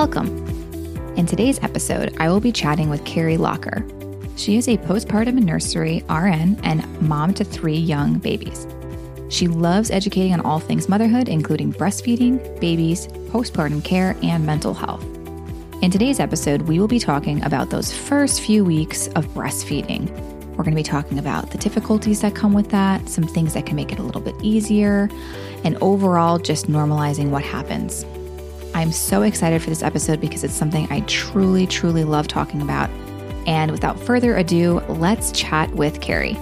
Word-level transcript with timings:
Welcome. 0.00 0.28
In 1.16 1.26
today's 1.26 1.58
episode, 1.60 2.16
I 2.20 2.28
will 2.28 2.38
be 2.38 2.52
chatting 2.52 2.88
with 2.88 3.04
Carrie 3.04 3.36
Locker. 3.36 3.84
She 4.36 4.56
is 4.56 4.68
a 4.68 4.76
postpartum 4.76 5.42
nursery 5.42 6.04
RN 6.08 6.56
and 6.62 7.02
mom 7.02 7.34
to 7.34 7.42
three 7.42 7.76
young 7.76 8.18
babies. 8.18 8.68
She 9.28 9.48
loves 9.48 9.90
educating 9.90 10.32
on 10.34 10.40
all 10.42 10.60
things 10.60 10.88
motherhood, 10.88 11.28
including 11.28 11.72
breastfeeding, 11.72 12.60
babies, 12.60 13.08
postpartum 13.32 13.82
care, 13.82 14.16
and 14.22 14.46
mental 14.46 14.72
health. 14.72 15.02
In 15.82 15.90
today's 15.90 16.20
episode, 16.20 16.62
we 16.62 16.78
will 16.78 16.86
be 16.86 17.00
talking 17.00 17.42
about 17.42 17.70
those 17.70 17.92
first 17.92 18.40
few 18.40 18.64
weeks 18.64 19.08
of 19.16 19.26
breastfeeding. 19.34 20.08
We're 20.50 20.62
going 20.62 20.76
to 20.76 20.76
be 20.76 20.84
talking 20.84 21.18
about 21.18 21.50
the 21.50 21.58
difficulties 21.58 22.20
that 22.20 22.36
come 22.36 22.52
with 22.52 22.70
that, 22.70 23.08
some 23.08 23.24
things 23.24 23.52
that 23.54 23.66
can 23.66 23.74
make 23.74 23.90
it 23.90 23.98
a 23.98 24.04
little 24.04 24.20
bit 24.20 24.36
easier, 24.42 25.10
and 25.64 25.76
overall 25.80 26.38
just 26.38 26.68
normalizing 26.68 27.30
what 27.30 27.42
happens. 27.42 28.04
I'm 28.78 28.92
so 28.92 29.22
excited 29.22 29.60
for 29.60 29.70
this 29.70 29.82
episode 29.82 30.20
because 30.20 30.44
it's 30.44 30.54
something 30.54 30.86
I 30.88 31.00
truly, 31.08 31.66
truly 31.66 32.04
love 32.04 32.28
talking 32.28 32.62
about. 32.62 32.88
And 33.44 33.72
without 33.72 33.98
further 33.98 34.36
ado, 34.36 34.78
let's 34.88 35.32
chat 35.32 35.68
with 35.74 36.00
Carrie. 36.00 36.34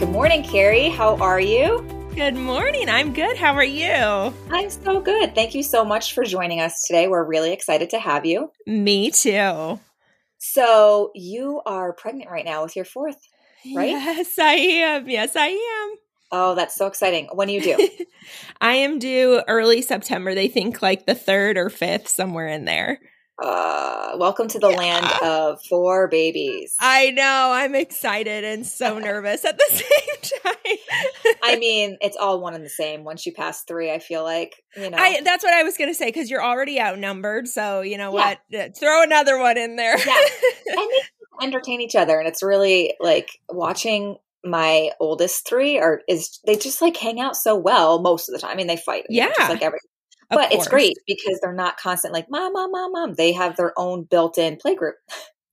Good 0.00 0.10
morning, 0.10 0.42
Carrie. 0.42 0.88
How 0.88 1.14
are 1.20 1.38
you? 1.38 1.86
Good 2.16 2.34
morning. 2.34 2.88
I'm 2.88 3.12
good. 3.12 3.36
How 3.36 3.54
are 3.54 3.62
you? 3.62 4.34
I'm 4.50 4.68
so 4.68 5.00
good. 5.00 5.36
Thank 5.36 5.54
you 5.54 5.62
so 5.62 5.84
much 5.84 6.12
for 6.12 6.24
joining 6.24 6.60
us 6.60 6.82
today. 6.88 7.06
We're 7.06 7.22
really 7.22 7.52
excited 7.52 7.90
to 7.90 8.00
have 8.00 8.26
you. 8.26 8.50
Me 8.66 9.12
too. 9.12 9.78
So, 10.38 11.12
you 11.14 11.62
are 11.64 11.92
pregnant 11.92 12.30
right 12.30 12.44
now 12.44 12.64
with 12.64 12.74
your 12.74 12.84
fourth 12.84 13.16
right? 13.74 13.90
Yes, 13.90 14.38
I 14.38 14.52
am. 14.52 15.08
Yes, 15.08 15.36
I 15.36 15.48
am. 15.48 15.96
Oh, 16.32 16.54
that's 16.54 16.74
so 16.74 16.86
exciting. 16.86 17.28
When 17.32 17.48
do 17.48 17.54
you 17.54 17.62
do? 17.62 17.88
I 18.60 18.74
am 18.74 18.98
due 18.98 19.42
early 19.46 19.82
September. 19.82 20.34
They 20.34 20.48
think 20.48 20.82
like 20.82 21.06
the 21.06 21.14
third 21.14 21.56
or 21.56 21.70
fifth, 21.70 22.08
somewhere 22.08 22.48
in 22.48 22.64
there. 22.64 22.98
Uh, 23.42 24.12
welcome 24.16 24.46
to 24.46 24.60
the 24.60 24.70
yeah. 24.70 24.76
land 24.76 25.06
of 25.22 25.58
four 25.68 26.06
babies. 26.06 26.76
I 26.78 27.10
know. 27.10 27.50
I'm 27.52 27.74
excited 27.74 28.44
and 28.44 28.64
so 28.64 28.98
nervous 29.00 29.44
at 29.44 29.58
the 29.58 29.66
same 29.70 30.40
time. 30.42 31.34
I 31.42 31.56
mean, 31.60 31.98
it's 32.00 32.16
all 32.16 32.40
one 32.40 32.54
and 32.54 32.64
the 32.64 32.70
same. 32.70 33.02
Once 33.02 33.26
you 33.26 33.32
pass 33.32 33.64
three, 33.64 33.90
I 33.90 33.98
feel 33.98 34.22
like 34.22 34.62
you 34.76 34.88
know. 34.88 34.96
I, 34.96 35.20
that's 35.22 35.42
what 35.42 35.52
I 35.52 35.64
was 35.64 35.76
going 35.76 35.90
to 35.90 35.94
say 35.94 36.06
because 36.06 36.30
you're 36.30 36.44
already 36.44 36.80
outnumbered. 36.80 37.48
So 37.48 37.80
you 37.80 37.98
know 37.98 38.16
yeah. 38.16 38.36
what? 38.50 38.76
Throw 38.78 39.02
another 39.02 39.36
one 39.38 39.58
in 39.58 39.74
there. 39.74 39.98
yeah, 39.98 40.26
and 40.68 40.90
entertain 41.42 41.80
each 41.80 41.94
other 41.94 42.18
and 42.18 42.28
it's 42.28 42.42
really 42.42 42.94
like 43.00 43.30
watching 43.48 44.16
my 44.44 44.90
oldest 45.00 45.48
three 45.48 45.78
are 45.78 46.02
is 46.08 46.38
they 46.46 46.56
just 46.56 46.82
like 46.82 46.96
hang 46.96 47.20
out 47.20 47.36
so 47.36 47.56
well 47.56 48.00
most 48.00 48.28
of 48.28 48.34
the 48.34 48.40
time. 48.40 48.50
I 48.50 48.54
mean 48.54 48.66
they 48.66 48.76
fight. 48.76 49.06
Yeah. 49.08 49.32
Like 49.38 49.62
every 49.62 49.78
but 50.30 50.52
it's 50.52 50.68
great 50.68 50.96
because 51.06 51.38
they're 51.40 51.52
not 51.52 51.76
constant 51.76 52.12
like 52.12 52.30
mom, 52.30 52.52
mom, 52.52 52.72
mom, 52.72 52.92
mom. 52.92 53.14
They 53.14 53.32
have 53.32 53.56
their 53.56 53.72
own 53.78 54.04
built-in 54.04 54.56
play 54.56 54.74
group. 54.74 54.96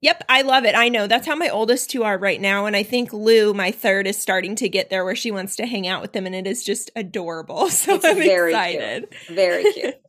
Yep, 0.01 0.23
I 0.28 0.41
love 0.41 0.66
it. 0.66 0.73
I 0.73 0.89
know. 0.89 1.05
That's 1.05 1.28
how 1.28 1.35
my 1.35 1.50
oldest 1.50 1.91
two 1.91 2.03
are 2.03 2.17
right 2.17 2.41
now. 2.41 2.66
And 2.66 2.75
I 2.75 2.81
think 2.81 3.13
Lou, 3.13 3.53
my 3.53 3.69
third, 3.69 4.07
is 4.07 4.17
starting 4.17 4.55
to 4.55 4.67
get 4.67 4.89
there 4.89 5.05
where 5.05 5.16
she 5.16 5.29
wants 5.29 5.55
to 5.57 5.67
hang 5.67 5.88
out 5.88 6.01
with 6.01 6.13
them 6.13 6.25
and 6.25 6.34
it 6.34 6.47
is 6.47 6.63
just 6.63 6.89
adorable. 6.95 7.69
So 7.81 7.95
it's 7.95 8.05
I'm 8.05 8.16
very 8.16 8.51
excited. 8.51 9.09
Cute. 9.11 9.35
Very 9.35 9.73
cute. 9.73 10.00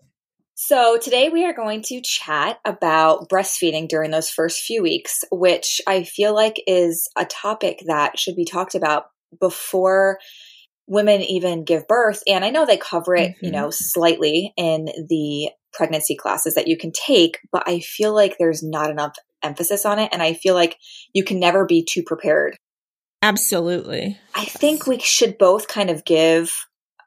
So, 0.64 0.96
today 0.96 1.28
we 1.28 1.44
are 1.44 1.52
going 1.52 1.82
to 1.86 2.00
chat 2.00 2.60
about 2.64 3.28
breastfeeding 3.28 3.88
during 3.88 4.12
those 4.12 4.30
first 4.30 4.60
few 4.60 4.80
weeks, 4.80 5.24
which 5.32 5.80
I 5.88 6.04
feel 6.04 6.36
like 6.36 6.62
is 6.68 7.08
a 7.18 7.24
topic 7.24 7.82
that 7.86 8.16
should 8.16 8.36
be 8.36 8.44
talked 8.44 8.76
about 8.76 9.06
before 9.40 10.20
women 10.86 11.20
even 11.20 11.64
give 11.64 11.88
birth. 11.88 12.22
And 12.28 12.44
I 12.44 12.50
know 12.50 12.64
they 12.64 12.76
cover 12.76 13.16
it, 13.16 13.30
mm-hmm. 13.30 13.46
you 13.46 13.50
know, 13.50 13.70
slightly 13.70 14.54
in 14.56 14.84
the 14.84 15.50
pregnancy 15.72 16.14
classes 16.14 16.54
that 16.54 16.68
you 16.68 16.76
can 16.76 16.92
take, 16.92 17.40
but 17.50 17.64
I 17.66 17.80
feel 17.80 18.14
like 18.14 18.36
there's 18.38 18.62
not 18.62 18.88
enough 18.88 19.16
emphasis 19.42 19.84
on 19.84 19.98
it. 19.98 20.10
And 20.12 20.22
I 20.22 20.32
feel 20.32 20.54
like 20.54 20.78
you 21.12 21.24
can 21.24 21.40
never 21.40 21.66
be 21.66 21.84
too 21.84 22.04
prepared. 22.04 22.54
Absolutely. 23.20 24.16
I 24.36 24.44
think 24.44 24.86
we 24.86 25.00
should 25.00 25.38
both 25.38 25.66
kind 25.66 25.90
of 25.90 26.04
give 26.04 26.54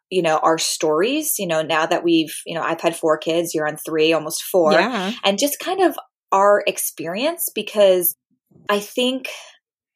you 0.10 0.22
know 0.22 0.38
our 0.38 0.58
stories 0.58 1.40
you 1.40 1.48
know 1.48 1.62
now 1.62 1.86
that 1.86 2.04
we've 2.04 2.42
you 2.46 2.54
know 2.54 2.62
i've 2.62 2.82
had 2.82 2.96
four 2.96 3.18
kids 3.18 3.54
you're 3.54 3.68
on 3.68 3.78
three 3.78 4.14
almost 4.14 4.44
four. 4.44 4.74
Yeah. 4.74 5.14
and 5.24 5.40
just 5.40 5.60
kind 5.60 5.82
of 5.82 5.98
our 6.32 6.64
experience 6.68 7.50
because 7.54 8.16
i 8.70 8.80
think 8.80 9.28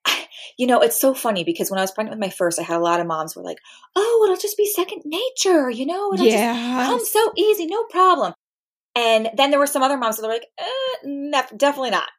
you 0.58 0.68
know 0.68 0.82
it's 0.82 1.00
so 1.00 1.14
funny 1.14 1.44
because 1.44 1.70
when 1.70 1.78
i 1.78 1.84
was 1.84 1.92
pregnant 1.92 2.18
with 2.18 2.26
my 2.26 2.34
first 2.34 2.60
i 2.60 2.64
had 2.64 2.78
a 2.78 2.84
lot 2.84 3.00
of 3.00 3.08
moms 3.08 3.36
were 3.36 3.44
like 3.44 3.60
oh 3.96 4.22
it'll 4.26 4.42
just 4.42 4.58
be 4.58 4.66
second 4.66 5.04
nature 5.06 5.70
you 5.70 5.86
know 5.86 6.14
it'll 6.14 6.26
yeah. 6.26 6.86
come 6.86 7.04
so 7.04 7.32
easy 7.38 7.66
no 7.66 7.84
problem. 7.86 8.34
And 8.96 9.30
then 9.38 9.52
there 9.52 9.60
were 9.60 9.68
some 9.68 9.84
other 9.84 9.98
moms 9.98 10.18
that 10.18 10.24
were 10.24 10.34
like 10.34 10.48
eh, 10.60 10.96
no, 11.06 11.44
definitely 11.56 11.92
not. 11.92 12.10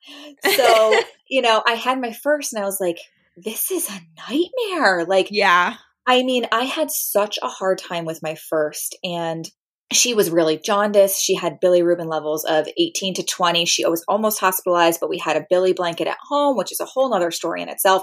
So 0.55 0.99
you 1.29 1.43
know 1.43 1.63
i 1.67 1.73
had 1.73 2.01
my 2.01 2.13
first 2.13 2.55
and 2.55 2.63
i 2.63 2.65
was 2.65 2.81
like 2.81 2.97
this 3.37 3.71
is 3.71 3.89
a 3.91 4.01
nightmare. 4.31 5.05
Like 5.05 5.29
yeah 5.31 5.77
I 6.07 6.23
mean, 6.23 6.47
I 6.51 6.65
had 6.65 6.91
such 6.91 7.39
a 7.43 7.49
hard 7.49 7.79
time 7.79 8.05
with 8.05 8.21
my 8.23 8.37
first, 8.49 8.97
and 9.05 9.49
she 9.93 10.15
was 10.15 10.31
really 10.31 10.59
jaundiced. 10.59 11.21
She 11.21 11.35
had 11.35 11.61
bilirubin 11.63 12.07
levels 12.07 12.45
of 12.45 12.69
18 12.79 13.15
to 13.15 13.23
20. 13.23 13.65
She 13.67 13.87
was 13.87 14.05
almost 14.09 14.41
hospitalized, 14.41 15.01
but 15.01 15.11
we 15.11 15.19
had 15.19 15.37
a 15.37 15.45
bili 15.53 15.75
blanket 15.75 16.07
at 16.07 16.19
home, 16.29 16.57
which 16.57 16.73
is 16.73 16.81
a 16.81 16.85
whole 16.85 17.11
nother 17.11 17.31
story 17.31 17.63
in 17.63 17.69
itself. 17.69 18.03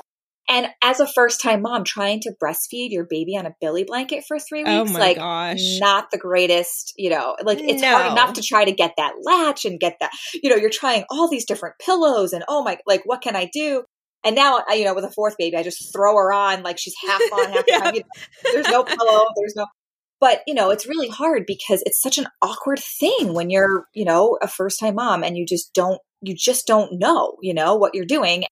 And 0.50 0.68
as 0.82 1.02
a 1.02 1.08
first 1.08 1.42
time 1.42 1.62
mom, 1.62 1.84
trying 1.84 2.22
to 2.22 2.34
breastfeed 2.42 2.92
your 2.92 3.06
baby 3.10 3.36
on 3.36 3.46
a 3.46 3.54
bili 3.62 3.86
blanket 3.86 4.24
for 4.26 4.40
three 4.40 4.64
oh 4.66 4.84
weeks, 4.84 4.96
oh 4.96 5.00
like 5.00 5.18
gosh. 5.18 5.80
not 5.80 6.10
the 6.10 6.18
greatest, 6.18 6.94
you 6.96 7.10
know, 7.10 7.36
like 7.44 7.60
it's 7.60 7.82
no. 7.82 7.98
hard 7.98 8.12
enough 8.14 8.34
to 8.34 8.42
try 8.42 8.64
to 8.64 8.72
get 8.72 8.94
that 8.98 9.16
latch 9.24 9.66
and 9.66 9.80
get 9.80 9.98
that, 10.00 10.12
you 10.42 10.50
know, 10.50 10.56
you're 10.56 10.70
trying 10.70 11.04
all 11.10 11.30
these 11.30 11.46
different 11.46 11.76
pillows 11.84 12.32
and 12.32 12.46
oh 12.48 12.64
my, 12.64 12.78
like, 12.88 13.02
what 13.04 13.22
can 13.22 13.36
I 13.36 13.50
do? 13.52 13.84
And 14.24 14.36
now, 14.36 14.64
you 14.70 14.84
know, 14.84 14.94
with 14.94 15.06
a 15.06 15.12
fourth 15.12 15.38
baby, 15.38 15.56
I 15.56 15.64
just 15.64 15.94
throw 15.94 16.16
her 16.16 16.34
on 16.34 16.64
like 16.64 16.78
she's 16.78 16.96
half 17.06 17.22
on, 17.34 17.52
half 17.52 17.66
yeah. 17.68 17.92
You 17.94 18.02
know, 18.02 18.52
there's 18.54 18.68
no 18.68 18.84
pillow, 18.84 19.26
there's 19.36 19.56
no. 19.56 19.66
But 20.20 20.42
you 20.48 20.56
know, 20.56 20.72
it's 20.72 20.88
really 20.88 21.10
hard 21.10 21.44
because 21.46 21.84
it's 21.86 22.02
such 22.02 22.18
an 22.18 22.26
awkward 22.42 22.80
thing 22.80 23.36
when 23.36 23.52
you're, 23.52 23.86
you 23.94 24.04
know, 24.04 24.40
a 24.42 24.48
first 24.48 24.80
time 24.80 24.96
mom 24.96 25.24
and 25.24 25.38
you 25.38 25.46
just 25.46 25.76
don't, 25.76 26.02
you 26.24 26.34
just 26.34 26.66
don't 26.66 26.98
know, 26.98 27.36
you 27.44 27.54
know, 27.54 27.76
what 27.76 27.94
you're 27.94 28.04
doing. 28.04 28.46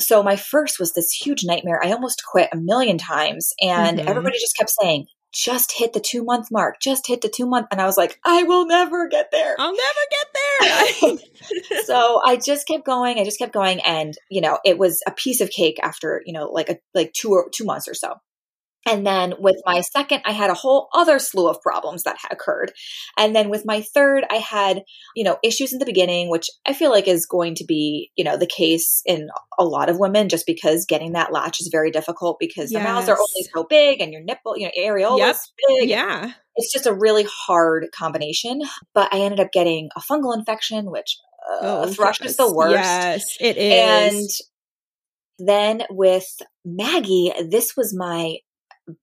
So 0.00 0.24
my 0.24 0.34
first 0.34 0.80
was 0.80 0.94
this 0.94 1.12
huge 1.12 1.44
nightmare. 1.44 1.80
I 1.80 1.92
almost 1.92 2.24
quit 2.28 2.48
a 2.52 2.56
million 2.56 2.98
times, 2.98 3.52
and 3.62 3.98
mm-hmm. 3.98 4.08
everybody 4.08 4.40
just 4.40 4.56
kept 4.56 4.70
saying, 4.70 5.06
just 5.32 5.72
hit 5.76 5.92
the 5.92 6.00
two 6.00 6.24
month 6.24 6.48
mark, 6.50 6.80
just 6.80 7.06
hit 7.06 7.20
the 7.20 7.28
two 7.28 7.46
month. 7.46 7.68
And 7.70 7.80
I 7.80 7.86
was 7.86 7.96
like, 7.96 8.18
I 8.24 8.42
will 8.44 8.66
never 8.66 9.08
get 9.08 9.30
there. 9.30 9.56
I'll 9.58 9.74
never 9.74 10.00
get 10.10 10.26
there. 10.34 11.18
so 11.84 12.20
I 12.24 12.36
just 12.36 12.66
kept 12.66 12.84
going. 12.84 13.18
I 13.18 13.24
just 13.24 13.38
kept 13.38 13.52
going. 13.52 13.80
And, 13.80 14.14
you 14.30 14.40
know, 14.40 14.58
it 14.64 14.78
was 14.78 15.02
a 15.06 15.12
piece 15.12 15.40
of 15.40 15.50
cake 15.50 15.78
after, 15.82 16.22
you 16.24 16.32
know, 16.32 16.46
like 16.46 16.68
a, 16.68 16.78
like 16.94 17.12
two 17.12 17.30
or 17.30 17.48
two 17.52 17.64
months 17.64 17.88
or 17.88 17.94
so. 17.94 18.14
And 18.86 19.06
then 19.06 19.34
with 19.38 19.56
my 19.66 19.82
second, 19.82 20.22
I 20.24 20.32
had 20.32 20.50
a 20.50 20.54
whole 20.54 20.88
other 20.94 21.18
slew 21.18 21.48
of 21.48 21.60
problems 21.60 22.04
that 22.04 22.16
occurred. 22.30 22.72
And 23.18 23.36
then 23.36 23.50
with 23.50 23.64
my 23.66 23.82
third, 23.82 24.24
I 24.30 24.36
had, 24.36 24.82
you 25.14 25.24
know, 25.24 25.36
issues 25.42 25.72
in 25.72 25.78
the 25.78 25.84
beginning, 25.84 26.30
which 26.30 26.48
I 26.66 26.72
feel 26.72 26.90
like 26.90 27.06
is 27.06 27.26
going 27.26 27.54
to 27.56 27.64
be, 27.64 28.10
you 28.16 28.24
know, 28.24 28.36
the 28.36 28.46
case 28.46 29.02
in 29.04 29.28
a 29.58 29.64
lot 29.64 29.90
of 29.90 29.98
women 29.98 30.28
just 30.28 30.46
because 30.46 30.86
getting 30.86 31.12
that 31.12 31.32
latch 31.32 31.60
is 31.60 31.68
very 31.70 31.90
difficult 31.90 32.38
because 32.40 32.72
yes. 32.72 32.82
the 32.82 32.88
mouths 32.88 33.08
are 33.08 33.18
only 33.18 33.48
so 33.54 33.64
big 33.64 34.00
and 34.00 34.12
your 34.12 34.22
nipple, 34.22 34.56
you 34.56 34.66
know, 34.66 34.72
areola 34.78 35.18
yep. 35.18 35.34
is 35.34 35.52
big. 35.68 35.88
Yeah. 35.90 36.32
It's 36.56 36.72
just 36.72 36.86
a 36.86 36.94
really 36.94 37.26
hard 37.30 37.88
combination. 37.94 38.62
But 38.94 39.12
I 39.12 39.20
ended 39.20 39.40
up 39.40 39.52
getting 39.52 39.90
a 39.96 40.00
fungal 40.00 40.36
infection, 40.36 40.90
which 40.90 41.18
uh, 41.50 41.58
oh, 41.60 41.92
thrush 41.92 42.20
is 42.22 42.36
the 42.36 42.52
worst. 42.52 42.72
Yes, 42.72 43.36
it 43.40 43.56
is. 43.56 44.12
And 44.14 44.28
then 45.46 45.82
with 45.90 46.26
Maggie, 46.64 47.32
this 47.48 47.76
was 47.76 47.94
my 47.96 48.38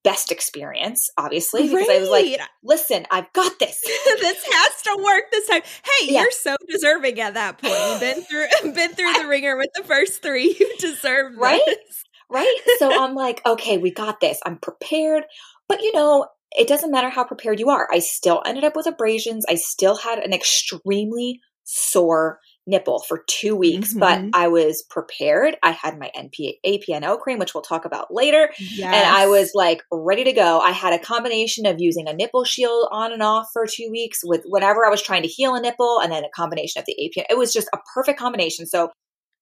best 0.04 0.32
experience, 0.32 1.10
obviously, 1.18 1.64
because 1.64 1.88
right. 1.88 1.98
I 1.98 2.00
was 2.00 2.10
like, 2.10 2.40
listen, 2.64 3.06
I've 3.12 3.32
got 3.34 3.58
this. 3.60 3.82
this 4.20 4.46
has 4.52 4.82
to 4.84 5.04
work 5.04 5.24
this 5.32 5.48
time. 5.48 5.62
Hey, 5.84 6.14
yeah. 6.14 6.22
you're 6.22 6.32
so 6.32 6.56
deserving 6.68 7.20
at 7.20 7.36
that 7.36 7.58
point. 7.58 7.74
You've 7.74 8.00
been 8.00 8.22
through 8.62 8.74
been 8.74 8.94
through 8.94 9.14
the 9.14 9.28
wringer 9.28 9.58
with 9.58 9.70
the 9.76 9.84
first 9.84 10.22
three. 10.22 10.56
You 10.60 10.76
deserve 10.80 11.38
right? 11.38 11.62
This. 11.66 12.04
Right? 12.30 12.58
So 12.80 13.04
I'm 13.04 13.14
like, 13.14 13.46
okay, 13.46 13.78
we 13.78 13.92
got 13.92 14.20
this. 14.20 14.40
I'm 14.46 14.58
prepared. 14.58 15.24
But 15.68 15.82
you 15.82 15.94
know, 15.94 16.28
it 16.58 16.68
doesn't 16.68 16.92
matter 16.92 17.10
how 17.10 17.24
prepared 17.24 17.60
you 17.60 17.70
are. 17.70 17.88
I 17.92 18.00
still 18.00 18.42
ended 18.46 18.64
up 18.64 18.76
with 18.76 18.88
abrasions. 18.88 19.46
I 19.48 19.56
still 19.56 19.96
had 19.96 20.20
an 20.20 20.34
extremely 20.34 21.42
sore 21.64 22.40
nipple 22.68 23.00
for 23.08 23.24
two 23.28 23.56
weeks, 23.56 23.92
mm-hmm. 23.92 24.00
but 24.00 24.38
I 24.38 24.48
was 24.48 24.84
prepared. 24.90 25.58
I 25.62 25.72
had 25.72 26.00
my 26.00 26.12
NP 26.18 26.56
APNO 26.66 27.20
cream, 27.20 27.40
which 27.40 27.54
we'll 27.54 27.62
talk 27.64 27.86
about 27.86 28.08
later. 28.14 28.50
Yes. 28.60 28.94
And 28.94 29.08
I 29.08 29.28
was 29.28 29.52
like 29.54 29.82
ready 29.92 30.24
to 30.24 30.34
go. 30.34 30.60
I 30.60 30.72
had 30.72 30.94
a 30.94 31.00
combination 31.00 31.66
of 31.66 31.76
using 31.80 32.08
a 32.08 32.14
nipple 32.14 32.44
shield 32.44 32.88
on 32.92 33.12
and 33.14 33.22
off 33.22 33.48
for 33.54 33.66
two 33.68 33.90
weeks 33.92 34.20
with 34.24 34.44
whenever 34.46 34.86
I 34.86 34.90
was 34.90 35.02
trying 35.02 35.24
to 35.24 35.28
heal 35.28 35.56
a 35.56 35.62
nipple 35.62 36.00
and 36.02 36.12
then 36.12 36.24
a 36.24 36.30
combination 36.36 36.80
of 36.80 36.86
the 36.86 36.96
APN. 37.00 37.26
It 37.30 37.38
was 37.38 37.54
just 37.54 37.70
a 37.74 37.80
perfect 37.94 38.20
combination. 38.20 38.66
So 38.66 38.90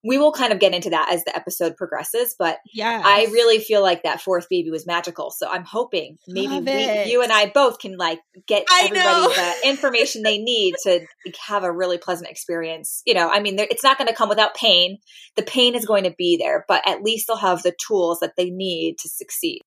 we 0.03 0.17
will 0.17 0.31
kind 0.31 0.51
of 0.51 0.59
get 0.59 0.73
into 0.73 0.89
that 0.89 1.09
as 1.11 1.23
the 1.23 1.35
episode 1.35 1.77
progresses, 1.77 2.35
but 2.37 2.57
yeah, 2.73 3.01
I 3.03 3.27
really 3.31 3.59
feel 3.59 3.81
like 3.81 4.03
that 4.03 4.21
fourth 4.21 4.47
baby 4.49 4.69
was 4.69 4.85
magical. 4.85 5.31
So 5.31 5.49
I'm 5.49 5.63
hoping 5.63 6.17
maybe 6.27 6.59
we, 6.59 7.11
you 7.11 7.21
and 7.21 7.31
I 7.31 7.49
both 7.49 7.79
can 7.79 7.97
like 7.97 8.19
get 8.47 8.65
I 8.69 8.85
everybody 8.85 9.35
the 9.35 9.55
information 9.69 10.23
they 10.23 10.37
need 10.39 10.75
to 10.83 11.05
have 11.47 11.63
a 11.63 11.71
really 11.71 11.97
pleasant 11.97 12.29
experience. 12.29 13.01
You 13.05 13.13
know, 13.13 13.29
I 13.29 13.39
mean, 13.39 13.57
it's 13.59 13.83
not 13.83 13.97
going 13.97 14.09
to 14.09 14.15
come 14.15 14.29
without 14.29 14.55
pain. 14.55 14.97
The 15.35 15.43
pain 15.43 15.75
is 15.75 15.85
going 15.85 16.03
to 16.03 16.15
be 16.17 16.37
there, 16.37 16.65
but 16.67 16.87
at 16.87 17.01
least 17.01 17.27
they'll 17.27 17.37
have 17.37 17.63
the 17.63 17.75
tools 17.87 18.19
that 18.19 18.33
they 18.35 18.49
need 18.49 18.97
to 18.99 19.09
succeed. 19.09 19.61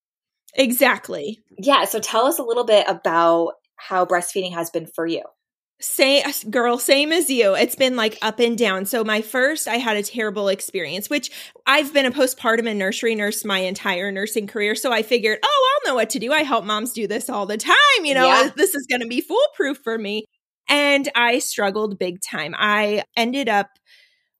Exactly. 0.55 1.41
Yeah. 1.59 1.85
So 1.85 1.99
tell 2.01 2.27
us 2.27 2.39
a 2.39 2.45
little 2.45 2.65
bit 2.65 2.87
about 2.89 3.55
how 3.77 4.05
breastfeeding 4.05 4.53
has 4.53 4.71
been 4.71 4.87
for 4.87 5.07
you. 5.07 5.23
Same 5.79 6.25
uh, 6.27 6.33
girl, 6.49 6.79
same 6.79 7.13
as 7.13 7.29
you. 7.29 7.55
It's 7.55 7.75
been 7.77 7.97
like 7.97 8.19
up 8.23 8.39
and 8.39 8.57
down. 8.57 8.87
So 8.87 9.05
my 9.05 9.21
first, 9.21 9.69
I 9.69 9.77
had 9.77 9.97
a 9.97 10.03
terrible 10.03 10.49
experience, 10.49 11.11
which 11.11 11.31
I've 11.67 11.93
been 11.93 12.07
a 12.07 12.11
postpartum 12.11 12.69
and 12.69 12.79
nursery 12.79 13.15
nurse 13.15 13.45
my 13.45 13.59
entire 13.59 14.11
nursing 14.11 14.47
career. 14.47 14.75
So 14.75 14.91
I 14.91 15.03
figured, 15.03 15.39
oh, 15.43 15.81
I'll 15.85 15.91
know 15.91 15.95
what 15.95 16.11
to 16.11 16.19
do. 16.19 16.33
I 16.33 16.45
help 16.45 16.65
moms 16.65 16.93
do 16.93 17.07
this 17.07 17.29
all 17.29 17.45
the 17.45 17.59
time. 17.59 17.75
You 18.05 18.15
know, 18.15 18.27
yeah. 18.27 18.51
this 18.57 18.75
is 18.75 18.87
going 18.89 19.03
to 19.03 19.07
be 19.07 19.21
foolproof 19.21 19.79
for 19.85 19.99
me. 19.99 20.25
And 20.69 21.09
I 21.15 21.41
struggled 21.41 21.99
big 21.99 22.21
time. 22.23 22.55
I 22.57 23.05
ended 23.17 23.49
up 23.49 23.69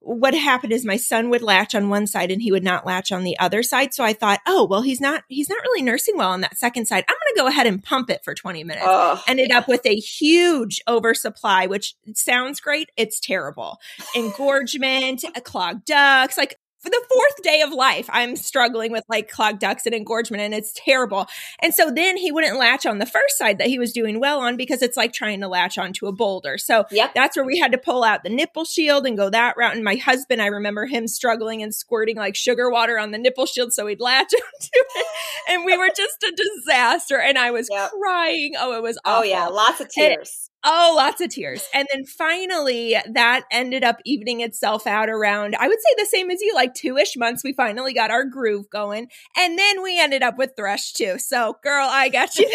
what 0.07 0.35
happened 0.35 0.73
is 0.73 0.85
my 0.85 0.97
son 0.97 1.31
would 1.31 1.43
latch 1.43 1.75
on 1.75 1.89
one 1.89 2.07
side 2.07 2.31
and 2.31 2.41
he 2.41 2.53
would 2.53 2.63
not 2.63 2.87
latch 2.87 3.11
on 3.11 3.25
the 3.25 3.37
other 3.41 3.63
side. 3.65 3.93
So 3.93 4.05
I 4.05 4.13
thought, 4.13 4.39
oh, 4.47 4.65
well, 4.65 4.83
he's 4.83 5.01
not, 5.01 5.25
he's 5.29 5.49
not 5.49 5.61
really 5.63 5.83
nursing 5.83 6.17
well 6.17 6.31
on 6.31 6.43
that 6.43 6.57
second 6.57 6.87
side. 6.87 7.05
I'm 7.09 7.15
going 7.15 7.35
to 7.35 7.41
go 7.41 7.47
ahead 7.49 7.67
and 7.67 7.83
pump 7.83 8.09
it 8.11 8.23
for 8.23 8.33
20 8.33 8.63
minutes. 8.63 8.87
Oh, 8.89 9.21
Ended 9.27 9.49
yeah. 9.51 9.59
up 9.59 9.69
with 9.69 9.85
a 9.85 9.97
huge 9.97 10.81
oversupply, 10.87 11.67
which 11.67 11.97
sounds 12.15 12.61
great. 12.61 12.91
It's 12.97 13.19
terrible. 13.19 13.79
Engorgement, 14.15 15.25
clogged 15.43 15.85
ducts, 15.87 16.39
like 16.39 16.57
for 16.87 16.91
the 16.91 17.07
fourth 17.13 17.43
day 17.43 17.63
of 17.63 17.73
life, 17.73 18.09
I'm 18.13 18.37
struggling 18.37 18.93
with 18.93 19.03
like 19.09 19.29
clogged 19.29 19.59
ducts 19.59 19.87
and 19.87 19.95
engorgement, 19.95 20.41
and 20.41 20.55
it's 20.55 20.73
terrible. 20.73 21.27
And 21.61 21.75
so 21.75 21.91
then 21.91 22.17
he 22.17 22.31
wouldn't 22.31 22.59
latch 22.59 22.87
on 22.87 22.99
the 22.99 23.07
first 23.07 23.37
side 23.37 23.59
that 23.59 23.67
he 23.67 23.77
was 23.77 23.93
doing 23.93 24.21
well 24.21 24.39
on 24.39 24.57
because 24.57 24.83
it's 24.83 24.97
like 24.97 25.13
trying 25.13 25.41
to 25.41 25.49
latch 25.49 25.79
onto 25.79 26.07
a 26.07 26.13
boulder. 26.13 26.59
So 26.59 26.85
yep. 26.93 27.13
that's 27.13 27.37
where 27.37 27.45
we 27.45 27.59
had 27.59 27.73
to 27.73 27.79
pull 27.79 28.05
out 28.05 28.23
the 28.23 28.31
nipple 28.31 28.65
shield 28.65 29.05
and 29.05 29.17
go 29.17 29.31
that 29.31 29.57
route. 29.57 29.75
And 29.75 29.83
my 29.83 29.97
husband, 29.97 30.41
I 30.41 30.47
remember 30.47 30.87
him 30.87 31.09
struggling 31.09 31.61
and 31.61 31.75
squirting 31.75 32.17
like 32.17 32.37
sugar 32.37 32.71
water 32.71 33.01
on 33.01 33.11
the 33.11 33.19
nipple 33.19 33.47
shield 33.47 33.73
so 33.73 33.89
he'd 33.89 34.01
latch 34.01 34.33
onto 34.35 34.69
it. 34.73 35.07
And 35.49 35.65
we 35.65 35.77
were 35.77 35.89
just 35.89 36.23
a 36.23 36.33
disaster. 36.37 37.19
And 37.19 37.37
I 37.37 37.51
was 37.51 37.69
yep. 37.69 37.91
crying. 37.91 38.53
Oh, 38.57 38.77
it 38.77 38.83
was 38.83 38.97
awful. 39.05 39.23
Oh, 39.23 39.25
yeah. 39.25 39.47
Lots 39.47 39.81
of 39.81 39.89
tears. 39.89 40.51
Oh, 40.69 40.95
lots 40.97 41.21
of 41.21 41.31
tears. 41.31 41.65
And 41.73 41.87
then 41.93 42.05
finally, 42.05 42.97
that 43.13 43.45
ended 43.53 43.85
up 43.85 43.99
evening 44.05 44.41
itself 44.41 44.85
out 44.85 45.09
around, 45.09 45.55
I 45.61 45.69
would 45.69 45.79
say 45.81 45.95
the 45.97 46.07
same 46.07 46.29
as 46.29 46.41
you, 46.43 46.53
like 46.57 46.75
two 46.75 46.97
ish 46.97 47.17
months. 47.17 47.45
We 47.45 47.53
finally 47.53 47.95
got 47.95 48.11
our 48.11 48.25
groove 48.25 48.69
going. 48.69 49.07
And 49.37 49.57
then 49.57 49.81
we 49.81 50.01
ended 50.01 50.25
up 50.25 50.37
with 50.39 50.55
Thrush 50.57 50.93
too. 50.93 51.19
So, 51.21 51.55
girl, 51.63 51.87
I 51.89 52.09
got 52.09 52.37
you. 52.37 52.51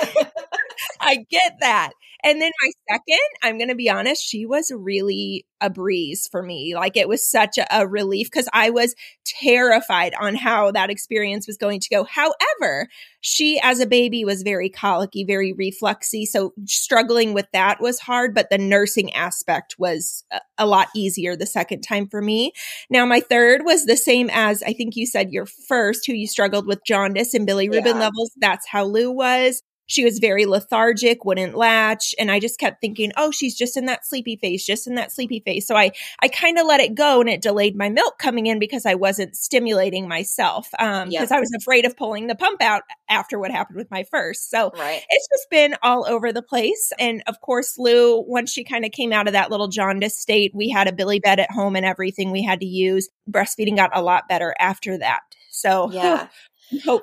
I 1.00 1.26
get 1.30 1.54
that. 1.62 1.92
And 2.24 2.42
then 2.42 2.52
my 2.62 2.72
second, 2.90 3.28
I'm 3.42 3.58
going 3.58 3.70
to 3.70 3.76
be 3.76 3.90
honest, 3.90 4.24
she 4.24 4.46
was 4.46 4.72
really 4.76 5.46
a 5.62 5.70
breeze 5.70 6.28
for 6.32 6.42
me. 6.42 6.74
Like 6.76 6.98
it 6.98 7.08
was 7.08 7.26
such 7.26 7.58
a, 7.58 7.82
a 7.82 7.88
relief 7.88 8.28
because 8.32 8.50
I 8.52 8.72
was 8.72 8.96
terrified 9.26 10.14
on 10.20 10.36
how 10.36 10.72
that 10.72 10.90
experience 10.90 11.48
was 11.48 11.58
going 11.58 11.80
to 11.80 11.90
go. 11.90 12.04
However, 12.04 12.88
she 13.22 13.60
as 13.62 13.80
a 13.80 13.86
baby 13.86 14.26
was 14.26 14.42
very 14.42 14.70
colicky, 14.70 15.24
very 15.24 15.54
refluxy. 15.54 16.26
So 16.26 16.54
struggling 16.66 17.34
with 17.34 17.48
that 17.54 17.80
was 17.80 18.00
hard, 18.00 18.34
but 18.34 18.50
the 18.50 18.58
nursing 18.58 19.14
aspect 19.14 19.76
was 19.78 20.24
a, 20.32 20.42
a 20.58 20.66
lot 20.66 20.88
easier 20.96 21.36
the 21.36 21.46
second 21.46 21.82
time 21.82 22.08
for 22.08 22.22
me. 22.22 22.52
Now, 22.90 23.06
my 23.06 23.20
third 23.20 23.64
was 23.64 23.86
the 23.86 23.98
same 23.98 24.30
as 24.34 24.64
I 24.64 24.74
think 24.74 24.96
you 24.96 25.06
said 25.06 25.32
your 25.32 25.46
first, 25.46 26.08
who 26.08 26.14
you 26.14 26.28
struggled 26.28 26.66
with 26.66 26.86
jaundice 26.86 27.34
and 27.34 27.48
bilirubin 27.48 27.86
yeah. 27.86 27.94
levels. 27.94 28.32
That's 28.38 28.68
how 28.68 28.86
Lou 28.86 29.12
was. 29.12 29.62
She 29.92 30.06
was 30.06 30.20
very 30.20 30.46
lethargic, 30.46 31.26
wouldn't 31.26 31.54
latch. 31.54 32.16
And 32.18 32.32
I 32.32 32.40
just 32.40 32.58
kept 32.58 32.80
thinking, 32.80 33.12
oh, 33.18 33.30
she's 33.30 33.58
just 33.58 33.76
in 33.76 33.88
that 33.88 34.06
sleepy 34.06 34.38
phase, 34.38 34.66
just 34.66 34.88
in 34.88 34.96
that 34.96 35.12
sleepy 35.12 35.42
phase. 35.42 35.68
So 35.68 35.76
I, 35.76 35.92
I 36.22 36.30
kind 36.30 36.58
of 36.58 36.66
let 36.66 36.80
it 36.80 36.96
go 36.96 37.20
and 37.20 37.30
it 37.30 37.42
delayed 37.42 37.76
my 37.76 37.90
milk 37.90 38.18
coming 38.18 38.48
in 38.48 38.58
because 38.58 38.86
I 38.86 38.96
wasn't 38.96 39.36
stimulating 39.36 40.08
myself. 40.08 40.70
Um, 40.80 41.10
because 41.10 41.30
yep. 41.30 41.38
I 41.38 41.42
was 41.42 41.52
afraid 41.60 41.86
of 41.86 41.98
pulling 41.98 42.28
the 42.28 42.36
pump 42.36 42.62
out 42.62 42.84
after 43.10 43.38
what 43.38 43.52
happened 43.52 43.76
with 43.76 43.92
my 43.92 44.06
first. 44.10 44.50
So 44.50 44.72
right. 44.78 45.02
it's 45.10 45.28
just 45.28 45.50
been 45.50 45.76
all 45.84 46.06
over 46.08 46.32
the 46.32 46.42
place. 46.42 46.94
And 46.98 47.22
of 47.28 47.42
course, 47.42 47.76
Lou, 47.78 48.22
once 48.22 48.50
she 48.50 48.64
kind 48.64 48.86
of 48.86 48.92
came 48.92 49.12
out 49.12 49.28
of 49.28 49.34
that 49.34 49.52
little 49.52 49.68
jaundice 49.68 50.18
state, 50.18 50.54
we 50.56 50.70
had 50.70 50.88
a 50.88 50.94
bili 50.94 51.22
bed 51.22 51.42
at 51.42 51.52
home 51.52 51.76
and 51.76 51.86
everything 51.86 52.32
we 52.32 52.44
had 52.44 52.62
to 52.62 52.66
use. 52.66 53.10
Breastfeeding 53.30 53.76
got 53.76 53.92
a 53.94 54.02
lot 54.02 54.30
better 54.30 54.56
after 54.58 54.98
that. 55.00 55.20
So 55.52 55.92
yeah, 55.92 56.28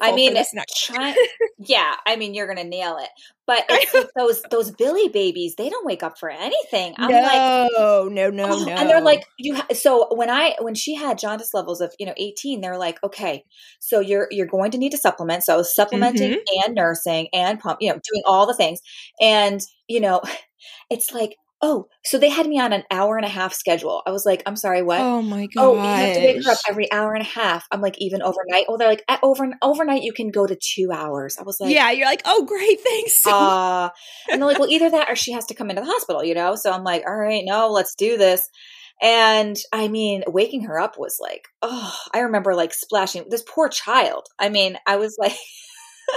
I 0.00 0.12
mean, 0.12 0.36
try, 0.76 1.14
yeah, 1.58 1.94
I 2.06 2.16
mean, 2.16 2.34
you're 2.34 2.46
gonna 2.46 2.64
nail 2.64 2.98
it. 2.98 3.10
But 3.46 3.68
those 4.16 4.42
those 4.50 4.70
bili 4.72 5.12
babies, 5.12 5.54
they 5.56 5.68
don't 5.68 5.86
wake 5.86 6.02
up 6.02 6.18
for 6.18 6.30
anything. 6.30 6.94
I'm 6.98 7.10
no, 7.10 7.20
like, 7.20 7.70
no, 7.72 8.08
no, 8.08 8.30
no, 8.30 8.52
oh, 8.52 8.64
no. 8.64 8.72
And 8.72 8.88
they're 8.88 9.00
like, 9.00 9.24
you. 9.38 9.54
Ha-. 9.56 9.66
So 9.72 10.14
when 10.14 10.30
I 10.30 10.54
when 10.60 10.74
she 10.74 10.94
had 10.94 11.18
jaundice 11.18 11.54
levels 11.54 11.80
of 11.80 11.94
you 11.98 12.06
know 12.06 12.14
18, 12.16 12.60
they're 12.60 12.78
like, 12.78 13.02
okay, 13.02 13.44
so 13.78 14.00
you're 14.00 14.28
you're 14.30 14.46
going 14.46 14.70
to 14.72 14.78
need 14.78 14.92
to 14.92 14.98
supplement. 14.98 15.44
So 15.44 15.62
supplementing 15.62 16.32
mm-hmm. 16.32 16.64
and 16.64 16.74
nursing 16.74 17.28
and 17.32 17.58
pump, 17.58 17.78
you 17.80 17.88
know, 17.88 18.00
doing 18.10 18.22
all 18.26 18.46
the 18.46 18.54
things. 18.54 18.80
And 19.20 19.60
you 19.88 20.00
know, 20.00 20.20
it's 20.90 21.12
like 21.12 21.36
oh, 21.60 21.88
so 22.04 22.18
they 22.18 22.28
had 22.28 22.46
me 22.46 22.60
on 22.60 22.72
an 22.72 22.84
hour 22.90 23.16
and 23.16 23.26
a 23.26 23.28
half 23.28 23.52
schedule. 23.52 24.02
I 24.06 24.10
was 24.10 24.24
like, 24.24 24.42
I'm 24.46 24.56
sorry, 24.56 24.82
what? 24.82 25.00
Oh 25.00 25.22
my 25.22 25.46
god. 25.46 25.64
Oh, 25.64 25.74
you 25.74 25.80
have 25.80 26.14
to 26.14 26.20
wake 26.20 26.44
her 26.44 26.52
up 26.52 26.58
every 26.68 26.90
hour 26.92 27.14
and 27.14 27.22
a 27.22 27.28
half. 27.28 27.66
I'm 27.70 27.80
like, 27.80 27.96
even 27.98 28.22
overnight. 28.22 28.66
Oh, 28.68 28.76
they're 28.76 28.88
like, 28.88 29.04
over 29.22 29.50
overnight 29.62 30.02
you 30.02 30.12
can 30.12 30.30
go 30.30 30.46
to 30.46 30.56
two 30.56 30.90
hours. 30.92 31.36
I 31.38 31.42
was 31.42 31.58
like, 31.60 31.74
yeah. 31.74 31.90
You're 31.90 32.06
like, 32.06 32.22
oh, 32.24 32.44
great, 32.44 32.80
thanks. 32.80 33.26
uh, 33.26 33.88
and 34.30 34.40
they're 34.40 34.48
like, 34.48 34.58
well, 34.58 34.70
either 34.70 34.90
that 34.90 35.10
or 35.10 35.16
she 35.16 35.32
has 35.32 35.46
to 35.46 35.54
come 35.54 35.70
into 35.70 35.82
the 35.82 35.90
hospital, 35.90 36.22
you 36.22 36.34
know. 36.34 36.54
So 36.54 36.72
I'm 36.72 36.84
like, 36.84 37.04
all 37.06 37.16
right, 37.16 37.42
no, 37.44 37.68
let's 37.70 37.94
do 37.94 38.16
this. 38.16 38.48
And 39.00 39.56
I 39.72 39.88
mean, 39.88 40.24
waking 40.26 40.64
her 40.64 40.78
up 40.78 40.98
was 40.98 41.18
like, 41.20 41.48
oh, 41.62 41.96
I 42.12 42.20
remember 42.20 42.54
like 42.54 42.74
splashing 42.74 43.24
this 43.28 43.44
poor 43.46 43.68
child. 43.68 44.26
I 44.38 44.48
mean, 44.48 44.76
I 44.86 44.96
was 44.96 45.16
like. 45.18 45.36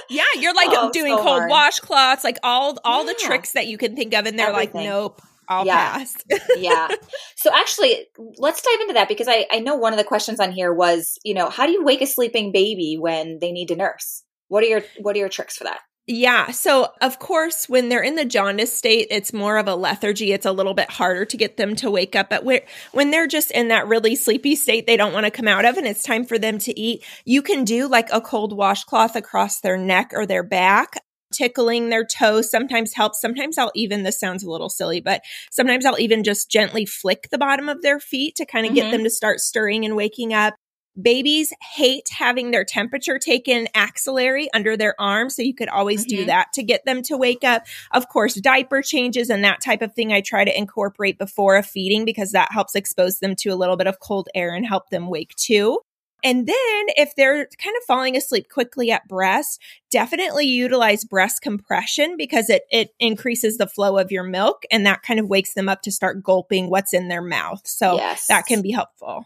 yeah, 0.09 0.23
you're 0.39 0.53
like 0.55 0.69
oh, 0.71 0.89
doing 0.91 1.17
so 1.17 1.21
cold 1.21 1.41
hard. 1.41 1.51
washcloths, 1.51 2.23
like 2.23 2.37
all 2.43 2.77
all 2.85 3.05
yeah. 3.05 3.13
the 3.13 3.19
tricks 3.19 3.51
that 3.53 3.67
you 3.67 3.77
can 3.77 3.95
think 3.95 4.13
of, 4.13 4.25
and 4.25 4.39
they're 4.39 4.49
Everything. 4.49 4.73
like, 4.73 4.85
nope, 4.85 5.21
I'll 5.47 5.65
yeah. 5.65 5.97
pass. 5.97 6.15
yeah. 6.57 6.87
So 7.35 7.51
actually, 7.53 8.07
let's 8.37 8.61
dive 8.61 8.81
into 8.81 8.93
that 8.93 9.07
because 9.07 9.27
I, 9.27 9.47
I 9.51 9.59
know 9.59 9.75
one 9.75 9.93
of 9.93 9.97
the 9.97 10.05
questions 10.05 10.39
on 10.39 10.51
here 10.51 10.73
was, 10.73 11.17
you 11.23 11.33
know, 11.33 11.49
how 11.49 11.65
do 11.65 11.71
you 11.71 11.83
wake 11.83 12.01
a 12.01 12.07
sleeping 12.07 12.51
baby 12.51 12.97
when 12.99 13.39
they 13.39 13.51
need 13.51 13.67
to 13.67 13.75
nurse? 13.75 14.23
What 14.47 14.63
are 14.63 14.67
your 14.67 14.83
what 14.99 15.15
are 15.15 15.19
your 15.19 15.29
tricks 15.29 15.57
for 15.57 15.65
that? 15.65 15.79
Yeah. 16.07 16.51
So, 16.51 16.89
of 16.99 17.19
course, 17.19 17.69
when 17.69 17.87
they're 17.87 18.01
in 18.01 18.15
the 18.15 18.25
jaundice 18.25 18.73
state, 18.73 19.07
it's 19.11 19.33
more 19.33 19.57
of 19.57 19.67
a 19.67 19.75
lethargy. 19.75 20.33
It's 20.33 20.47
a 20.47 20.51
little 20.51 20.73
bit 20.73 20.89
harder 20.89 21.25
to 21.25 21.37
get 21.37 21.57
them 21.57 21.75
to 21.77 21.91
wake 21.91 22.15
up. 22.15 22.29
But 22.29 22.43
when 22.91 23.11
they're 23.11 23.27
just 23.27 23.51
in 23.51 23.67
that 23.67 23.87
really 23.87 24.15
sleepy 24.15 24.55
state 24.55 24.87
they 24.87 24.97
don't 24.97 25.13
want 25.13 25.25
to 25.25 25.31
come 25.31 25.47
out 25.47 25.63
of 25.63 25.77
and 25.77 25.87
it's 25.87 26.03
time 26.03 26.25
for 26.25 26.39
them 26.39 26.57
to 26.59 26.77
eat, 26.77 27.05
you 27.23 27.41
can 27.41 27.63
do 27.63 27.87
like 27.87 28.09
a 28.11 28.19
cold 28.19 28.51
washcloth 28.51 29.15
across 29.15 29.61
their 29.61 29.77
neck 29.77 30.11
or 30.13 30.25
their 30.25 30.43
back 30.43 30.97
tickling 31.31 31.89
their 31.89 32.05
toes 32.05 32.49
sometimes 32.49 32.93
helps. 32.93 33.21
Sometimes 33.21 33.57
I'll 33.57 33.71
even, 33.75 34.03
this 34.03 34.19
sounds 34.19 34.43
a 34.43 34.49
little 34.49 34.69
silly, 34.69 35.01
but 35.01 35.21
sometimes 35.51 35.85
I'll 35.85 35.99
even 35.99 36.23
just 36.23 36.49
gently 36.49 36.85
flick 36.85 37.29
the 37.29 37.37
bottom 37.37 37.69
of 37.69 37.81
their 37.81 37.99
feet 37.99 38.35
to 38.35 38.45
kind 38.45 38.65
of 38.65 38.71
mm-hmm. 38.71 38.81
get 38.81 38.91
them 38.91 39.03
to 39.03 39.09
start 39.09 39.39
stirring 39.39 39.85
and 39.85 39.95
waking 39.95 40.33
up. 40.33 40.55
Babies 41.01 41.53
hate 41.73 42.09
having 42.11 42.51
their 42.51 42.65
temperature 42.65 43.17
taken 43.17 43.69
axillary 43.73 44.49
under 44.53 44.75
their 44.75 44.93
arm. 44.99 45.29
So 45.29 45.41
you 45.41 45.55
could 45.55 45.69
always 45.69 46.05
mm-hmm. 46.05 46.17
do 46.17 46.25
that 46.25 46.47
to 46.55 46.63
get 46.63 46.83
them 46.83 47.01
to 47.03 47.15
wake 47.15 47.45
up. 47.45 47.65
Of 47.91 48.09
course, 48.09 48.35
diaper 48.35 48.81
changes 48.81 49.29
and 49.29 49.43
that 49.45 49.61
type 49.61 49.81
of 49.81 49.93
thing 49.93 50.11
I 50.11 50.19
try 50.19 50.43
to 50.43 50.57
incorporate 50.57 51.17
before 51.17 51.55
a 51.55 51.63
feeding 51.63 52.03
because 52.03 52.33
that 52.33 52.51
helps 52.51 52.75
expose 52.75 53.19
them 53.19 53.35
to 53.37 53.49
a 53.49 53.55
little 53.55 53.77
bit 53.77 53.87
of 53.87 54.01
cold 54.01 54.27
air 54.35 54.53
and 54.53 54.65
help 54.65 54.89
them 54.89 55.09
wake 55.09 55.33
too. 55.35 55.79
And 56.23 56.47
then 56.47 56.85
if 56.97 57.15
they're 57.15 57.47
kind 57.57 57.75
of 57.77 57.83
falling 57.87 58.15
asleep 58.15 58.49
quickly 58.49 58.91
at 58.91 59.07
breast, 59.07 59.61
definitely 59.89 60.45
utilize 60.45 61.03
breast 61.03 61.41
compression 61.41 62.15
because 62.17 62.49
it, 62.49 62.63
it 62.71 62.93
increases 62.99 63.57
the 63.57 63.67
flow 63.67 63.97
of 63.97 64.11
your 64.11 64.23
milk 64.23 64.63
and 64.71 64.85
that 64.85 65.01
kind 65.03 65.19
of 65.19 65.27
wakes 65.27 65.53
them 65.53 65.67
up 65.69 65.81
to 65.83 65.91
start 65.91 66.23
gulping 66.23 66.69
what's 66.69 66.93
in 66.93 67.07
their 67.07 67.21
mouth. 67.21 67.61
So 67.65 67.95
Yes. 67.95 68.27
that 68.27 68.45
can 68.45 68.61
be 68.61 68.71
helpful. 68.71 69.25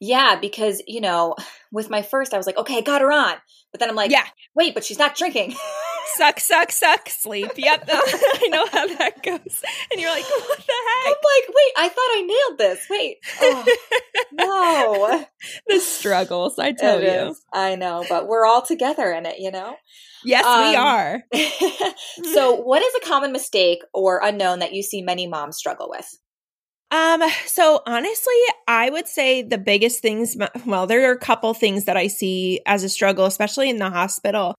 Yeah, 0.00 0.36
because, 0.40 0.82
you 0.86 1.00
know, 1.00 1.34
with 1.72 1.90
my 1.90 2.02
first, 2.02 2.32
I 2.34 2.36
was 2.36 2.46
like, 2.46 2.58
okay, 2.58 2.78
I 2.78 2.80
got 2.80 3.00
her 3.00 3.12
on. 3.12 3.34
But 3.72 3.80
then 3.80 3.88
I'm 3.88 3.96
like, 3.96 4.10
Yeah. 4.10 4.24
wait, 4.54 4.74
but 4.74 4.84
she's 4.84 4.98
not 4.98 5.16
drinking. 5.16 5.54
Suck, 6.14 6.40
suck, 6.40 6.72
suck, 6.72 7.08
sleep. 7.08 7.50
Yep. 7.56 7.88
I 7.92 8.48
know 8.50 8.66
how 8.66 8.86
that 8.86 9.22
goes. 9.22 9.62
And 9.92 10.00
you're 10.00 10.10
like, 10.10 10.24
what 10.24 10.58
the 10.58 10.72
heck? 10.72 11.06
I'm 11.06 11.12
like, 11.12 11.48
wait, 11.48 11.72
I 11.76 11.88
thought 11.88 11.98
I 11.98 12.22
nailed 12.48 12.58
this. 12.58 12.86
Wait. 12.88 13.16
Oh, 13.42 13.64
no. 14.32 15.24
the 15.66 15.80
struggles, 15.80 16.58
I 16.58 16.72
tell 16.72 16.98
It 16.98 17.04
you. 17.04 17.30
is. 17.30 17.42
I 17.52 17.74
know, 17.76 18.04
but 18.08 18.26
we're 18.28 18.46
all 18.46 18.62
together 18.62 19.10
in 19.12 19.26
it, 19.26 19.38
you 19.38 19.50
know? 19.50 19.76
Yes, 20.24 20.44
we 20.44 20.76
Um, 20.76 20.84
are. 20.86 21.22
so, 22.32 22.54
what 22.56 22.82
is 22.82 22.92
a 22.96 23.06
common 23.06 23.32
mistake 23.32 23.82
or 23.94 24.20
unknown 24.22 24.60
that 24.60 24.72
you 24.72 24.82
see 24.82 25.02
many 25.02 25.26
moms 25.26 25.56
struggle 25.56 25.88
with? 25.90 26.08
Um, 26.90 27.20
so 27.46 27.82
honestly, 27.84 28.34
I 28.68 28.90
would 28.90 29.08
say 29.08 29.42
the 29.42 29.58
biggest 29.58 30.00
things, 30.02 30.36
well, 30.64 30.86
there 30.86 31.08
are 31.10 31.12
a 31.14 31.18
couple 31.18 31.52
things 31.52 31.84
that 31.84 31.96
I 31.96 32.06
see 32.06 32.60
as 32.64 32.84
a 32.84 32.88
struggle, 32.88 33.26
especially 33.26 33.68
in 33.68 33.78
the 33.78 33.90
hospital. 33.90 34.54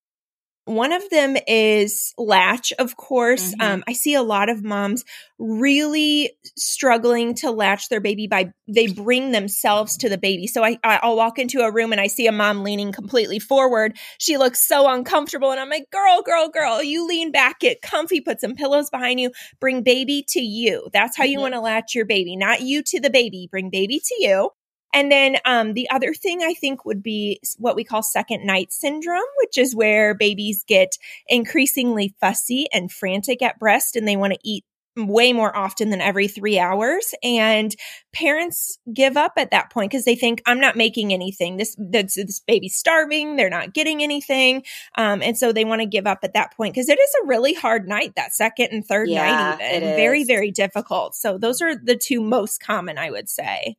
One 0.67 0.91
of 0.91 1.09
them 1.11 1.37
is 1.47 2.13
latch, 2.17 2.73
of 2.77 2.97
course. 2.97 3.53
Mhm. 3.53 3.61
Um, 3.61 3.83
I 3.87 3.93
see 3.93 4.13
a 4.15 4.21
lot 4.21 4.49
of 4.49 4.65
moms 4.65 5.05
really 5.39 6.31
struggling 6.57 7.33
to 7.35 7.51
latch 7.51 7.87
their 7.87 8.01
baby 8.01 8.27
by 8.27 8.51
they 8.67 8.87
bring 8.87 9.31
themselves 9.31 9.95
to 9.97 10.09
the 10.09 10.17
baby. 10.17 10.45
So 10.45 10.65
I, 10.65 10.77
I'll 10.83 11.15
walk 11.15 11.39
into 11.39 11.61
a 11.61 11.71
room 11.71 11.93
and 11.93 12.01
I 12.01 12.07
see 12.07 12.27
a 12.27 12.33
mom 12.33 12.63
leaning 12.65 12.91
completely 12.91 13.39
forward. 13.39 13.95
She 14.19 14.37
looks 14.37 14.59
so 14.67 14.89
uncomfortable, 14.89 15.51
and 15.51 15.59
I'm 15.61 15.69
like, 15.69 15.89
"Girl, 15.89 16.21
girl, 16.21 16.49
girl, 16.49 16.83
you 16.83 17.07
lean 17.07 17.31
back, 17.31 17.61
get 17.61 17.81
comfy, 17.81 18.19
put 18.19 18.41
some 18.41 18.53
pillows 18.55 18.89
behind 18.89 19.21
you, 19.21 19.31
bring 19.61 19.83
baby 19.83 20.25
to 20.29 20.41
you. 20.41 20.89
That's 20.91 21.15
how 21.15 21.23
you 21.23 21.39
Mhm. 21.39 21.41
want 21.41 21.53
to 21.53 21.61
latch 21.61 21.95
your 21.95 22.05
baby, 22.05 22.35
not 22.35 22.59
you 22.61 22.83
to 22.83 22.99
the 22.99 23.09
baby. 23.09 23.47
Bring 23.49 23.69
baby 23.69 24.01
to 24.05 24.15
you." 24.19 24.49
And 24.97 25.11
then 25.11 25.37
um, 25.45 25.75
the 25.75 25.87
other 25.91 26.11
thing 26.15 26.41
I 26.41 26.55
think 26.55 26.83
would 26.83 27.03
be 27.03 27.39
what 27.59 27.75
we 27.75 27.83
call 27.83 28.01
second 28.01 28.47
night 28.47 28.73
syndrome, 28.73 29.21
which 29.37 29.55
is 29.55 29.75
where 29.75 30.15
babies 30.15 30.63
get 30.67 30.97
increasingly 31.27 32.15
fussy 32.19 32.65
and 32.73 32.91
frantic 32.91 33.43
at 33.43 33.59
breast 33.59 33.95
and 33.95 34.07
they 34.07 34.15
want 34.15 34.33
to 34.33 34.39
eat 34.43 34.65
way 34.95 35.33
more 35.33 35.55
often 35.55 35.91
than 35.91 36.01
every 36.01 36.27
three 36.27 36.57
hours. 36.57 37.13
And 37.21 37.75
parents 38.11 38.79
give 38.91 39.17
up 39.17 39.33
at 39.37 39.51
that 39.51 39.69
point 39.69 39.91
because 39.91 40.03
they 40.03 40.15
think, 40.15 40.41
I'm 40.47 40.59
not 40.59 40.75
making 40.75 41.13
anything. 41.13 41.57
This, 41.57 41.75
this, 41.77 42.15
this 42.15 42.39
baby's 42.39 42.75
starving. 42.75 43.35
They're 43.35 43.51
not 43.51 43.75
getting 43.75 44.01
anything. 44.01 44.63
Um, 44.97 45.21
and 45.21 45.37
so 45.37 45.53
they 45.53 45.63
want 45.63 45.81
to 45.81 45.87
give 45.87 46.07
up 46.07 46.21
at 46.23 46.33
that 46.33 46.57
point 46.57 46.73
because 46.73 46.89
it 46.89 46.97
is 46.97 47.15
a 47.21 47.27
really 47.27 47.53
hard 47.53 47.87
night, 47.87 48.13
that 48.15 48.33
second 48.33 48.69
and 48.71 48.83
third 48.83 49.09
Yeah, 49.09 49.57
night, 49.59 49.71
even. 49.71 49.95
Very, 49.95 50.23
very 50.23 50.49
difficult. 50.49 51.13
So 51.13 51.37
those 51.37 51.61
are 51.61 51.75
the 51.75 51.95
two 51.95 52.19
most 52.19 52.59
common, 52.59 52.97
I 52.97 53.11
would 53.11 53.29
say. 53.29 53.77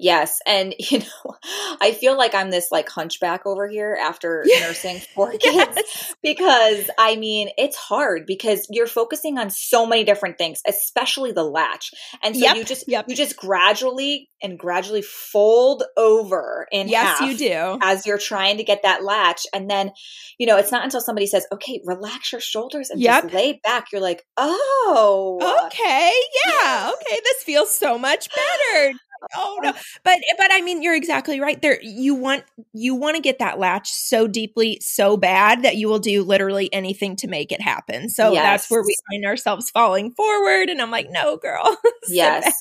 Yes. 0.00 0.40
And, 0.46 0.74
you 0.78 1.00
know, 1.00 1.34
I 1.80 1.92
feel 1.92 2.16
like 2.16 2.34
I'm 2.34 2.50
this 2.50 2.68
like 2.72 2.88
hunchback 2.88 3.46
over 3.46 3.68
here 3.68 3.96
after 4.00 4.42
Yeah. 4.46 4.60
nursing 4.66 5.00
four 5.14 5.30
kids 5.32 5.44
Yes. 5.76 6.14
because 6.22 6.90
I 6.98 7.16
mean, 7.16 7.50
it's 7.58 7.76
hard 7.76 8.24
because 8.26 8.66
you're 8.70 8.86
focusing 8.86 9.38
on 9.38 9.50
so 9.50 9.84
many 9.86 10.04
different 10.04 10.38
things, 10.38 10.60
especially 10.66 11.32
the 11.32 11.44
latch. 11.44 11.90
And 12.22 12.34
so 12.34 12.42
Yep, 12.44 12.56
you 12.56 12.64
just, 12.64 12.84
yep. 12.88 13.04
you 13.08 13.14
just 13.14 13.36
gradually 13.36 14.28
and 14.42 14.58
gradually 14.58 15.02
fold 15.02 15.82
over 15.98 16.66
in 16.72 16.88
Yes, 16.88 17.18
half 17.18 17.28
you 17.28 17.36
do. 17.36 17.78
as 17.82 18.06
you're 18.06 18.16
trying 18.18 18.56
to 18.56 18.64
get 18.64 18.82
that 18.84 19.04
latch. 19.04 19.46
And 19.52 19.68
then, 19.70 19.90
you 20.38 20.46
know, 20.46 20.56
it's 20.56 20.72
not 20.72 20.82
until 20.82 21.02
somebody 21.02 21.26
says, 21.26 21.46
okay, 21.52 21.80
relax 21.84 22.32
your 22.32 22.40
shoulders 22.40 22.88
and 22.88 23.00
Yep. 23.00 23.24
just 23.24 23.34
lay 23.34 23.60
back. 23.62 23.86
You're 23.92 24.00
like, 24.00 24.22
oh, 24.38 25.66
Okay, 25.66 26.12
yeah, 26.46 26.90
okay, 26.94 27.20
this 27.22 27.42
feels 27.42 27.74
so 27.74 27.98
much 27.98 28.28
better. 28.30 28.92
Oh 29.36 29.58
no, 29.62 29.72
but 30.04 30.18
but 30.38 30.48
I 30.50 30.60
mean, 30.60 30.82
you're 30.82 30.94
exactly 30.94 31.40
right. 31.40 31.60
There, 31.60 31.80
you 31.82 32.14
want 32.14 32.44
you 32.72 32.94
want 32.94 33.16
to 33.16 33.22
get 33.22 33.38
that 33.38 33.58
latch 33.58 33.90
so 33.92 34.26
deeply, 34.26 34.78
so 34.80 35.16
bad 35.16 35.62
that 35.62 35.76
you 35.76 35.88
will 35.88 35.98
do 35.98 36.22
literally 36.22 36.72
anything 36.72 37.16
to 37.16 37.28
make 37.28 37.52
it 37.52 37.60
happen. 37.60 38.08
So 38.08 38.32
that's 38.32 38.70
where 38.70 38.82
we 38.82 38.94
find 39.10 39.24
ourselves 39.26 39.70
falling 39.70 40.12
forward, 40.12 40.68
and 40.68 40.80
I'm 40.80 40.90
like, 40.90 41.10
no, 41.10 41.36
girl. 41.36 41.76
Yes. 42.08 42.58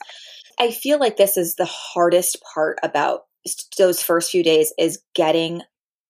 I 0.60 0.72
feel 0.72 1.00
like 1.00 1.18
this 1.18 1.38
is 1.38 1.56
the 1.56 1.66
hardest 1.66 2.38
part 2.54 2.78
about 2.84 3.22
those 3.78 4.04
first 4.04 4.30
few 4.30 4.44
days 4.44 4.74
is 4.78 5.00
getting 5.16 5.62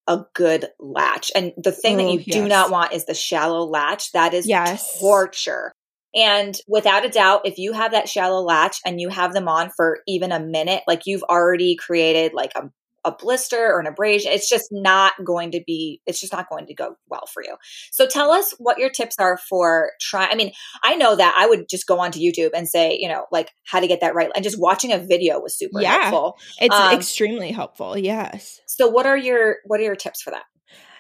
a 0.08 0.25
good 0.34 0.68
latch. 0.79 1.32
And 1.36 1.53
the 1.56 1.72
thing 1.72 1.98
that 1.98 2.03
Oh, 2.06 2.13
you 2.13 2.24
do 2.24 2.48
not 2.48 2.72
want 2.72 2.94
is 2.94 3.06
the 3.06 3.13
shallow 3.13 3.63
latch. 3.63 4.12
That 4.12 4.34
is 4.34 4.48
Yes. 4.48 5.00
torture. 5.00 5.72
And 6.16 6.56
without 6.68 7.06
a 7.06 7.10
doubt, 7.10 7.42
if 7.46 7.58
you 7.58 7.74
have 7.74 7.92
that 7.92 8.10
shallow 8.10 8.42
latch 8.42 8.80
and 8.86 9.00
you 9.00 9.10
have 9.10 9.34
them 9.34 9.48
on 9.48 9.70
for 9.75 10.00
even 10.08 10.32
a 10.32 10.39
minute, 10.39 10.84
like 10.88 11.04
you've 11.06 11.24
already 11.24 11.75
created 11.75 12.34
like 12.34 12.51
a, 12.56 12.63
a 13.06 13.12
blister 13.16 13.72
or 13.72 13.80
an 13.80 13.88
abrasion, 13.88 14.32
it's 14.32 14.50
just 14.50 14.70
not 14.72 15.13
going 15.24 15.51
to 15.51 15.62
be, 15.66 16.01
it's 16.06 16.20
just 16.20 16.34
not 16.34 16.50
going 16.50 16.66
to 16.68 16.74
go 16.74 16.96
well 17.08 17.25
for 17.32 17.44
you. 17.44 17.56
So 17.92 18.08
tell 18.08 18.32
us 18.32 18.54
what 18.58 18.78
your 18.80 18.89
tips 18.89 19.16
are 19.20 19.38
for 19.38 19.92
trying. 20.01 20.30
I 20.32 20.36
mean, 20.36 20.51
I 20.84 20.96
know 20.96 21.16
that 21.16 21.36
I 21.38 21.48
would 21.48 21.70
just 21.70 21.88
go 21.88 22.00
onto 22.00 22.20
YouTube 22.20 22.51
and 22.56 22.68
say, 22.68 22.98
you 23.00 23.08
know, 23.08 23.25
like 23.32 23.51
how 23.66 23.80
to 23.80 23.88
get 23.88 24.01
that 24.01 24.16
right. 24.16 24.32
And 24.36 24.44
just 24.44 24.60
watching 24.60 24.92
a 24.92 24.98
video 24.98 25.39
was 25.39 25.58
super 25.58 25.80
Yeah. 25.80 26.01
helpful. 26.01 26.38
It's 26.60 26.75
Um, 26.75 26.92
extremely 26.92 27.51
helpful. 27.51 27.98
Yes. 27.98 28.60
So 28.68 28.88
what 28.88 29.06
are 29.06 29.18
your 29.18 29.58
what 29.66 29.80
are 29.80 29.84
your 29.84 29.96
tips 29.96 30.22
for 30.22 30.32
that? 30.32 30.44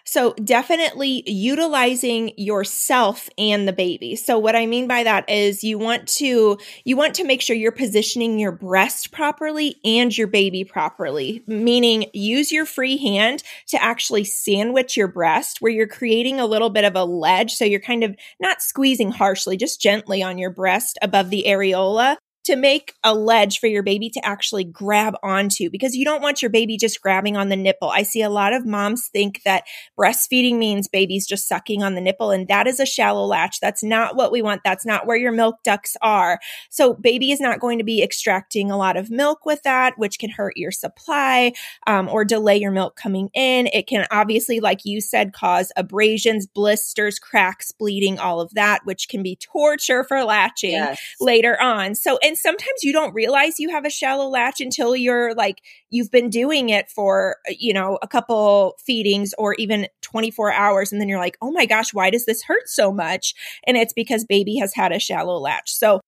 So 0.03 0.33
definitely 0.33 1.23
utilizing 1.29 2.31
yourself 2.37 3.29
and 3.37 3.67
the 3.67 3.73
baby. 3.73 4.15
So 4.15 4.37
what 4.37 4.55
I 4.55 4.65
mean 4.65 4.87
by 4.87 5.03
that 5.03 5.29
is 5.29 5.63
you 5.63 5.77
want 5.77 6.07
to 6.07 6.57
you 6.83 6.95
want 6.95 7.15
to 7.15 7.23
make 7.23 7.41
sure 7.41 7.55
you're 7.55 7.71
positioning 7.71 8.39
your 8.39 8.51
breast 8.51 9.11
properly 9.11 9.75
and 9.83 10.15
your 10.17 10.27
baby 10.27 10.63
properly, 10.63 11.43
meaning 11.47 12.05
use 12.13 12.51
your 12.51 12.65
free 12.65 12.97
hand 12.97 13.43
to 13.67 13.81
actually 13.81 14.23
sandwich 14.23 14.97
your 14.97 15.07
breast 15.07 15.61
where 15.61 15.71
you're 15.71 15.87
creating 15.87 16.39
a 16.39 16.45
little 16.45 16.69
bit 16.69 16.83
of 16.83 16.95
a 16.95 17.03
ledge 17.03 17.53
so 17.53 17.65
you're 17.65 17.79
kind 17.79 18.03
of 18.03 18.15
not 18.39 18.61
squeezing 18.61 19.11
harshly, 19.11 19.57
just 19.57 19.81
gently 19.81 20.23
on 20.23 20.37
your 20.37 20.51
breast 20.51 20.97
above 21.01 21.29
the 21.29 21.45
areola 21.47 22.17
to 22.49 22.55
make 22.55 22.95
a 23.03 23.13
ledge 23.13 23.59
for 23.59 23.67
your 23.67 23.83
baby 23.83 24.09
to 24.09 24.25
actually 24.25 24.63
grab 24.63 25.13
onto 25.21 25.69
because 25.69 25.93
you 25.93 26.03
don't 26.03 26.23
want 26.23 26.41
your 26.41 26.49
baby 26.49 26.77
just 26.77 26.99
grabbing 26.99 27.37
on 27.37 27.49
the 27.49 27.55
nipple. 27.55 27.89
I 27.89 28.01
see 28.01 28.23
a 28.23 28.29
lot 28.29 28.53
of 28.53 28.65
moms 28.65 29.07
think 29.07 29.43
that 29.43 29.65
breastfeeding 29.95 30.57
means 30.57 30.87
babies 30.87 31.27
just 31.27 31.47
sucking 31.47 31.83
on 31.83 31.93
the 31.93 32.01
nipple, 32.01 32.31
and 32.31 32.47
that 32.47 32.65
is 32.65 32.79
a 32.79 32.87
shallow 32.87 33.23
latch. 33.23 33.59
That's 33.59 33.83
not 33.83 34.15
what 34.15 34.31
we 34.31 34.41
want. 34.41 34.61
That's 34.65 34.83
not 34.83 35.05
where 35.05 35.15
your 35.15 35.31
milk 35.31 35.57
ducts 35.63 35.95
are. 36.01 36.39
So, 36.71 36.95
baby 36.95 37.31
is 37.31 37.39
not 37.39 37.59
going 37.59 37.77
to 37.77 37.83
be 37.83 38.01
extracting 38.01 38.71
a 38.71 38.77
lot 38.77 38.97
of 38.97 39.11
milk 39.11 39.45
with 39.45 39.61
that, 39.61 39.93
which 39.97 40.17
can 40.17 40.31
hurt 40.31 40.57
your 40.57 40.71
supply 40.71 41.53
um, 41.85 42.09
or 42.09 42.25
delay 42.25 42.57
your 42.57 42.71
milk 42.71 42.95
coming 42.95 43.29
in. 43.35 43.67
It 43.67 43.85
can 43.85 44.07
obviously, 44.09 44.59
like 44.59 44.85
you 44.85 45.01
said, 45.01 45.33
cause 45.33 45.71
abrasions, 45.77 46.47
blisters, 46.47 47.19
cracks, 47.19 47.71
bleeding, 47.71 48.17
all 48.17 48.41
of 48.41 48.55
that, 48.55 48.79
which 48.85 49.07
can 49.07 49.21
be 49.21 49.35
torture 49.35 50.03
for 50.03 50.23
latching 50.23 50.83
later 51.19 51.61
on. 51.61 51.93
So, 51.93 52.17
and 52.23 52.38
sometimes 52.41 52.83
you 52.83 52.93
don't 52.93 53.13
realize 53.13 53.59
you 53.59 53.69
have 53.69 53.85
a 53.85 53.89
shallow 53.89 54.27
latch 54.27 54.61
until 54.61 54.95
you're 54.95 55.33
like, 55.35 55.61
you've 55.89 56.11
been 56.11 56.29
doing 56.29 56.69
it 56.69 56.89
for, 56.89 57.37
uh, 57.49 57.53
you 57.57 57.73
know, 57.73 57.97
a 58.01 58.07
couple 58.07 58.75
feedings 58.85 59.33
or 59.37 59.53
even 59.55 59.87
24 60.01 60.51
hours. 60.53 60.91
And 60.91 60.99
then 61.01 61.09
you're 61.09 61.19
like, 61.19 61.37
oh 61.41 61.51
my 61.51 61.65
gosh, 61.65 61.93
why 61.93 62.09
does 62.09 62.25
this 62.25 62.43
hurt 62.43 62.67
so 62.67 62.91
much? 62.91 63.33
And 63.65 63.77
it's 63.77 63.93
because 63.93 64.25
baby 64.25 64.57
has 64.57 64.73
had 64.73 64.91
a 64.91 64.99
shallow 64.99 65.37
latch. 65.37 65.71
So, 65.71 66.01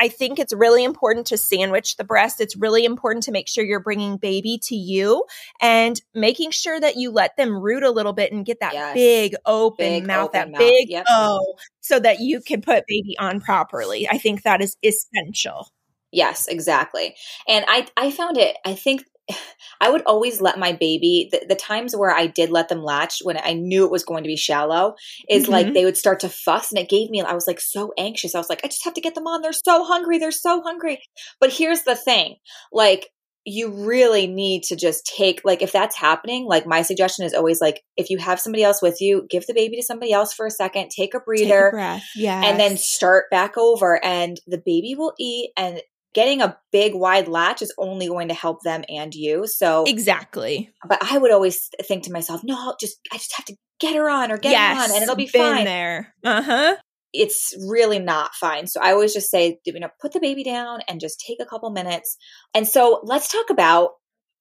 I 0.00 0.06
think 0.06 0.38
it's 0.38 0.52
really 0.52 0.84
important 0.84 1.26
to 1.26 1.36
sandwich 1.36 1.96
the 1.96 2.04
breast. 2.04 2.40
It's 2.40 2.56
really 2.56 2.84
important 2.84 3.24
to 3.24 3.32
make 3.32 3.48
sure 3.48 3.64
you're 3.64 3.80
bringing 3.80 4.16
baby 4.16 4.60
to 4.66 4.76
you 4.76 5.24
and 5.60 6.00
making 6.14 6.52
sure 6.52 6.78
that 6.78 6.94
you 6.94 7.10
let 7.10 7.36
them 7.36 7.58
root 7.58 7.82
a 7.82 7.90
little 7.90 8.12
bit 8.12 8.30
and 8.30 8.46
get 8.46 8.60
that 8.60 8.74
Yes. 8.74 8.94
big 8.94 9.34
open 9.44 9.84
Big 9.86 10.06
mouth, 10.06 10.28
open 10.28 10.38
that 10.38 10.50
mouth. 10.52 10.60
big 10.60 10.88
Yep. 10.90 11.04
O, 11.10 11.54
so 11.80 11.98
that 11.98 12.20
you 12.20 12.40
can 12.40 12.60
put 12.60 12.84
baby 12.86 13.16
on 13.18 13.40
properly. 13.40 14.08
I 14.08 14.18
think 14.18 14.42
that 14.44 14.62
is 14.62 14.76
essential. 14.84 15.66
Yes, 16.12 16.46
exactly. 16.46 17.14
And 17.46 17.64
I 17.68 17.86
I 17.96 18.10
found 18.10 18.38
it 18.38 18.56
I 18.64 18.74
think 18.74 19.04
I 19.80 19.90
would 19.90 20.02
always 20.06 20.40
let 20.40 20.58
my 20.58 20.72
baby 20.72 21.28
the, 21.30 21.44
the 21.48 21.54
times 21.54 21.94
where 21.94 22.10
I 22.10 22.26
did 22.26 22.50
let 22.50 22.68
them 22.68 22.82
latch 22.82 23.18
when 23.22 23.36
I 23.38 23.52
knew 23.52 23.84
it 23.84 23.90
was 23.90 24.04
going 24.04 24.24
to 24.24 24.28
be 24.28 24.36
shallow 24.36 24.94
is 25.28 25.48
like 25.48 25.66
Mhm. 25.66 25.74
they 25.74 25.84
would 25.84 25.96
start 25.98 26.20
to 26.20 26.28
fuss 26.28 26.72
and 26.72 26.78
it 26.80 26.88
gave 26.88 27.10
me 27.10 27.20
I 27.20 27.34
was 27.34 27.46
like 27.46 27.60
so 27.60 27.92
anxious. 27.98 28.34
I 28.34 28.38
was 28.38 28.48
like 28.48 28.60
I 28.64 28.68
just 28.68 28.84
have 28.84 28.94
to 28.94 29.00
get 29.02 29.14
them 29.14 29.26
on. 29.26 29.42
They're 29.42 29.52
so 29.52 29.84
hungry. 29.84 30.18
They're 30.18 30.30
so 30.30 30.62
hungry. 30.62 31.00
But 31.40 31.52
here's 31.52 31.82
the 31.82 31.94
thing. 31.96 32.36
Like 32.72 33.08
you 33.50 33.70
really 33.70 34.26
need 34.26 34.62
to 34.62 34.76
just 34.76 35.06
take 35.16 35.40
like 35.44 35.62
if 35.62 35.72
that's 35.72 35.96
happening, 35.96 36.44
like 36.46 36.66
my 36.66 36.82
suggestion 36.82 37.24
is 37.24 37.32
always 37.32 37.60
like 37.62 37.82
if 37.96 38.10
you 38.10 38.18
have 38.18 38.38
somebody 38.40 38.62
else 38.62 38.82
with 38.82 39.00
you, 39.00 39.26
give 39.30 39.46
the 39.46 39.54
baby 39.54 39.76
to 39.76 39.82
somebody 39.82 40.12
else 40.12 40.34
for 40.34 40.44
a 40.46 40.50
second, 40.50 40.90
take 40.90 41.14
a 41.14 41.20
breather. 41.20 41.70
Yeah. 42.14 42.42
and 42.44 42.60
then 42.60 42.76
start 42.76 43.30
back 43.30 43.56
over 43.56 44.02
and 44.04 44.38
the 44.46 44.58
baby 44.64 44.94
will 44.98 45.14
eat 45.18 45.50
and 45.56 45.80
getting 46.14 46.40
a 46.40 46.56
big 46.72 46.94
wide 46.94 47.28
latch 47.28 47.62
is 47.62 47.72
only 47.78 48.08
going 48.08 48.28
to 48.28 48.34
help 48.34 48.62
them 48.62 48.84
and 48.88 49.14
you. 49.14 49.46
So 49.46 49.84
exactly. 49.86 50.70
But 50.86 50.98
I 51.02 51.18
would 51.18 51.32
always 51.32 51.68
think 51.82 52.04
to 52.04 52.12
myself, 52.12 52.42
no, 52.44 52.56
I'll 52.58 52.76
just 52.80 52.98
I 53.12 53.16
just 53.16 53.34
have 53.36 53.46
to 53.46 53.56
get 53.80 53.96
her 53.96 54.08
on 54.08 54.32
or 54.32 54.38
get 54.38 54.52
yes, 54.52 54.76
her 54.76 54.82
on 54.84 54.90
and 54.94 55.02
it'll 55.02 55.16
be 55.16 55.26
fine. 55.26 55.64
there. 55.64 56.14
Uh-huh. 56.24 56.76
It's 57.12 57.54
really 57.66 57.98
not 57.98 58.34
fine. 58.34 58.66
So 58.66 58.80
I 58.82 58.92
always 58.92 59.14
just 59.14 59.30
say, 59.30 59.58
you 59.64 59.80
know, 59.80 59.88
put 60.00 60.12
the 60.12 60.20
baby 60.20 60.44
down 60.44 60.80
and 60.88 61.00
just 61.00 61.24
take 61.26 61.38
a 61.40 61.46
couple 61.46 61.70
minutes. 61.70 62.16
And 62.54 62.68
so 62.68 63.00
let's 63.02 63.32
talk 63.32 63.48
about 63.50 63.90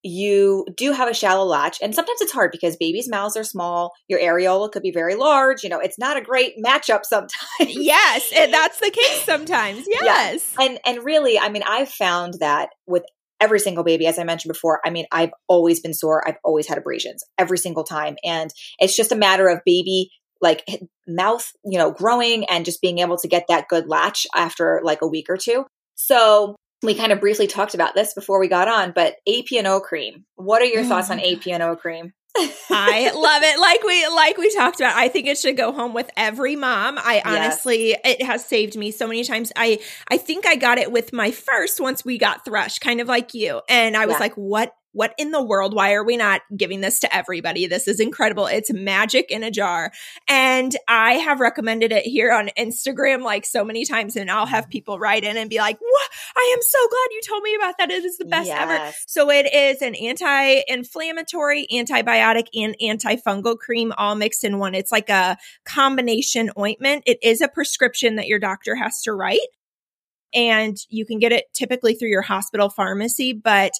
you 0.08 0.66
do 0.76 0.92
have 0.92 1.10
a 1.10 1.14
shallow 1.14 1.46
latch 1.46 1.78
and 1.82 1.94
sometimes 1.94 2.22
it's 2.22 2.32
hard 2.32 2.52
because 2.52 2.76
babies 2.78 3.10
mouths 3.10 3.36
are 3.38 3.44
small 3.44 3.94
your 4.08 4.20
areola 4.20 4.72
could 4.72 4.82
be 4.82 4.92
very 4.92 5.16
large 5.16 5.64
you 5.64 5.70
know 5.70 5.80
it's 5.80 6.00
not 6.00 6.18
a 6.18 6.22
great 6.22 6.54
matchup 6.64 7.04
sometimes. 7.04 7.34
Yes 7.60 8.32
that's 8.52 8.80
the 8.80 8.92
case 8.92 9.24
sometimes 9.24 9.86
yes 9.88 10.54
yeah. 10.58 10.66
and 10.66 10.80
and 10.86 11.04
really 11.04 11.38
i 11.40 11.50
mean 11.50 11.64
i've 11.68 11.90
found 11.90 12.36
that 12.40 12.70
with 12.86 13.04
every 13.40 13.60
single 13.60 13.84
baby 13.84 14.08
as 14.08 14.18
i 14.18 14.24
mentioned 14.24 14.52
before 14.52 14.80
i 14.86 14.90
mean 14.90 15.06
i've 15.12 15.32
always 15.48 15.80
been 15.80 15.94
sore 15.94 16.28
i've 16.28 16.38
always 16.44 16.68
had 16.68 16.78
abrasions 16.78 17.24
every 17.38 17.58
single 17.58 17.84
time 17.84 18.16
and 18.24 18.52
it's 18.80 18.96
just 18.96 19.12
a 19.12 19.16
matter 19.16 19.48
of 19.48 19.60
baby 19.66 20.10
like 20.42 20.64
mouth 21.08 21.52
you 21.66 21.78
know 21.78 21.92
growing 21.92 22.46
and 22.46 22.66
just 22.66 22.82
being 22.82 23.00
able 23.00 23.18
to 23.18 23.28
get 23.28 23.46
that 23.50 23.68
good 23.68 23.88
latch 23.88 24.28
after 24.36 24.82
like 24.84 25.02
a 25.02 25.08
week 25.08 25.28
or 25.30 25.38
two. 25.38 25.66
So 25.96 26.56
we 26.84 26.93
kind 26.93 27.12
of 27.12 27.19
briefly 27.19 27.48
talked 27.48 27.74
about 27.74 27.96
this 27.96 28.13
before 28.13 28.39
we 28.39 28.48
got 28.48 28.67
on, 28.67 28.91
but 28.91 29.15
AP&O 29.27 29.79
cream. 29.79 30.25
What 30.36 30.62
are 30.62 30.65
your 30.65 30.84
oh 30.84 30.88
thoughts 30.88 31.10
on 31.10 31.19
AP&O 31.19 31.75
cream? 31.75 32.13
I 32.69 33.12
love 33.15 33.41
it. 33.43 33.60
Like 33.60 33.84
we 33.84 34.07
like 34.07 34.38
we 34.38 34.53
talked 34.53 34.79
about. 34.79 34.96
I 34.96 35.07
think 35.07 35.27
it 35.27 35.38
should 35.38 35.57
go 35.57 35.72
home 35.72 35.93
with 35.93 36.10
every 36.15 36.55
mom. 36.55 37.00
I 37.00 37.22
honestly 37.25 37.89
yes. 37.89 38.00
it 38.03 38.24
has 38.24 38.46
saved 38.46 38.77
me 38.77 38.91
so 38.91 39.07
many 39.07 39.24
times. 39.24 39.51
I 39.55 39.79
I 40.10 40.17
think 40.17 40.46
I 40.46 40.55
got 40.55 40.77
it 40.77 40.91
with 40.91 41.13
my 41.13 41.31
first 41.31 41.79
once 41.79 42.05
we 42.05 42.19
got 42.19 42.46
thrush, 42.46 42.77
kind 42.77 43.01
of 43.01 43.07
like 43.07 43.34
you. 43.34 43.62
And 43.67 43.98
I 43.98 44.05
was 44.05 44.15
yeah. 44.15 44.19
like, 44.19 44.34
what 44.36 44.74
what 44.98 45.13
in 45.20 45.30
the 45.30 45.44
world? 45.44 45.75
Why 45.75 45.94
are 45.94 46.04
we 46.04 46.18
not 46.18 46.42
giving 46.56 46.82
this 46.82 47.00
to 47.01 47.16
everybody? 47.16 47.68
This 47.68 47.88
is 47.88 48.00
incredible. 48.00 48.48
It's 48.48 48.74
magic 48.74 49.30
in 49.30 49.44
a 49.44 49.51
jar. 49.51 49.92
And 50.27 50.75
I 50.88 51.13
have 51.13 51.39
recommended 51.39 51.92
it 51.92 52.04
here 52.04 52.34
on 52.34 52.50
Instagram 52.58 53.22
like 53.22 53.46
so 53.46 53.63
many 53.63 53.86
times, 53.86 54.16
and 54.16 54.32
I'll 54.32 54.48
have 54.48 54.66
mm. 54.66 54.72
people 54.72 54.98
write 54.98 55.24
in 55.24 55.38
and 55.38 55.51
be 55.51 55.60
like, 55.60 55.77
what? 55.80 56.10
I 56.36 56.56
am 56.58 56.62
so 56.63 56.80
glad 56.89 57.08
you 57.12 57.22
told 57.27 57.44
me 57.44 57.56
about 57.56 57.75
that. 57.77 57.92
It 57.92 58.06
is 58.06 58.18
the 58.18 58.25
best 58.25 58.48
yes. 58.48 58.60
ever. 58.60 58.94
So 59.06 59.30
it 59.30 59.54
is 59.54 59.84
an 59.84 59.94
anti 59.94 60.62
inflammatory, 60.68 61.68
antibiotic, 61.72 62.48
and 62.56 62.75
antifungal 62.82 63.60
cream 63.60 63.94
all 64.00 64.16
mixed 64.16 64.44
in 64.44 64.58
one. 64.58 64.74
It's 64.74 64.92
like 64.92 65.10
a 65.10 65.38
combination 65.63 66.50
ointment. 66.58 67.04
It 67.06 67.20
is 67.22 67.42
a 67.42 67.48
prescription 67.48 68.16
that 68.16 68.25
your 68.25 68.39
doctor 68.39 68.75
has 68.75 69.04
to 69.04 69.13
write 69.13 69.42
and 70.34 70.75
you 70.89 71.06
can 71.06 71.20
get 71.20 71.32
it 71.32 71.46
typically 71.54 71.94
through 71.94 72.10
your 72.10 72.22
hospital 72.22 72.70
pharmacy, 72.70 73.34
but 73.34 73.72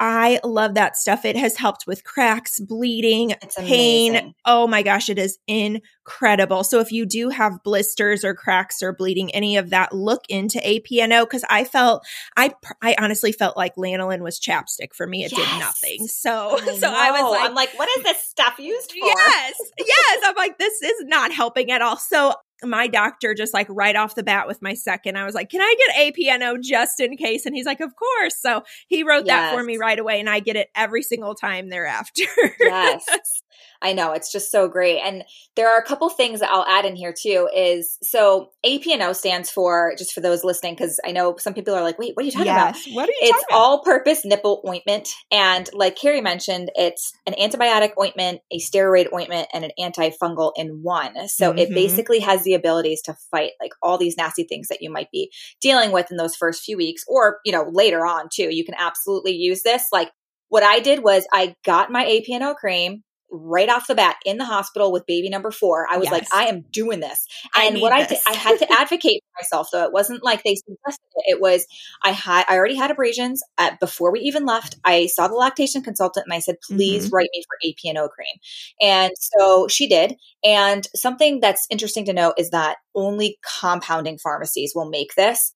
I 0.00 0.40
love 0.42 0.74
that 0.74 0.96
stuff. 0.96 1.24
It 1.24 1.36
has 1.36 1.56
helped 1.56 1.86
with 1.86 2.02
cracks, 2.02 2.58
bleeding, 2.58 3.34
pain. 3.58 4.34
Oh 4.44 4.66
my 4.66 4.82
gosh, 4.82 5.08
it 5.08 5.18
is 5.18 5.38
incredible. 5.46 6.64
So 6.64 6.80
if 6.80 6.90
you 6.90 7.06
do 7.06 7.28
have 7.28 7.62
blisters 7.62 8.24
or 8.24 8.34
cracks 8.34 8.82
or 8.82 8.92
bleeding, 8.92 9.32
any 9.34 9.56
of 9.56 9.70
that, 9.70 9.92
look 9.92 10.24
into 10.28 10.58
AP&O 10.58 11.24
because 11.24 11.44
I 11.48 11.64
felt 11.64 12.04
I 12.36 12.54
I 12.82 12.96
honestly 12.98 13.30
felt 13.30 13.56
like 13.56 13.76
lanolin 13.76 14.20
was 14.20 14.40
chapstick 14.40 14.94
for 14.94 15.06
me. 15.06 15.24
It 15.24 15.32
yes. 15.32 15.50
did 15.50 15.58
nothing. 15.60 16.06
So 16.08 16.32
I 16.32 16.58
oh, 16.60 16.76
so 16.78 16.92
I 16.92 17.10
was 17.12 17.30
like, 17.30 17.48
I'm 17.48 17.54
like, 17.54 17.78
what 17.78 17.88
is 17.96 18.04
this 18.04 18.24
stuff 18.24 18.58
used 18.58 18.90
for? 18.90 19.06
Yes, 19.06 19.54
yes. 19.78 20.22
I'm 20.24 20.34
like, 20.34 20.58
this 20.58 20.82
is 20.82 21.04
not 21.04 21.32
helping 21.32 21.70
at 21.70 21.82
all. 21.82 21.96
So 21.96 22.34
my 22.66 22.86
doctor 22.86 23.34
just 23.34 23.54
like 23.54 23.66
right 23.70 23.96
off 23.96 24.14
the 24.14 24.22
bat 24.22 24.46
with 24.46 24.62
my 24.62 24.74
second, 24.74 25.16
I 25.16 25.24
was 25.24 25.34
like, 25.34 25.50
can 25.50 25.60
I 25.60 25.74
get 26.14 26.40
AP&O 26.40 26.56
just 26.62 27.00
in 27.00 27.16
case? 27.16 27.46
And 27.46 27.54
he's 27.54 27.66
like, 27.66 27.80
of 27.80 27.94
course. 27.96 28.36
So 28.40 28.62
he 28.88 29.02
wrote 29.02 29.26
yes. 29.26 29.52
that 29.52 29.54
for 29.54 29.62
me 29.62 29.76
right 29.76 29.98
away 29.98 30.20
and 30.20 30.28
I 30.28 30.40
get 30.40 30.56
it 30.56 30.68
every 30.74 31.02
single 31.02 31.34
time 31.34 31.68
thereafter. 31.68 32.24
yes. 32.60 33.04
I 33.82 33.92
know 33.92 34.12
it's 34.12 34.32
just 34.32 34.50
so 34.50 34.68
great. 34.68 35.00
And 35.00 35.24
there 35.56 35.70
are 35.70 35.78
a 35.78 35.84
couple 35.84 36.08
things 36.08 36.40
that 36.40 36.50
I'll 36.50 36.66
add 36.66 36.84
in 36.84 36.96
here 36.96 37.14
too 37.18 37.48
is 37.54 37.98
so 38.02 38.50
AP&O 38.64 39.12
stands 39.12 39.50
for 39.50 39.94
just 39.98 40.12
for 40.12 40.20
those 40.20 40.44
listening 40.44 40.76
cuz 40.76 40.98
I 41.04 41.12
know 41.12 41.36
some 41.38 41.54
people 41.54 41.74
are 41.74 41.82
like, 41.82 41.98
"Wait, 41.98 42.14
what 42.14 42.22
are 42.22 42.26
you 42.26 42.32
talking 42.32 42.46
yes. 42.46 42.86
about?" 42.86 42.94
What 42.94 43.08
are 43.08 43.12
you 43.12 43.18
It's 43.22 43.44
all-purpose 43.50 44.24
nipple 44.24 44.62
ointment 44.66 45.08
and 45.30 45.68
like 45.74 45.96
Carrie 45.96 46.20
mentioned, 46.20 46.70
it's 46.74 47.12
an 47.26 47.34
antibiotic 47.34 47.92
ointment, 48.00 48.40
a 48.50 48.58
steroid 48.58 49.12
ointment 49.12 49.48
and 49.52 49.64
an 49.64 49.70
antifungal 49.78 50.52
in 50.56 50.82
one. 50.82 51.28
So 51.28 51.50
mm-hmm. 51.50 51.58
it 51.58 51.70
basically 51.70 52.20
has 52.20 52.42
the 52.42 52.54
abilities 52.54 53.02
to 53.02 53.14
fight 53.30 53.52
like 53.60 53.72
all 53.82 53.98
these 53.98 54.16
nasty 54.16 54.44
things 54.44 54.68
that 54.68 54.82
you 54.82 54.90
might 54.90 55.10
be 55.10 55.30
dealing 55.60 55.92
with 55.92 56.10
in 56.10 56.16
those 56.16 56.36
first 56.36 56.62
few 56.62 56.76
weeks 56.76 57.04
or, 57.08 57.40
you 57.44 57.52
know, 57.52 57.68
later 57.70 58.06
on 58.06 58.28
too. 58.32 58.54
You 58.54 58.64
can 58.64 58.74
absolutely 58.78 59.32
use 59.32 59.62
this 59.62 59.86
like 59.92 60.10
what 60.48 60.62
I 60.62 60.80
did 60.80 61.02
was 61.02 61.26
I 61.32 61.54
got 61.64 61.90
my 61.90 62.04
AP&O 62.04 62.54
cream, 62.54 63.02
right 63.34 63.68
off 63.68 63.86
the 63.86 63.94
bat 63.94 64.16
in 64.24 64.38
the 64.38 64.44
hospital 64.44 64.92
with 64.92 65.06
baby 65.06 65.28
number 65.28 65.50
four. 65.50 65.86
I 65.90 65.96
was 65.96 66.06
yes. 66.06 66.12
like, 66.12 66.26
I 66.32 66.46
am 66.46 66.62
doing 66.70 67.00
this. 67.00 67.26
And 67.54 67.76
I 67.76 67.80
what 67.80 67.92
I 67.92 68.06
did, 68.06 68.18
I 68.26 68.34
had 68.34 68.58
to 68.58 68.72
advocate 68.72 69.22
for 69.22 69.42
myself. 69.42 69.68
So 69.68 69.84
it 69.84 69.92
wasn't 69.92 70.22
like 70.22 70.42
they 70.42 70.54
suggested 70.54 71.04
it. 71.16 71.32
It 71.32 71.40
was, 71.40 71.66
I 72.02 72.10
had, 72.10 72.44
I 72.48 72.56
already 72.56 72.76
had 72.76 72.90
abrasions 72.90 73.42
at, 73.58 73.80
before 73.80 74.12
we 74.12 74.20
even 74.20 74.46
left. 74.46 74.76
I 74.84 75.06
saw 75.06 75.28
the 75.28 75.34
lactation 75.34 75.82
consultant 75.82 76.26
and 76.26 76.32
I 76.32 76.38
said, 76.38 76.56
please 76.62 77.06
mm-hmm. 77.06 77.16
write 77.16 77.30
me 77.32 77.42
for 77.46 77.92
AP&O 77.92 78.08
cream. 78.08 78.36
And 78.80 79.12
so 79.18 79.68
she 79.68 79.88
did. 79.88 80.16
And 80.44 80.86
something 80.94 81.40
that's 81.40 81.66
interesting 81.70 82.04
to 82.06 82.12
note 82.12 82.34
is 82.38 82.50
that 82.50 82.76
only 82.94 83.38
compounding 83.60 84.18
pharmacies 84.18 84.72
will 84.74 84.88
make 84.88 85.14
this 85.14 85.52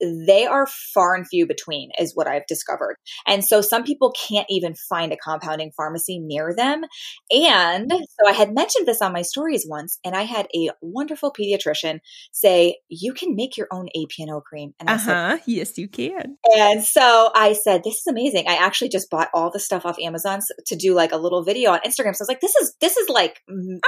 they 0.00 0.46
are 0.46 0.66
far 0.94 1.14
and 1.14 1.26
few 1.26 1.46
between, 1.46 1.90
is 1.98 2.14
what 2.14 2.26
I've 2.26 2.46
discovered. 2.46 2.96
And 3.26 3.44
so 3.44 3.60
some 3.60 3.84
people 3.84 4.12
can't 4.12 4.46
even 4.48 4.74
find 4.88 5.12
a 5.12 5.16
compounding 5.16 5.72
pharmacy 5.76 6.18
near 6.18 6.54
them. 6.54 6.82
And 7.30 7.90
so 7.90 8.28
I 8.28 8.32
had 8.32 8.54
mentioned 8.54 8.86
this 8.86 9.02
on 9.02 9.12
my 9.12 9.22
stories 9.22 9.66
once, 9.68 9.98
and 10.04 10.14
I 10.14 10.22
had 10.22 10.46
a 10.54 10.70
wonderful 10.80 11.32
pediatrician 11.32 12.00
say, 12.32 12.78
You 12.88 13.12
can 13.12 13.36
make 13.36 13.56
your 13.56 13.68
own 13.72 13.88
AP&O 13.88 14.40
cream. 14.40 14.72
And 14.80 14.88
I 14.88 14.94
uh-huh. 14.94 15.36
said, 15.36 15.42
Yes, 15.46 15.78
you 15.78 15.88
can. 15.88 16.36
And 16.56 16.82
so 16.82 17.30
I 17.34 17.52
said, 17.52 17.82
This 17.84 17.96
is 17.96 18.06
amazing. 18.08 18.44
I 18.48 18.54
actually 18.54 18.88
just 18.88 19.10
bought 19.10 19.28
all 19.34 19.50
the 19.50 19.60
stuff 19.60 19.84
off 19.84 19.98
Amazon 19.98 20.40
to 20.66 20.76
do 20.76 20.94
like 20.94 21.12
a 21.12 21.16
little 21.16 21.44
video 21.44 21.72
on 21.72 21.80
Instagram. 21.80 22.14
So 22.14 22.22
I 22.22 22.24
was 22.24 22.28
like, 22.28 22.40
This 22.40 22.54
is, 22.56 22.74
this 22.80 22.96
is 22.96 23.08
like, 23.08 23.40
oh 23.50 23.54
magical. 23.54 23.80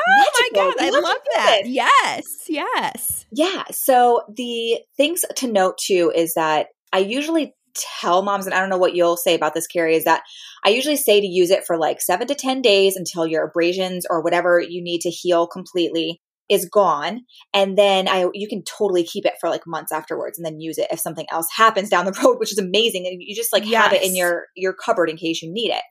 my 0.43 0.51
God, 0.55 0.75
I 0.81 0.91
love 0.91 1.17
that. 1.35 1.63
Yes, 1.67 2.25
yes. 2.49 3.27
Yeah. 3.33 3.65
So 3.71 4.23
the 4.35 4.81
things 4.97 5.25
to 5.37 5.51
note 5.51 5.79
too 5.79 6.02
is 6.11 6.35
that 6.35 6.67
I 6.93 6.99
usually 6.99 7.55
tell 7.75 8.23
moms, 8.23 8.47
and 8.47 8.55
I 8.55 8.61
don't 8.61 8.69
know 8.69 8.79
what 8.79 8.95
you'll 8.95 9.17
say 9.17 9.35
about 9.35 9.55
this, 9.55 9.67
Carrie, 9.67 9.97
is 9.97 10.05
that 10.05 10.23
I 10.65 10.71
usually 10.71 10.97
say 10.97 11.21
to 11.21 11.27
use 11.27 11.51
it 11.51 11.65
for 11.67 11.79
like 11.79 12.01
seven 12.01 12.27
to 12.29 12.35
10 12.35 12.63
days 12.63 12.97
until 12.97 13.27
your 13.27 13.45
abrasions 13.45 14.07
or 14.09 14.23
whatever 14.23 14.61
you 14.61 14.83
need 14.83 15.01
to 15.03 15.11
heal 15.11 15.47
completely 15.47 16.21
is 16.49 16.69
gone 16.69 17.21
and 17.55 17.79
then 17.79 18.09
i 18.09 18.29
you 18.35 18.49
can 18.49 18.63
totally 18.65 19.05
keep 19.05 19.25
it 19.25 19.35
for 19.41 19.49
like 19.49 19.63
months 19.67 19.93
afterwards 19.93 20.39
and 20.39 20.45
then 20.45 20.61
use 20.61 20.77
it 20.77 20.89
if 20.91 20.99
something 20.99 21.25
else 21.31 21.47
happens 21.57 21.89
down 21.89 22.05
the 22.05 22.13
road 22.25 22.39
which 22.39 22.53
is 22.53 22.59
amazing 22.59 23.07
and 23.07 23.23
you 23.23 23.35
just 23.35 23.53
like 23.53 23.65
yes. 23.65 23.85
have 23.85 23.93
it 23.93 24.03
in 24.03 24.15
your 24.15 24.47
your 24.57 24.75
cupboard 24.75 25.09
in 25.09 25.17
case 25.17 25.41
you 25.41 25.51
need 25.51 25.71
it 25.71 25.83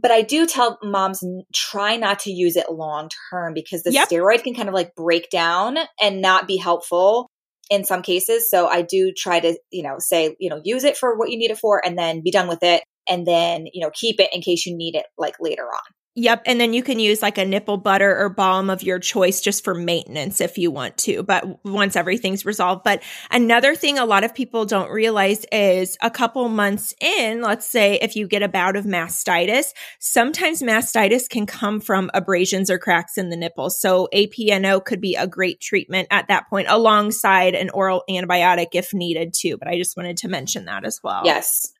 but 0.00 0.10
i 0.10 0.22
do 0.22 0.46
tell 0.46 0.78
moms 0.82 1.24
try 1.54 1.96
not 1.96 2.18
to 2.18 2.30
use 2.30 2.56
it 2.56 2.70
long 2.70 3.08
term 3.32 3.52
because 3.54 3.82
the 3.82 3.92
yep. 3.92 4.08
steroid 4.08 4.44
can 4.44 4.54
kind 4.54 4.68
of 4.68 4.74
like 4.74 4.94
break 4.94 5.28
down 5.30 5.76
and 6.00 6.20
not 6.20 6.46
be 6.46 6.56
helpful 6.56 7.28
in 7.70 7.84
some 7.84 8.02
cases. 8.02 8.50
So 8.50 8.66
I 8.66 8.82
do 8.82 9.12
try 9.16 9.40
to, 9.40 9.56
you 9.70 9.82
know, 9.82 9.96
say, 9.98 10.36
you 10.38 10.50
know, 10.50 10.60
use 10.62 10.84
it 10.84 10.96
for 10.96 11.16
what 11.16 11.30
you 11.30 11.38
need 11.38 11.52
it 11.52 11.58
for 11.58 11.80
and 11.84 11.96
then 11.96 12.20
be 12.22 12.32
done 12.32 12.48
with 12.48 12.62
it 12.62 12.82
and 13.08 13.26
then, 13.26 13.66
you 13.72 13.80
know, 13.80 13.90
keep 13.94 14.20
it 14.20 14.30
in 14.32 14.42
case 14.42 14.66
you 14.66 14.76
need 14.76 14.96
it 14.96 15.06
like 15.16 15.36
later 15.40 15.64
on. 15.64 15.99
Yep. 16.20 16.42
And 16.44 16.60
then 16.60 16.74
you 16.74 16.82
can 16.82 16.98
use 16.98 17.22
like 17.22 17.38
a 17.38 17.46
nipple 17.46 17.78
butter 17.78 18.14
or 18.14 18.28
balm 18.28 18.68
of 18.68 18.82
your 18.82 18.98
choice 18.98 19.40
just 19.40 19.64
for 19.64 19.72
maintenance 19.74 20.42
if 20.42 20.58
you 20.58 20.70
want 20.70 20.98
to, 20.98 21.22
but 21.22 21.64
once 21.64 21.96
everything's 21.96 22.44
resolved. 22.44 22.84
But 22.84 23.02
another 23.30 23.74
thing 23.74 23.98
a 23.98 24.04
lot 24.04 24.22
of 24.22 24.34
people 24.34 24.66
don't 24.66 24.90
realize 24.90 25.46
is 25.50 25.96
a 26.02 26.10
couple 26.10 26.46
months 26.50 26.92
in, 27.00 27.40
let's 27.40 27.64
say 27.64 27.94
if 28.02 28.16
you 28.16 28.28
get 28.28 28.42
a 28.42 28.48
bout 28.48 28.76
of 28.76 28.84
mastitis, 28.84 29.68
sometimes 29.98 30.62
mastitis 30.62 31.26
can 31.26 31.46
come 31.46 31.80
from 31.80 32.10
abrasions 32.12 32.68
or 32.68 32.78
cracks 32.78 33.16
in 33.16 33.30
the 33.30 33.36
nipples. 33.36 33.80
So 33.80 34.06
AP&O 34.12 34.80
could 34.80 35.00
be 35.00 35.16
a 35.16 35.26
great 35.26 35.58
treatment 35.58 36.08
at 36.10 36.28
that 36.28 36.50
point 36.50 36.68
alongside 36.68 37.54
an 37.54 37.70
oral 37.70 38.04
antibiotic 38.10 38.74
if 38.74 38.92
needed 38.92 39.32
too. 39.32 39.56
But 39.56 39.68
I 39.68 39.78
just 39.78 39.96
wanted 39.96 40.18
to 40.18 40.28
mention 40.28 40.66
that 40.66 40.84
as 40.84 41.00
well. 41.02 41.22
Yes. 41.24 41.72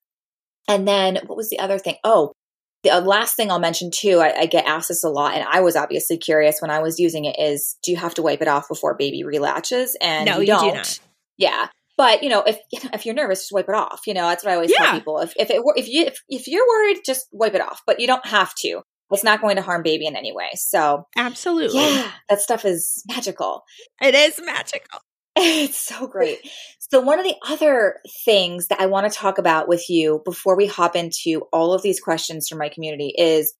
And 0.66 0.88
then 0.88 1.18
what 1.26 1.36
was 1.36 1.50
the 1.50 1.58
other 1.58 1.78
thing? 1.78 1.96
Oh, 2.04 2.32
the 2.82 2.90
uh, 2.90 3.00
last 3.00 3.36
thing 3.36 3.50
I'll 3.50 3.58
mention 3.58 3.90
too, 3.90 4.20
I, 4.20 4.40
I, 4.40 4.46
get 4.46 4.66
asked 4.66 4.88
this 4.88 5.04
a 5.04 5.08
lot, 5.08 5.34
and 5.34 5.44
I 5.48 5.60
was 5.60 5.76
obviously 5.76 6.16
curious 6.16 6.60
when 6.60 6.70
I 6.70 6.80
was 6.80 6.98
using 6.98 7.26
it. 7.26 7.36
Is 7.38 7.76
do 7.82 7.90
you 7.90 7.96
have 7.98 8.14
to 8.14 8.22
wipe 8.22 8.40
it 8.40 8.48
off 8.48 8.68
before 8.68 8.96
baby 8.96 9.22
relatches? 9.22 9.90
And 10.00 10.26
no, 10.26 10.40
you, 10.40 10.46
don't. 10.46 10.64
You 10.64 10.70
do 10.70 10.76
not. 10.76 11.00
Yeah, 11.36 11.66
but 11.96 12.22
you 12.22 12.30
know, 12.30 12.42
if 12.42 12.58
if 12.72 13.04
you're 13.04 13.14
nervous, 13.14 13.40
just 13.40 13.52
wipe 13.52 13.68
it 13.68 13.74
off. 13.74 14.06
You 14.06 14.14
know, 14.14 14.28
that's 14.28 14.44
what 14.44 14.52
I 14.52 14.54
always 14.54 14.70
yeah. 14.70 14.86
tell 14.86 14.94
people. 14.94 15.18
If 15.18 15.34
if 15.36 15.50
it, 15.50 15.62
if 15.76 15.88
you 15.88 16.06
if, 16.06 16.18
if 16.28 16.48
you're 16.48 16.66
worried, 16.66 17.00
just 17.04 17.26
wipe 17.32 17.54
it 17.54 17.60
off. 17.60 17.82
But 17.86 18.00
you 18.00 18.06
don't 18.06 18.24
have 18.26 18.54
to. 18.60 18.82
It's 19.12 19.24
not 19.24 19.40
going 19.40 19.56
to 19.56 19.62
harm 19.62 19.82
baby 19.82 20.06
in 20.06 20.14
any 20.14 20.32
way. 20.32 20.50
So 20.54 21.04
absolutely, 21.16 21.80
yeah, 21.80 22.10
that 22.28 22.40
stuff 22.40 22.64
is 22.64 23.02
magical. 23.08 23.64
It 24.00 24.14
is 24.14 24.40
magical. 24.42 25.00
It's 25.36 25.80
so 25.80 26.06
great. 26.06 26.38
So, 26.78 27.00
one 27.00 27.18
of 27.18 27.24
the 27.24 27.36
other 27.48 28.00
things 28.24 28.66
that 28.68 28.80
I 28.80 28.86
want 28.86 29.10
to 29.10 29.16
talk 29.16 29.38
about 29.38 29.68
with 29.68 29.88
you 29.88 30.22
before 30.24 30.56
we 30.56 30.66
hop 30.66 30.96
into 30.96 31.42
all 31.52 31.72
of 31.72 31.82
these 31.82 32.00
questions 32.00 32.48
from 32.48 32.58
my 32.58 32.68
community 32.68 33.14
is 33.16 33.54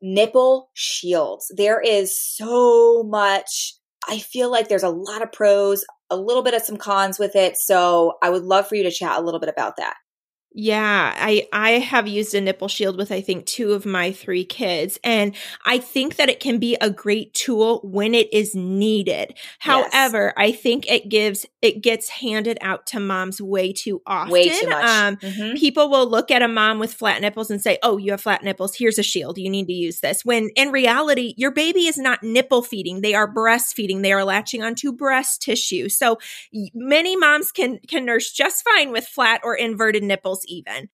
nipple 0.00 0.70
shields. 0.74 1.50
There 1.56 1.80
is 1.80 2.18
so 2.18 3.02
much, 3.02 3.74
I 4.08 4.18
feel 4.18 4.50
like 4.50 4.68
there's 4.68 4.82
a 4.82 4.88
lot 4.90 5.22
of 5.22 5.32
pros, 5.32 5.84
a 6.10 6.16
little 6.16 6.42
bit 6.42 6.54
of 6.54 6.62
some 6.62 6.76
cons 6.76 7.18
with 7.18 7.34
it. 7.34 7.56
So, 7.56 8.14
I 8.22 8.30
would 8.30 8.44
love 8.44 8.68
for 8.68 8.76
you 8.76 8.84
to 8.84 8.90
chat 8.90 9.18
a 9.18 9.22
little 9.22 9.40
bit 9.40 9.48
about 9.50 9.76
that. 9.78 9.94
Yeah, 10.58 11.12
I 11.14 11.46
I 11.52 11.72
have 11.72 12.08
used 12.08 12.34
a 12.34 12.40
nipple 12.40 12.68
shield 12.68 12.96
with 12.96 13.12
I 13.12 13.20
think 13.20 13.44
two 13.44 13.74
of 13.74 13.84
my 13.84 14.10
three 14.10 14.46
kids 14.46 14.98
and 15.04 15.34
I 15.66 15.76
think 15.76 16.16
that 16.16 16.30
it 16.30 16.40
can 16.40 16.58
be 16.58 16.78
a 16.80 16.88
great 16.88 17.34
tool 17.34 17.80
when 17.84 18.14
it 18.14 18.32
is 18.32 18.54
needed. 18.54 19.36
However, 19.58 20.32
yes. 20.34 20.34
I 20.34 20.52
think 20.52 20.90
it 20.90 21.10
gives 21.10 21.44
it 21.60 21.82
gets 21.82 22.08
handed 22.08 22.56
out 22.62 22.86
to 22.86 23.00
moms 23.00 23.38
way 23.38 23.74
too 23.74 24.00
often. 24.06 24.32
Way 24.32 24.48
too 24.48 24.68
much. 24.68 24.84
Um, 24.84 25.16
mm-hmm. 25.16 25.56
people 25.56 25.90
will 25.90 26.08
look 26.08 26.30
at 26.30 26.40
a 26.40 26.48
mom 26.48 26.78
with 26.78 26.94
flat 26.94 27.20
nipples 27.20 27.50
and 27.50 27.60
say, 27.60 27.78
"Oh, 27.82 27.98
you 27.98 28.12
have 28.12 28.22
flat 28.22 28.42
nipples. 28.42 28.76
Here's 28.76 28.98
a 28.98 29.02
shield. 29.02 29.36
You 29.36 29.50
need 29.50 29.66
to 29.66 29.74
use 29.74 30.00
this." 30.00 30.24
When 30.24 30.48
in 30.56 30.70
reality, 30.70 31.34
your 31.36 31.50
baby 31.50 31.86
is 31.86 31.98
not 31.98 32.22
nipple 32.22 32.62
feeding. 32.62 33.02
They 33.02 33.12
are 33.12 33.30
breastfeeding. 33.30 34.00
They 34.00 34.12
are 34.12 34.24
latching 34.24 34.62
onto 34.62 34.90
breast 34.90 35.42
tissue. 35.42 35.90
So 35.90 36.16
many 36.72 37.14
moms 37.14 37.52
can 37.52 37.78
can 37.86 38.06
nurse 38.06 38.32
just 38.32 38.64
fine 38.64 38.90
with 38.90 39.06
flat 39.06 39.42
or 39.44 39.54
inverted 39.54 40.02
nipples 40.02 40.45
even. 40.46 40.88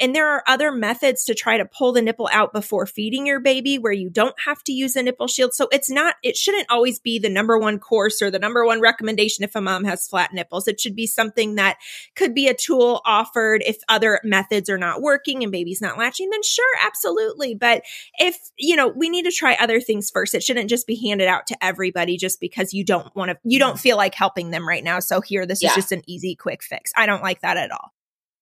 And 0.00 0.14
there 0.14 0.28
are 0.28 0.44
other 0.46 0.70
methods 0.70 1.24
to 1.24 1.34
try 1.34 1.58
to 1.58 1.64
pull 1.64 1.92
the 1.92 2.02
nipple 2.02 2.28
out 2.32 2.52
before 2.52 2.86
feeding 2.86 3.26
your 3.26 3.40
baby 3.40 3.78
where 3.78 3.92
you 3.92 4.08
don't 4.08 4.34
have 4.44 4.62
to 4.64 4.72
use 4.72 4.94
a 4.94 5.02
nipple 5.02 5.26
shield. 5.26 5.54
So 5.54 5.66
it's 5.72 5.90
not, 5.90 6.14
it 6.22 6.36
shouldn't 6.36 6.70
always 6.70 7.00
be 7.00 7.18
the 7.18 7.28
number 7.28 7.58
one 7.58 7.80
course 7.80 8.22
or 8.22 8.30
the 8.30 8.38
number 8.38 8.64
one 8.64 8.80
recommendation 8.80 9.42
if 9.42 9.56
a 9.56 9.60
mom 9.60 9.84
has 9.84 10.06
flat 10.06 10.32
nipples. 10.32 10.68
It 10.68 10.80
should 10.80 10.94
be 10.94 11.08
something 11.08 11.56
that 11.56 11.78
could 12.14 12.32
be 12.32 12.46
a 12.46 12.54
tool 12.54 13.00
offered 13.04 13.62
if 13.66 13.78
other 13.88 14.20
methods 14.22 14.70
are 14.70 14.78
not 14.78 15.02
working 15.02 15.42
and 15.42 15.50
baby's 15.50 15.80
not 15.80 15.98
latching, 15.98 16.30
then 16.30 16.44
sure, 16.44 16.64
absolutely. 16.84 17.56
But 17.56 17.82
if, 18.18 18.38
you 18.56 18.76
know, 18.76 18.88
we 18.88 19.08
need 19.08 19.24
to 19.24 19.32
try 19.32 19.56
other 19.58 19.80
things 19.80 20.10
first. 20.10 20.34
It 20.34 20.44
shouldn't 20.44 20.70
just 20.70 20.86
be 20.86 20.94
handed 21.08 21.26
out 21.26 21.48
to 21.48 21.64
everybody 21.64 22.16
just 22.16 22.40
because 22.40 22.72
you 22.72 22.84
don't 22.84 23.14
want 23.16 23.32
to, 23.32 23.38
you 23.42 23.58
don't 23.58 23.80
feel 23.80 23.96
like 23.96 24.14
helping 24.14 24.50
them 24.50 24.68
right 24.68 24.84
now. 24.84 25.00
So 25.00 25.20
here, 25.20 25.44
this 25.44 25.60
yeah. 25.60 25.70
is 25.70 25.74
just 25.74 25.92
an 25.92 26.02
easy, 26.06 26.36
quick 26.36 26.62
fix. 26.62 26.92
I 26.96 27.06
don't 27.06 27.22
like 27.22 27.40
that 27.40 27.56
at 27.56 27.72
all. 27.72 27.92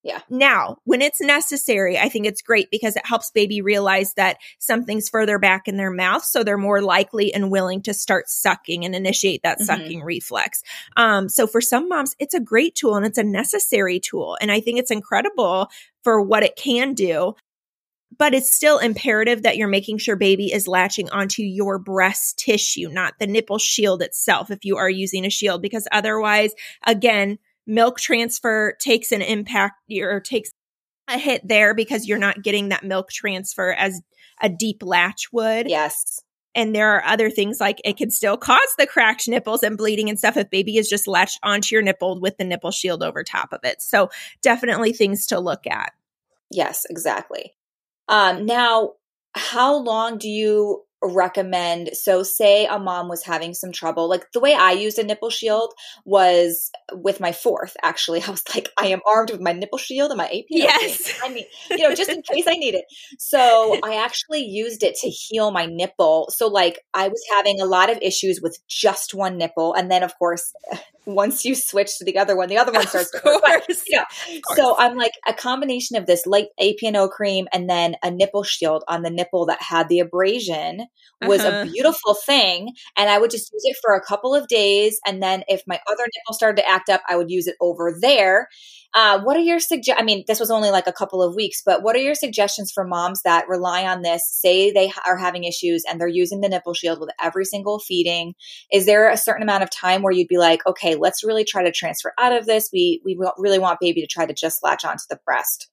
Yeah. 0.07 0.21
Now, 0.31 0.79
when 0.85 1.03
it's 1.03 1.21
necessary, 1.21 1.99
I 1.99 2.09
think 2.09 2.27
it's 2.27 2.41
great 2.41 2.71
because 2.71 2.95
it 2.95 3.05
helps 3.05 3.33
baby 3.33 3.61
realize 3.61 4.15
that 4.15 4.37
something's 4.61 5.09
further 5.09 5.41
back 5.41 5.67
in 5.67 5.77
their 5.77 5.91
mouth. 5.91 6.25
So 6.25 6.45
they're 6.45 6.57
more 6.57 6.81
likely 6.81 7.35
and 7.35 7.51
willing 7.51 7.83
to 7.83 7.93
start 7.93 8.29
sucking 8.29 8.85
and 8.85 8.95
initiate 8.95 9.43
that 9.43 9.59
mm-hmm. 9.59 9.65
sucking 9.65 10.03
reflex. 10.05 10.63
Um, 10.97 11.29
so 11.29 11.49
for 11.49 11.61
some 11.61 11.89
moms, 11.89 12.15
it's 12.21 12.35
a 12.35 12.41
great 12.41 12.77
tool 12.77 12.95
and 12.95 13.05
it's 13.05 13.19
a 13.19 13.25
necessary 13.25 13.99
tool. 13.99 14.39
And 14.41 14.53
I 14.53 14.61
think 14.61 14.79
it's 14.79 14.93
incredible 14.93 15.71
for 16.05 16.23
what 16.23 16.45
it 16.45 16.55
can 16.55 16.95
do 16.95 17.35
but 18.19 18.35
it's 18.35 18.55
still 18.55 18.79
imperative 18.79 19.43
that 19.43 19.57
you're 19.57 19.69
making 19.69 19.99
sure 19.99 20.17
baby 20.17 20.53
is 20.53 20.69
latching 20.69 21.11
onto 21.11 21.43
your 21.43 21.79
breast 21.79 22.39
tissue, 22.39 22.89
not 22.89 23.15
the 23.19 23.27
nipple 23.27 23.59
shield 23.59 24.01
itself 24.01 24.51
if 24.51 24.65
you 24.65 24.77
are 24.77 24.89
using 24.89 25.27
a 25.27 25.31
shield, 25.31 25.61
because 25.61 25.87
otherwise, 25.93 26.53
again, 26.87 27.39
milk 27.67 27.99
transfer 27.99 28.77
takes 28.81 29.13
an 29.13 29.23
impact 29.23 29.75
or 29.91 30.21
takes 30.21 30.51
a 31.09 31.19
hit 31.19 31.47
there 31.47 31.75
because 31.75 32.07
you're 32.07 32.19
not 32.19 32.43
getting 32.43 32.71
that 32.71 32.85
milk 32.85 33.11
transfer 33.11 33.73
as 33.73 34.01
a 34.43 34.49
deep 34.49 34.83
latch 34.83 35.33
would. 35.33 35.69
Yes. 35.69 36.21
And 36.55 36.75
there 36.75 36.95
are 36.97 37.05
other 37.05 37.29
things 37.29 37.61
like 37.61 37.81
it 37.85 37.99
can 37.99 38.11
still 38.11 38.37
cause 38.39 38.59
the 38.79 38.87
cracked 38.87 39.29
nipples 39.29 39.63
and 39.63 39.77
bleeding 39.77 40.09
and 40.09 40.19
stuff 40.19 40.39
if 40.39 40.49
baby 40.49 40.79
is 40.79 40.89
just 40.89 41.07
latched 41.07 41.39
onto 41.43 41.75
your 41.75 41.83
nipple 41.83 42.19
with 42.19 42.39
the 42.39 42.45
nipple 42.45 42.71
shield 42.71 43.03
over 43.03 43.23
top 43.23 43.53
of 43.53 43.61
it. 43.63 43.83
So 43.83 44.09
definitely 44.41 44.93
things 44.93 45.27
to 45.27 45.39
look 45.39 45.67
at. 45.67 45.93
Yes, 46.51 46.87
exactly. 46.89 47.53
Um, 48.09 48.47
now, 48.47 48.93
how 49.35 49.77
long 49.77 50.17
do 50.17 50.31
you 50.31 50.86
recommend. 51.03 51.91
So 51.95 52.23
say 52.23 52.67
a 52.67 52.79
mom 52.79 53.09
was 53.09 53.25
having 53.25 53.55
some 53.55 53.73
trouble 53.73 54.09
like 54.09 54.31
the 54.33 54.41
way 54.41 54.55
i 54.55 54.73
used 54.73 54.99
a 54.99 55.05
nipple 55.05 55.31
shield 55.31 55.73
was 56.05 56.71
with 56.93 57.21
my 57.21 57.33
fourth 57.33 57.77
actually. 57.83 58.23
I 58.27 58.31
was 58.31 58.43
like 58.55 58.69
i 58.79 58.87
am 58.87 59.01
armed 59.07 59.31
with 59.31 59.41
my 59.41 59.53
nipple 59.53 59.79
shield 59.79 60.11
and 60.11 60.19
my 60.19 60.27
ap 60.27 60.45
yes. 60.49 61.19
I 61.23 61.33
mean 61.33 61.45
you 61.71 61.79
know 61.79 61.95
just 61.95 62.11
in 62.11 62.23
case 62.23 62.47
i 62.47 62.55
need 62.55 62.75
it. 62.75 62.85
So 63.19 63.79
i 63.85 64.03
actually 64.03 64.45
used 64.45 64.83
it 64.83 64.95
to 64.97 65.09
heal 65.09 65.51
my 65.51 65.67
nipple. 65.67 66.29
So 66.31 66.49
like 66.49 66.81
i 66.95 67.09
was 67.09 67.23
having 67.35 67.61
a 67.61 67.67
lot 67.67 67.91
of 67.91 67.99
issues 68.03 68.41
with 68.43 68.59
just 68.69 69.15
one 69.15 69.39
nipple 69.39 69.75
and 69.75 69.91
then 69.91 70.03
of 70.03 70.19
course 70.19 70.53
once 71.07 71.45
you 71.45 71.55
switch 71.55 71.99
to 71.99 72.05
the 72.05 72.19
other 72.19 72.37
one, 72.37 72.49
the 72.49 72.59
other 72.59 72.73
one 72.73 72.87
starts 72.87 73.13
to 73.13 73.19
hurt. 73.19 73.41
But, 73.41 73.69
you 73.87 73.97
know, 73.97 74.41
so 74.57 74.77
I'm 74.77 74.97
like 74.97 75.13
a 75.27 75.33
combination 75.33 75.97
of 75.97 76.07
this 76.07 76.27
light 76.27 76.49
APNO 76.61 77.11
cream 77.11 77.47
and 77.53 77.71
then 77.71 77.95
a 78.03 78.11
nipple 78.11 78.43
shield 78.43 78.83
on 78.89 79.03
the 79.03 79.11
nipple 79.11 79.47
that 79.47 79.63
had 79.63 79.89
the 79.89 80.01
abrasion 80.01 80.86
was 81.23 81.41
uh-huh. 81.41 81.65
a 81.67 81.71
beautiful 81.71 82.15
thing. 82.15 82.73
And 82.97 83.09
I 83.09 83.19
would 83.19 83.31
just 83.31 83.53
use 83.53 83.63
it 83.65 83.77
for 83.83 83.95
a 83.95 84.05
couple 84.05 84.35
of 84.35 84.49
days. 84.49 84.99
And 85.07 85.23
then 85.23 85.45
if 85.49 85.63
my 85.67 85.81
other 85.91 86.05
nipple 86.05 86.35
started 86.35 86.61
to 86.61 86.69
act 86.69 86.89
up, 86.89 87.03
I 87.09 87.17
would 87.17 87.31
use 87.31 87.47
it 87.47 87.57
over 87.61 87.97
there. 88.01 88.49
Uh, 88.95 89.21
what 89.21 89.37
are 89.37 89.41
your 89.41 89.61
suggest? 89.61 90.01
I 90.01 90.03
mean, 90.03 90.25
this 90.27 90.41
was 90.41 90.51
only 90.51 90.71
like 90.71 90.87
a 90.87 90.93
couple 90.93 91.23
of 91.23 91.35
weeks, 91.35 91.63
but 91.65 91.83
what 91.83 91.97
are 91.97 92.01
your 92.01 92.15
suggestions 92.15 92.73
for 92.73 92.87
moms 92.87 93.21
that 93.23 93.49
rely 93.49 93.85
on 93.85 94.03
this? 94.03 94.23
Say 94.27 94.71
they 94.71 94.89
ha- 94.89 95.03
are 95.07 95.19
having 95.19 95.45
issues 95.45 95.85
and 95.89 96.01
they're 96.01 96.09
using 96.09 96.41
the 96.41 96.49
nipple 96.49 96.73
shield 96.73 97.01
with 97.01 97.11
every 97.23 97.45
single 97.45 97.79
feeding. 97.79 98.35
Is 98.73 98.87
there 98.87 99.11
a 99.11 99.19
certain 99.19 99.43
amount 99.43 99.65
of 99.65 99.71
time 99.71 100.03
where 100.03 100.13
you'd 100.13 100.29
be 100.29 100.39
like, 100.39 100.67
okay, 100.67 100.95
let's 100.95 101.25
really 101.25 101.45
try 101.45 101.63
to 101.63 101.73
transfer 101.73 102.13
out 102.19 102.33
of 102.33 102.47
this? 102.47 102.71
We 102.73 103.03
we 103.05 103.19
really 103.39 103.59
want 103.59 103.81
baby 103.81 104.01
to 104.01 104.07
try 104.07 104.25
to 104.25 104.35
just 104.35 104.63
latch 104.63 104.85
onto 104.85 105.05
the 105.11 105.19
breast. 105.27 105.69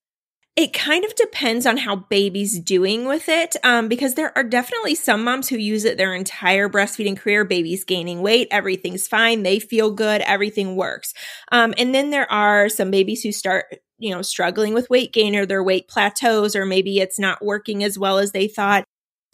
It 0.55 0.71
kind 0.71 1.03
of 1.03 1.15
depends 1.15 1.65
on 1.65 1.77
how 1.77 1.95
baby's 1.95 2.59
doing 2.59 3.05
with 3.05 3.27
it, 3.27 3.55
um, 3.63 3.87
because 3.87 4.13
there 4.13 4.31
are 4.37 4.43
definitely 4.43 4.93
some 4.93 5.23
moms 5.23 5.49
who 5.49 5.57
use 5.57 5.83
it 5.83 5.97
their 5.97 6.13
entire 6.13 6.69
breastfeeding 6.69 7.17
career. 7.17 7.43
Baby's 7.43 7.83
gaining 7.83 8.21
weight, 8.21 8.49
everything's 8.51 9.07
fine, 9.07 9.41
they 9.41 9.57
feel 9.57 9.89
good, 9.89 10.21
everything 10.21 10.75
works. 10.75 11.11
Um, 11.51 11.73
and 11.75 11.93
then 11.95 12.11
there 12.11 12.31
are 12.31 12.69
some 12.69 12.91
babies 12.91 13.23
who 13.23 13.31
start 13.31 13.65
you 13.97 14.13
know, 14.13 14.21
struggling 14.21 14.73
with 14.73 14.89
weight 14.89 15.13
gain 15.13 15.35
or 15.35 15.45
their 15.45 15.63
weight 15.63 15.87
plateaus, 15.87 16.55
or 16.55 16.65
maybe 16.65 16.99
it's 16.99 17.17
not 17.19 17.43
working 17.43 17.83
as 17.83 17.97
well 17.97 18.17
as 18.19 18.31
they 18.31 18.47
thought. 18.47 18.83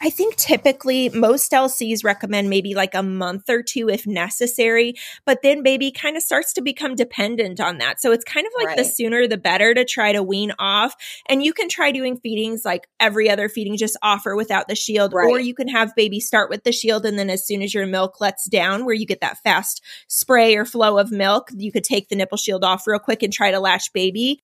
I 0.02 0.10
think 0.10 0.38
typically 0.38 1.10
most 1.10 1.52
LCs 1.52 2.06
recommend 2.06 2.50
maybe 2.50 2.74
like 2.74 2.96
a 2.96 3.04
month 3.04 3.50
or 3.50 3.62
two 3.62 3.90
if 3.90 4.08
necessary, 4.08 4.94
but 5.26 5.42
then 5.44 5.62
baby 5.62 5.92
kind 5.92 6.16
of 6.16 6.24
starts 6.24 6.54
to 6.54 6.62
become 6.62 6.96
dependent 6.96 7.60
on 7.60 7.80
that. 7.80 8.02
So 8.02 8.14
it's 8.14 8.24
kind 8.24 8.48
of 8.48 8.54
like 8.58 8.68
right. 8.68 8.78
the 8.78 8.86
sooner 8.86 9.28
the 9.28 9.38
better 9.38 9.74
to 9.74 9.84
try 9.84 10.14
to 10.14 10.24
wean 10.24 10.54
off. 10.58 10.96
And 11.28 11.44
you 11.44 11.52
can 11.52 11.68
try 11.68 11.92
doing 11.92 12.18
feedings 12.18 12.64
like 12.64 12.88
every 13.00 13.30
other 13.30 13.50
feeding, 13.50 13.76
just 13.76 13.98
offer 14.02 14.36
without 14.36 14.70
the 14.70 14.76
shield, 14.76 15.14
right. 15.14 15.30
or 15.30 15.40
you 15.40 15.54
can 15.54 15.68
have 15.68 15.96
baby 15.96 16.22
start 16.22 16.50
with 16.50 16.64
the 16.64 16.72
shield. 16.72 17.06
And 17.06 17.20
then 17.20 17.30
as 17.30 17.46
soon 17.46 17.62
as 17.62 17.74
your 17.74 17.86
milk 17.86 18.22
lets 18.22 18.48
down, 18.48 18.86
where 18.86 18.96
you 18.96 19.06
get 19.06 19.22
that 19.22 19.40
fast 19.40 19.84
spray 20.08 20.56
or 20.56 20.64
flow 20.64 20.98
of 20.98 21.12
milk, 21.12 21.50
you 21.56 21.72
could 21.72 21.84
take 21.84 22.08
the 22.08 22.16
nipple 22.16 22.38
shield 22.38 22.64
off 22.64 22.88
real 22.88 23.00
quick 23.00 23.22
and 23.22 23.34
try 23.34 23.52
to 23.52 23.60
latch 23.60 23.92
baby 23.92 24.42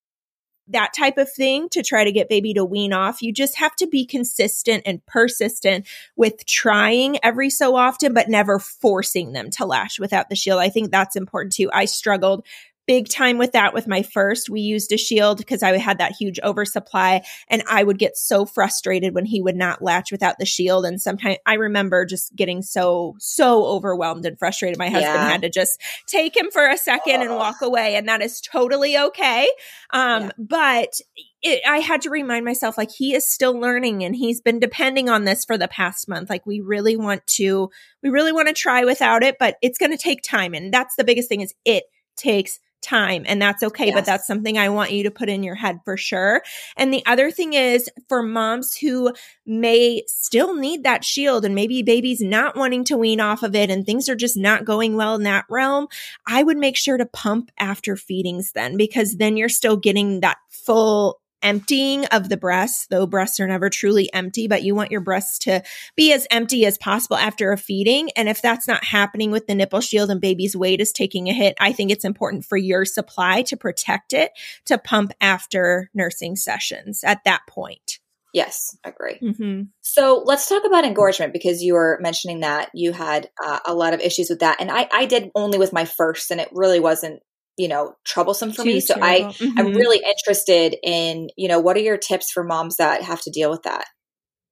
that 0.67 0.93
type 0.93 1.17
of 1.17 1.31
thing 1.31 1.69
to 1.69 1.83
try 1.83 2.03
to 2.03 2.11
get 2.11 2.29
baby 2.29 2.53
to 2.53 2.65
wean 2.65 2.93
off. 2.93 3.21
You 3.21 3.31
just 3.31 3.57
have 3.57 3.75
to 3.77 3.87
be 3.87 4.05
consistent 4.05 4.83
and 4.85 5.05
persistent 5.05 5.87
with 6.15 6.45
trying 6.45 7.17
every 7.23 7.49
so 7.49 7.75
often, 7.75 8.13
but 8.13 8.29
never 8.29 8.59
forcing 8.59 9.33
them 9.33 9.49
to 9.51 9.65
lash 9.65 9.99
without 9.99 10.29
the 10.29 10.35
shield. 10.35 10.59
I 10.59 10.69
think 10.69 10.91
that's 10.91 11.15
important 11.15 11.53
too. 11.53 11.69
I 11.71 11.85
struggled 11.85 12.45
big 12.87 13.09
time 13.09 13.37
with 13.37 13.53
that 13.53 13.73
with 13.73 13.87
my 13.87 14.03
first. 14.03 14.49
We 14.49 14.61
used 14.61 14.91
a 14.91 14.97
shield 14.97 15.37
because 15.37 15.63
I 15.63 15.77
had 15.77 15.97
that 15.97 16.13
huge 16.13 16.39
oversupply 16.43 17.23
and 17.47 17.63
I 17.69 17.83
would 17.83 17.97
get 17.97 18.17
so 18.17 18.45
frustrated 18.45 19.13
when 19.13 19.25
he 19.25 19.41
would 19.41 19.55
not 19.55 19.81
latch 19.81 20.11
without 20.11 20.37
the 20.39 20.45
shield. 20.45 20.85
And 20.85 21.01
sometimes 21.01 21.37
I 21.45 21.55
remember 21.55 22.05
just 22.05 22.35
getting 22.35 22.61
so, 22.61 23.15
so 23.19 23.65
overwhelmed 23.65 24.25
and 24.25 24.37
frustrated. 24.37 24.77
My 24.77 24.89
husband 24.89 25.15
yeah. 25.15 25.29
had 25.29 25.41
to 25.41 25.49
just 25.49 25.81
take 26.07 26.35
him 26.35 26.51
for 26.51 26.67
a 26.67 26.77
second 26.77 27.21
oh. 27.21 27.21
and 27.21 27.35
walk 27.35 27.61
away. 27.61 27.95
And 27.95 28.07
that 28.07 28.21
is 28.21 28.41
totally 28.41 28.97
okay. 28.97 29.47
Um, 29.91 30.23
yeah. 30.23 30.31
but 30.37 31.01
it, 31.41 31.61
I 31.67 31.77
had 31.77 32.01
to 32.01 32.09
remind 32.09 32.45
myself 32.45 32.77
like 32.77 32.91
he 32.91 33.13
is 33.13 33.27
still 33.27 33.59
learning 33.59 34.03
and 34.03 34.15
he's 34.15 34.41
been 34.41 34.59
depending 34.59 35.09
on 35.09 35.25
this 35.25 35.45
for 35.45 35.57
the 35.57 35.67
past 35.67 36.07
month. 36.07 36.29
Like 36.29 36.45
we 36.45 36.59
really 36.59 36.95
want 36.95 37.25
to, 37.27 37.69
we 38.01 38.09
really 38.09 38.31
want 38.31 38.47
to 38.47 38.53
try 38.53 38.83
without 38.83 39.23
it, 39.23 39.37
but 39.39 39.57
it's 39.61 39.77
going 39.77 39.91
to 39.91 39.97
take 39.97 40.21
time. 40.21 40.53
And 40.53 40.73
that's 40.73 40.95
the 40.95 41.03
biggest 41.03 41.29
thing 41.29 41.41
is 41.41 41.53
it 41.63 41.83
takes 42.17 42.59
time 42.85 43.23
and 43.27 43.41
that's 43.41 43.63
okay 43.63 43.87
yes. 43.87 43.95
but 43.95 44.05
that's 44.05 44.27
something 44.27 44.57
i 44.57 44.69
want 44.69 44.91
you 44.91 45.03
to 45.03 45.11
put 45.11 45.27
in 45.27 45.43
your 45.43 45.55
head 45.55 45.79
for 45.83 45.97
sure 45.97 46.43
and 46.77 46.93
the 46.93 47.03
other 47.05 47.31
thing 47.31 47.53
is 47.53 47.89
for 48.07 48.21
moms 48.21 48.75
who 48.77 49.11
may 49.45 50.03
still 50.07 50.55
need 50.55 50.83
that 50.83 51.03
shield 51.03 51.43
and 51.43 51.55
maybe 51.55 51.81
baby's 51.81 52.21
not 52.21 52.55
wanting 52.55 52.83
to 52.83 52.95
wean 52.95 53.19
off 53.19 53.43
of 53.43 53.55
it 53.55 53.69
and 53.69 53.85
things 53.85 54.07
are 54.07 54.15
just 54.15 54.37
not 54.37 54.65
going 54.65 54.95
well 54.95 55.15
in 55.15 55.23
that 55.23 55.45
realm 55.49 55.87
i 56.27 56.43
would 56.43 56.57
make 56.57 56.77
sure 56.77 56.97
to 56.97 57.05
pump 57.05 57.51
after 57.57 57.95
feedings 57.95 58.51
then 58.51 58.77
because 58.77 59.17
then 59.17 59.35
you're 59.35 59.49
still 59.49 59.75
getting 59.75 60.19
that 60.19 60.37
full 60.49 61.19
emptying 61.45 62.05
of 62.07 62.27
the 62.27 62.37
breasts, 62.37 62.87
though 62.87 63.05
breasts 63.05 63.39
are 63.39 63.47
never 63.47 63.69
truly 63.69 64.11
empty, 64.13 64.47
but 64.47 64.63
you 64.63 64.73
want 64.73 64.91
your 64.91 64.99
breasts 64.99 65.37
to 65.39 65.63
be 65.95 66.11
as 66.11 66.27
empty 66.31 66.65
as 66.65 66.77
possible 66.77 67.15
after 67.15 67.51
a 67.51 67.57
feeding. 67.57 68.09
And 68.17 68.27
if 68.27 68.41
that's 68.41 68.67
not 68.67 68.83
happening 68.83 69.29
with 69.29 69.45
the 69.45 69.55
nipple 69.55 69.79
shield 69.79 70.09
and 70.09 70.19
baby's 70.19 70.57
weight 70.57 70.81
is 70.81 70.91
taking 70.91 71.29
a 71.29 71.33
hit, 71.33 71.55
I 71.59 71.71
think 71.71 71.91
it's 71.91 72.03
important 72.03 72.45
for 72.45 72.57
your 72.57 72.83
supply 72.83 73.43
to 73.43 73.55
protect 73.55 74.11
it 74.11 74.31
to 74.65 74.79
pump 74.79 75.13
after 75.21 75.91
nursing 75.93 76.35
sessions 76.35 77.03
at 77.03 77.23
that 77.25 77.41
point. 77.47 77.99
Yes, 78.33 78.77
I 78.83 78.89
agree. 78.89 79.19
Mm-hmm. 79.23 79.61
So 79.81 80.21
let's 80.25 80.49
talk 80.49 80.65
about 80.65 80.83
engorgement 80.83 81.31
because 81.31 81.61
you 81.61 81.73
were 81.75 81.97
mentioning 82.01 82.41
that 82.41 82.69
you 82.73 82.91
had 82.91 83.29
uh, 83.41 83.59
a 83.65 83.73
lot 83.73 83.93
of 83.93 84.01
issues 84.01 84.29
with 84.29 84.39
that, 84.39 84.57
and 84.59 84.69
I, 84.69 84.89
I 84.91 85.05
did 85.05 85.31
only 85.35 85.57
with 85.57 85.71
my 85.71 85.85
first, 85.85 86.31
and 86.31 86.41
it 86.41 86.49
really 86.51 86.81
wasn't 86.81 87.21
you 87.57 87.67
know 87.67 87.95
troublesome 88.05 88.51
for 88.51 88.63
Too 88.63 88.73
me. 88.73 88.79
So 88.79 88.95
terrible. 88.95 89.29
I 89.29 89.33
Mhm. 89.33 89.59
I'm 89.59 89.73
really 89.73 90.01
interested 90.05 90.75
in 90.83 91.29
you 91.37 91.47
know 91.47 91.59
what 91.59 91.77
are 91.77 91.81
your 91.81 91.97
tips 91.97 92.31
for 92.31 92.43
moms 92.43 92.77
that 92.77 93.03
have 93.03 93.21
to 93.21 93.31
deal 93.31 93.49
with 93.49 93.63
that? 93.63 93.85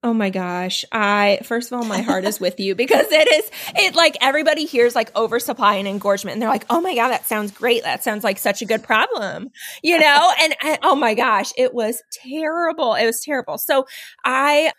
Oh 0.05 0.13
my 0.13 0.29
gosh. 0.29 0.83
I 0.91 1.39
first 1.43 1.71
of 1.71 1.77
all 1.77 1.85
my 1.85 2.01
heart 2.01 2.25
is 2.25 2.37
with 2.37 2.59
you 2.59 2.75
because 2.83 3.05
it 3.09 3.31
is 3.31 3.49
it 3.75 3.95
like 3.95 4.17
everybody 4.21 4.65
hears 4.65 4.95
like 4.95 5.15
oversupply 5.15 5.75
and 5.75 5.87
engorgement 5.87 6.33
and 6.33 6.41
they're 6.41 6.49
like, 6.49 6.65
"Oh 6.69 6.81
my 6.81 6.93
god, 6.93 7.09
that 7.09 7.25
sounds 7.25 7.51
great. 7.51 7.83
That 7.83 8.03
sounds 8.03 8.23
like 8.23 8.37
such 8.37 8.61
a 8.61 8.65
good 8.65 8.83
problem." 8.83 9.49
You 9.81 9.99
know? 9.99 10.31
and 10.41 10.55
I, 10.61 10.77
oh 10.83 10.95
my 10.95 11.13
gosh, 11.13 11.51
it 11.57 11.73
was 11.73 12.01
terrible. 12.11 12.95
It 12.95 13.05
was 13.05 13.21
terrible. 13.21 13.57
So, 13.57 13.85
I 14.25 14.71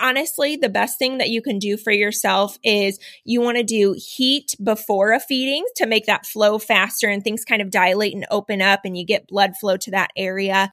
honestly 0.00 0.56
the 0.56 0.68
best 0.68 0.98
thing 0.98 1.18
that 1.18 1.28
you 1.28 1.42
can 1.42 1.58
do 1.58 1.76
for 1.76 1.92
yourself 1.92 2.58
is 2.62 2.98
you 3.24 3.40
want 3.40 3.56
to 3.56 3.64
do 3.64 3.94
heat 3.96 4.54
before 4.62 5.12
a 5.12 5.20
feeding 5.20 5.64
to 5.76 5.86
make 5.86 6.06
that 6.06 6.26
flow 6.26 6.58
faster 6.58 7.08
and 7.08 7.22
things 7.22 7.44
kind 7.44 7.62
of 7.62 7.70
dilate 7.70 8.14
and 8.14 8.26
open 8.30 8.62
up 8.62 8.80
and 8.84 8.96
you 8.96 9.04
get 9.04 9.26
blood 9.28 9.52
flow 9.60 9.76
to 9.76 9.90
that 9.90 10.10
area. 10.16 10.72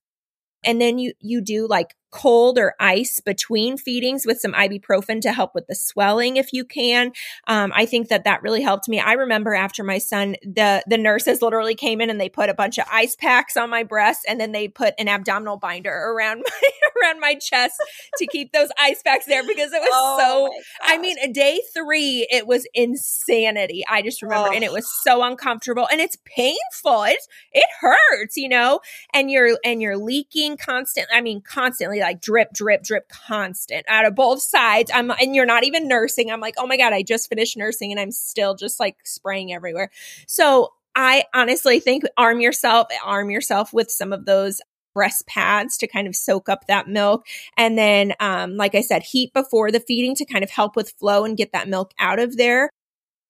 And 0.64 0.82
then 0.82 0.98
you 0.98 1.14
you 1.20 1.42
do 1.42 1.68
like 1.68 1.96
cold 2.16 2.58
or 2.58 2.74
ice 2.80 3.20
between 3.20 3.78
feedings 3.78 4.26
with 4.26 4.40
some 4.40 4.54
ibuprofen 4.54 5.20
to 5.22 5.34
help 5.34 5.54
with 5.54 5.68
the 5.68 5.76
swelling 5.76 6.38
if 6.38 6.54
you 6.54 6.64
can 6.64 7.12
um, 7.48 7.72
i 7.76 7.86
think 7.86 8.08
that 8.08 8.24
that 8.24 8.42
really 8.42 8.62
helped 8.62 8.88
me 8.88 9.00
i 9.00 9.12
remember 9.14 9.54
after 9.54 9.84
my 9.84 9.98
son 9.98 10.36
the 10.44 10.82
the 10.88 10.98
nurses 10.98 11.42
literally 11.42 11.76
came 11.76 12.00
in 12.00 12.10
and 12.10 12.20
they 12.22 12.30
put 12.30 12.50
a 12.50 12.54
bunch 12.54 12.78
of 12.78 12.86
ice 12.92 13.16
packs 13.16 13.58
on 13.58 13.70
my 13.70 13.84
breast 13.84 14.22
and 14.30 14.40
then 14.40 14.54
they 14.54 14.68
put 14.68 14.94
an 14.98 15.10
abdominal 15.10 15.58
binder 15.58 15.92
around 15.92 16.38
my 16.62 16.70
around 17.04 17.20
my 17.20 17.36
chest 17.36 17.76
to 18.18 18.26
keep 18.28 18.54
those 18.54 18.70
ice 18.80 19.02
packs 19.04 19.26
there 19.26 19.44
because 19.46 19.74
it 19.74 19.82
was 19.82 19.90
Oh 19.92 20.18
so 20.20 20.50
I 20.82 20.98
mean, 20.98 21.18
day 21.34 21.62
three, 21.74 22.28
it 22.32 22.48
was 22.48 22.66
insanity. 22.74 23.84
I 23.90 24.02
just 24.02 24.22
remember, 24.22 24.54
and 24.54 24.64
it 24.64 24.70
Oh. 24.70 24.74
was 24.74 24.88
so 25.04 25.24
uncomfortable, 25.24 25.88
and 25.92 26.00
it's 26.00 26.18
painful. 26.26 27.04
It's 27.04 27.28
it 27.52 27.66
hurts, 27.82 28.38
you 28.38 28.50
know, 28.50 28.80
and 29.14 29.30
you're 29.32 29.58
and 29.64 29.82
you're 29.82 29.98
leaking 29.98 30.58
constantly. 30.58 31.14
I 31.16 31.22
mean, 31.22 31.42
constantly, 31.42 32.02
like 32.06 32.22
drip, 32.22 32.54
drip, 32.54 32.84
drip, 32.84 33.10
constant 33.10 33.86
out 33.88 34.06
of 34.06 34.16
both 34.16 34.42
sides. 34.42 34.92
I'm 34.94 35.12
and 35.12 35.36
you're 35.36 35.46
not 35.46 35.64
even 35.64 35.88
nursing. 35.88 36.32
I'm 36.32 36.40
like, 36.40 36.56
oh 36.58 36.68
my 36.68 36.78
god, 36.78 36.94
I 36.94 37.04
just 37.04 37.30
finished 37.30 37.58
nursing, 37.58 37.92
and 37.92 38.00
I'm 38.00 38.12
still 38.12 38.56
just 38.56 38.80
like 38.80 38.98
spraying 39.04 39.54
everywhere. 39.54 39.90
So 40.28 40.70
I 40.96 41.26
honestly 41.34 41.80
think 41.80 42.04
arm 42.18 42.40
yourself, 42.40 42.88
arm 43.04 43.30
yourself 43.30 43.74
with 43.74 43.92
some 43.92 44.14
of 44.14 44.26
those 44.26 44.62
breast 44.94 45.28
pads 45.28 45.78
to 45.78 45.88
kind 45.88 46.08
of 46.08 46.16
soak 46.16 46.48
up 46.48 46.68
that 46.68 46.88
milk 46.88 47.28
and 47.58 47.78
then, 47.78 48.14
um, 48.22 48.56
like 48.56 48.76
I 48.76 48.82
said, 48.82 49.04
heat 49.04 49.34
before 49.34 49.70
the 49.70 49.82
feeding 49.82 50.16
to 50.16 50.26
kind 50.26 50.42
of 50.42 50.50
help 50.50 50.78
with 50.78 50.94
flow 50.98 51.26
and 51.26 51.36
get 51.36 51.52
that 51.52 51.68
milk 51.68 51.92
out 52.00 52.18
of 52.18 52.38
there. 52.38 52.70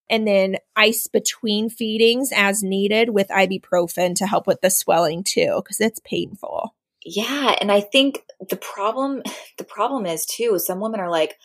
And 0.07 0.27
then 0.27 0.57
ice 0.75 1.07
between 1.07 1.71
feedings 1.71 2.31
as 2.35 2.61
needed 2.61 3.09
with 3.09 3.29
ibuprofen 3.29 4.13
to 4.17 4.27
help 4.27 4.45
with 4.45 4.61
the 4.61 4.69
swelling 4.69 5.23
too, 5.23 5.59
because 5.63 5.81
it's 5.81 5.99
painful. 6.05 6.74
Yeah, 7.05 7.55
and 7.61 7.71
I 7.71 7.81
think 7.81 8.23
the 8.49 8.55
problem 8.57 9.21
the 9.57 9.63
problem 9.63 10.05
is 10.05 10.25
too. 10.25 10.57
Some 10.59 10.79
women 10.79 10.99
are 10.99 11.09
like, 11.09 11.37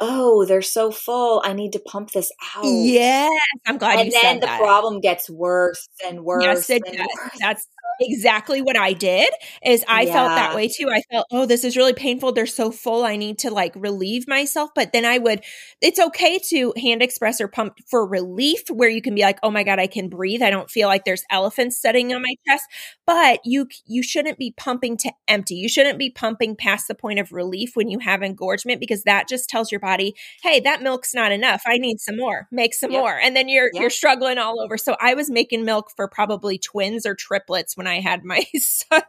"Oh, 0.00 0.44
they're 0.44 0.62
so 0.62 0.90
full. 0.90 1.42
I 1.44 1.52
need 1.52 1.72
to 1.72 1.78
pump 1.80 2.10
this 2.12 2.30
out." 2.56 2.64
Yes, 2.64 3.30
I'm 3.66 3.78
glad 3.78 3.98
and 4.00 4.06
you 4.12 4.20
then 4.20 4.40
the 4.40 4.46
problem 4.46 5.00
gets 5.00 5.28
worse 5.30 5.88
and 6.06 6.24
worse. 6.24 6.44
Yes, 6.44 6.70
it 6.70 6.82
and 6.86 6.96
does. 6.96 7.06
worse. 7.18 7.38
That's 7.40 7.66
exactly 8.00 8.62
what 8.62 8.76
I 8.76 8.92
did. 8.92 9.30
Is 9.64 9.84
I 9.88 10.06
felt 10.06 10.28
that 10.28 10.54
way 10.54 10.68
too. 10.68 10.88
I 10.90 11.02
felt, 11.10 11.26
oh, 11.30 11.46
this 11.46 11.64
is 11.64 11.76
really 11.76 11.94
painful. 11.94 12.32
They're 12.32 12.46
so 12.46 12.70
full. 12.70 13.04
I 13.04 13.16
need 13.16 13.38
to 13.40 13.50
like 13.50 13.72
relieve 13.74 14.28
myself. 14.28 14.70
But 14.74 14.92
then 14.92 15.04
I 15.04 15.18
would. 15.18 15.42
It's 15.80 15.98
okay 15.98 16.38
to 16.50 16.74
hand 16.80 17.02
express 17.02 17.40
or 17.40 17.48
pump 17.48 17.78
for 17.88 18.06
relief, 18.06 18.68
where 18.70 18.88
you 18.88 19.02
can 19.02 19.14
be 19.14 19.22
like, 19.22 19.38
oh 19.42 19.50
my 19.50 19.62
god, 19.62 19.78
I 19.78 19.86
can 19.86 20.08
breathe. 20.08 20.42
I 20.42 20.50
don't 20.50 20.70
feel 20.70 20.88
like 20.88 21.04
there's 21.04 21.24
elephants 21.30 21.80
sitting 21.80 22.12
on 22.14 22.22
my 22.22 22.34
chest. 22.46 22.64
But 23.06 23.40
you 23.44 23.68
you 23.86 24.02
shouldn't 24.02 24.38
be 24.38 24.52
pumping 24.56 24.96
to 24.98 25.12
empty. 25.28 25.54
You 25.54 25.68
shouldn't 25.68 25.98
be 25.98 26.10
pumping 26.10 26.56
past 26.56 26.88
the 26.88 26.94
point 26.94 27.18
of 27.18 27.32
relief 27.32 27.72
when 27.74 27.88
you 27.88 27.98
have 28.00 28.22
engorgement 28.22 28.80
because 28.80 29.04
that 29.04 29.28
just 29.28 29.48
tells 29.48 29.70
your 29.72 29.80
body, 29.86 30.14
hey, 30.42 30.60
that 30.60 30.82
milk's 30.82 31.14
not 31.14 31.30
enough. 31.32 31.62
I 31.66 31.78
need 31.78 32.00
some 32.00 32.16
more. 32.16 32.48
Make 32.50 32.74
some 32.74 32.90
Yep. 32.90 33.00
more. 33.00 33.18
And 33.18 33.36
then 33.36 33.48
you're 33.48 33.70
Yep. 33.72 33.80
you're 33.80 33.90
struggling 33.90 34.38
all 34.38 34.60
over. 34.60 34.76
So 34.76 34.96
I 35.00 35.14
was 35.14 35.30
making 35.30 35.64
milk 35.64 35.90
for 35.96 36.08
probably 36.08 36.58
twins 36.58 37.06
or 37.06 37.14
triplets 37.14 37.76
when 37.76 37.86
I 37.86 38.00
had 38.00 38.24
my 38.24 38.44
son, 38.58 39.02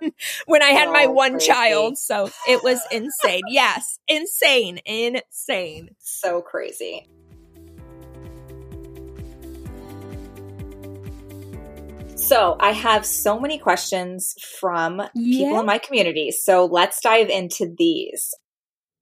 when 0.46 0.62
I 0.62 0.70
had 0.70 0.90
my 0.92 1.06
oh, 1.08 1.12
one 1.12 1.34
crazy. 1.34 1.48
child. 1.48 1.98
So 1.98 2.30
it 2.48 2.64
was 2.64 2.80
insane. 2.92 3.42
Yes, 3.50 4.00
insane, 4.08 4.80
insane. 4.86 5.90
so 6.00 6.42
crazy. 6.42 7.08
So, 12.16 12.58
I 12.60 12.72
have 12.72 13.06
so 13.06 13.40
many 13.40 13.58
questions 13.58 14.34
from 14.60 14.98
people 15.14 15.52
Yeah. 15.54 15.60
in 15.62 15.66
my 15.66 15.78
community. 15.78 16.32
So, 16.32 16.66
let's 16.66 17.00
dive 17.00 17.30
into 17.30 17.74
these. 17.78 18.34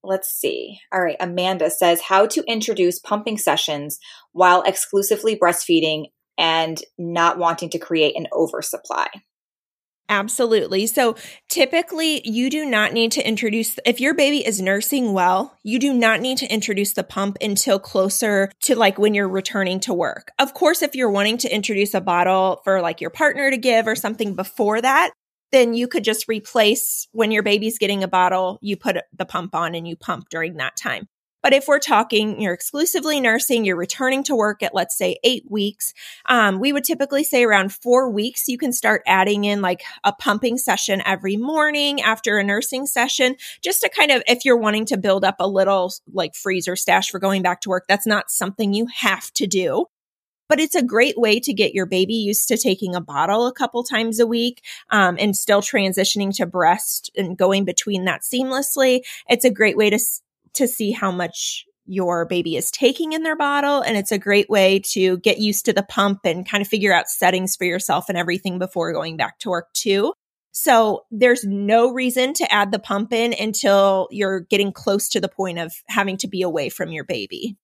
Let's 0.05 0.29
see. 0.29 0.79
All 0.93 1.01
right. 1.01 1.17
Amanda 1.19 1.69
says 1.69 2.01
how 2.01 2.27
to 2.27 2.43
introduce 2.47 2.99
pumping 2.99 3.37
sessions 3.37 3.99
while 4.31 4.61
exclusively 4.63 5.37
breastfeeding 5.37 6.05
and 6.37 6.81
not 6.97 7.37
wanting 7.37 7.69
to 7.71 7.79
create 7.79 8.17
an 8.17 8.27
oversupply. 8.33 9.07
Absolutely. 10.07 10.85
So 10.85 11.15
typically, 11.49 12.21
you 12.29 12.51
do 12.51 12.63
not 12.63 12.93
need 12.93 13.11
to 13.13 13.27
introduce, 13.27 13.79
if 13.85 13.99
your 13.99 14.13
baby 14.13 14.45
is 14.45 14.61
nursing 14.61 15.13
well, 15.13 15.57
you 15.63 15.79
do 15.79 15.93
not 15.93 16.21
need 16.21 16.37
to 16.39 16.53
introduce 16.53 16.93
the 16.93 17.03
pump 17.03 17.37
until 17.41 17.79
closer 17.79 18.51
to 18.63 18.75
like 18.75 18.99
when 18.99 19.15
you're 19.15 19.27
returning 19.27 19.79
to 19.81 19.93
work. 19.93 20.31
Of 20.37 20.53
course, 20.53 20.83
if 20.83 20.93
you're 20.93 21.09
wanting 21.09 21.37
to 21.39 21.53
introduce 21.53 21.95
a 21.95 22.01
bottle 22.01 22.61
for 22.63 22.81
like 22.81 23.01
your 23.01 23.09
partner 23.09 23.49
to 23.49 23.57
give 23.57 23.87
or 23.87 23.95
something 23.95 24.35
before 24.35 24.79
that, 24.79 25.11
then 25.55 25.73
you 25.73 25.87
could 25.87 26.03
just 26.03 26.27
replace 26.27 27.07
when 27.13 27.31
your 27.31 27.43
baby's 27.43 27.79
getting 27.79 28.03
a 28.03 28.07
bottle, 28.07 28.59
you 28.61 28.75
put 28.77 28.97
the 29.17 29.25
pump 29.25 29.55
on 29.55 29.73
and 29.73 29.87
you 29.87 29.95
pump 29.95 30.29
during 30.29 30.57
that 30.57 30.75
time. 30.75 31.07
But 31.41 31.53
if 31.53 31.67
we're 31.67 31.77
talking, 31.77 32.41
you're 32.41 32.55
exclusively 32.55 33.21
nursing, 33.21 33.65
you're 33.65 33.75
returning 33.75 34.23
to 34.23 34.35
work 34.35 34.63
at, 34.63 34.73
let's 34.73 34.97
say, 34.97 35.17
eight 35.23 35.43
weeks, 35.47 35.93
um, 36.25 36.59
we 36.59 36.73
would 36.73 36.83
typically 36.83 37.23
say 37.23 37.43
around 37.43 37.71
four 37.71 38.09
weeks, 38.09 38.47
you 38.47 38.57
can 38.57 38.73
start 38.73 39.03
adding 39.05 39.45
in 39.45 39.61
like 39.61 39.83
a 40.03 40.11
pumping 40.11 40.57
session 40.57 41.03
every 41.05 41.37
morning 41.37 42.01
after 42.01 42.39
a 42.39 42.43
nursing 42.43 42.87
session, 42.87 43.35
just 43.61 43.81
to 43.81 43.89
kind 43.89 44.09
of, 44.09 44.23
if 44.25 44.43
you're 44.43 44.57
wanting 44.57 44.87
to 44.87 44.97
build 44.97 45.23
up 45.23 45.35
a 45.39 45.47
little 45.47 45.93
like 46.11 46.33
freezer 46.33 46.75
stash 46.75 47.11
for 47.11 47.19
going 47.19 47.43
back 47.43 47.61
to 47.61 47.69
work, 47.69 47.85
that's 47.87 48.07
not 48.07 48.31
something 48.31 48.73
you 48.73 48.87
have 48.87 49.31
to 49.33 49.45
do. 49.45 49.85
But 50.47 50.59
it's 50.59 50.75
a 50.75 50.83
great 50.83 51.17
way 51.17 51.39
to 51.39 51.53
get 51.53 51.73
your 51.73 51.85
baby 51.85 52.13
used 52.13 52.47
to 52.49 52.57
taking 52.57 52.95
a 52.95 53.01
bottle 53.01 53.47
a 53.47 53.53
couple 53.53 53.83
times 53.83 54.19
a 54.19 54.27
week 54.27 54.63
um, 54.91 55.17
and 55.19 55.35
still 55.35 55.61
transitioning 55.61 56.35
to 56.35 56.45
breast 56.45 57.09
and 57.17 57.37
going 57.37 57.65
between 57.65 58.05
that 58.05 58.21
seamlessly. 58.21 59.01
It's 59.27 59.45
a 59.45 59.51
great 59.51 59.77
way 59.77 59.89
to 59.89 59.99
to 60.53 60.67
see 60.67 60.91
how 60.91 61.11
much 61.11 61.65
your 61.85 62.25
baby 62.25 62.55
is 62.55 62.71
taking 62.71 63.13
in 63.13 63.23
their 63.23 63.35
bottle. 63.35 63.81
And 63.81 63.95
it's 63.97 64.11
a 64.11 64.17
great 64.17 64.49
way 64.49 64.79
to 64.91 65.17
get 65.19 65.37
used 65.37 65.65
to 65.65 65.73
the 65.73 65.83
pump 65.83 66.21
and 66.23 66.49
kind 66.49 66.61
of 66.61 66.67
figure 66.67 66.93
out 66.93 67.09
settings 67.09 67.55
for 67.55 67.65
yourself 67.65 68.09
and 68.09 68.17
everything 68.17 68.57
before 68.57 68.91
going 68.91 69.17
back 69.17 69.39
to 69.39 69.49
work, 69.49 69.71
too. 69.73 70.13
So 70.51 71.05
there's 71.11 71.43
no 71.43 71.91
reason 71.91 72.33
to 72.35 72.51
add 72.51 72.71
the 72.71 72.79
pump 72.79 73.11
in 73.11 73.33
until 73.33 74.07
you're 74.09 74.39
getting 74.39 74.71
close 74.71 75.09
to 75.09 75.19
the 75.19 75.27
point 75.27 75.59
of 75.59 75.73
having 75.87 76.17
to 76.17 76.27
be 76.27 76.41
away 76.41 76.69
from 76.69 76.91
your 76.91 77.03
baby. 77.03 77.57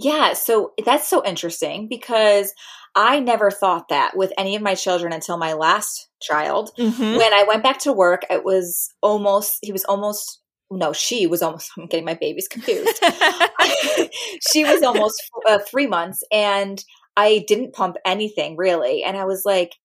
Yeah, 0.00 0.32
so 0.32 0.72
that's 0.84 1.08
so 1.08 1.24
interesting 1.24 1.86
because 1.88 2.54
I 2.94 3.20
never 3.20 3.50
thought 3.50 3.88
that 3.88 4.16
with 4.16 4.32
any 4.38 4.56
of 4.56 4.62
my 4.62 4.74
children 4.74 5.12
until 5.12 5.36
my 5.36 5.52
last 5.52 6.08
child. 6.22 6.70
Mm-hmm. 6.78 7.16
When 7.16 7.34
I 7.34 7.44
went 7.46 7.62
back 7.62 7.78
to 7.80 7.92
work, 7.92 8.24
it 8.30 8.44
was 8.44 8.88
almost, 9.02 9.58
he 9.62 9.72
was 9.72 9.84
almost, 9.84 10.40
no, 10.70 10.92
she 10.92 11.26
was 11.26 11.42
almost, 11.42 11.70
I'm 11.78 11.86
getting 11.86 12.06
my 12.06 12.14
babies 12.14 12.48
confused. 12.48 12.98
she 14.52 14.64
was 14.64 14.82
almost 14.82 15.20
uh, 15.46 15.58
three 15.58 15.86
months 15.86 16.22
and 16.32 16.82
I 17.16 17.44
didn't 17.46 17.74
pump 17.74 17.96
anything 18.04 18.56
really. 18.56 19.02
And 19.04 19.16
I 19.16 19.26
was 19.26 19.42
like, 19.44 19.76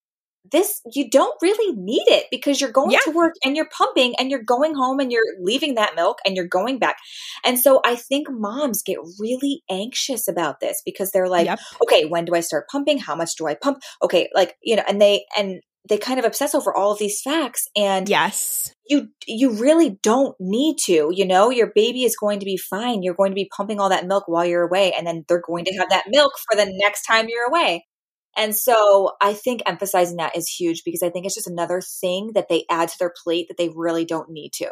this, 0.51 0.81
you 0.93 1.09
don't 1.09 1.35
really 1.41 1.75
need 1.75 2.07
it 2.07 2.25
because 2.31 2.61
you're 2.61 2.71
going 2.71 2.91
Yeah. 2.91 2.99
to 3.05 3.11
work 3.11 3.33
and 3.43 3.55
you're 3.55 3.69
pumping 3.69 4.15
and 4.19 4.29
you're 4.29 4.43
going 4.43 4.75
home 4.75 4.99
and 4.99 5.11
you're 5.11 5.23
leaving 5.39 5.75
that 5.75 5.95
milk 5.95 6.19
and 6.25 6.35
you're 6.35 6.47
going 6.47 6.79
back. 6.79 6.97
And 7.43 7.59
so 7.59 7.81
I 7.85 7.95
think 7.95 8.27
moms 8.29 8.81
get 8.83 8.97
really 9.19 9.63
anxious 9.69 10.27
about 10.27 10.59
this 10.59 10.81
because 10.85 11.11
they're 11.11 11.29
like, 11.29 11.45
Yep. 11.45 11.59
okay, 11.83 12.05
when 12.05 12.25
do 12.25 12.35
I 12.35 12.41
start 12.41 12.67
pumping? 12.69 12.97
How 12.99 13.15
much 13.15 13.35
do 13.37 13.47
I 13.47 13.55
pump? 13.55 13.79
Okay, 14.03 14.29
like, 14.35 14.55
you 14.63 14.75
know, 14.75 14.83
and 14.87 15.01
they, 15.01 15.25
and 15.37 15.61
they 15.87 15.97
kind 15.97 16.19
of 16.19 16.25
obsess 16.25 16.55
over 16.55 16.75
all 16.75 16.91
of 16.91 16.97
these 16.99 17.21
facts 17.21 17.67
and 17.75 18.09
yes 18.09 18.73
you 18.89 19.07
you 19.27 19.51
really 19.51 19.99
don't 20.01 20.35
need 20.39 20.77
to 20.83 21.11
you 21.13 21.25
know 21.27 21.49
your 21.51 21.71
baby 21.75 22.03
is 22.03 22.15
going 22.17 22.39
to 22.39 22.45
be 22.45 22.57
fine 22.57 23.03
you're 23.03 23.13
going 23.13 23.29
to 23.31 23.35
be 23.35 23.49
pumping 23.55 23.79
all 23.79 23.89
that 23.89 24.07
milk 24.07 24.23
while 24.27 24.45
you're 24.45 24.67
away 24.67 24.91
and 24.93 25.05
then 25.05 25.23
they're 25.27 25.43
going 25.45 25.63
to 25.65 25.73
have 25.77 25.89
that 25.89 26.05
milk 26.07 26.31
for 26.49 26.55
the 26.55 26.65
next 26.79 27.03
time 27.03 27.27
you're 27.29 27.47
away 27.47 27.85
and 28.35 28.55
so 28.55 29.11
i 29.21 29.33
think 29.33 29.61
emphasizing 29.65 30.17
that 30.17 30.35
is 30.35 30.47
huge 30.47 30.83
because 30.83 31.03
i 31.03 31.09
think 31.09 31.25
it's 31.25 31.35
just 31.35 31.47
another 31.47 31.81
thing 31.81 32.31
that 32.33 32.49
they 32.49 32.65
add 32.69 32.89
to 32.89 32.97
their 32.99 33.13
plate 33.23 33.47
that 33.47 33.57
they 33.57 33.69
really 33.69 34.05
don't 34.05 34.29
need 34.29 34.51
to 34.53 34.69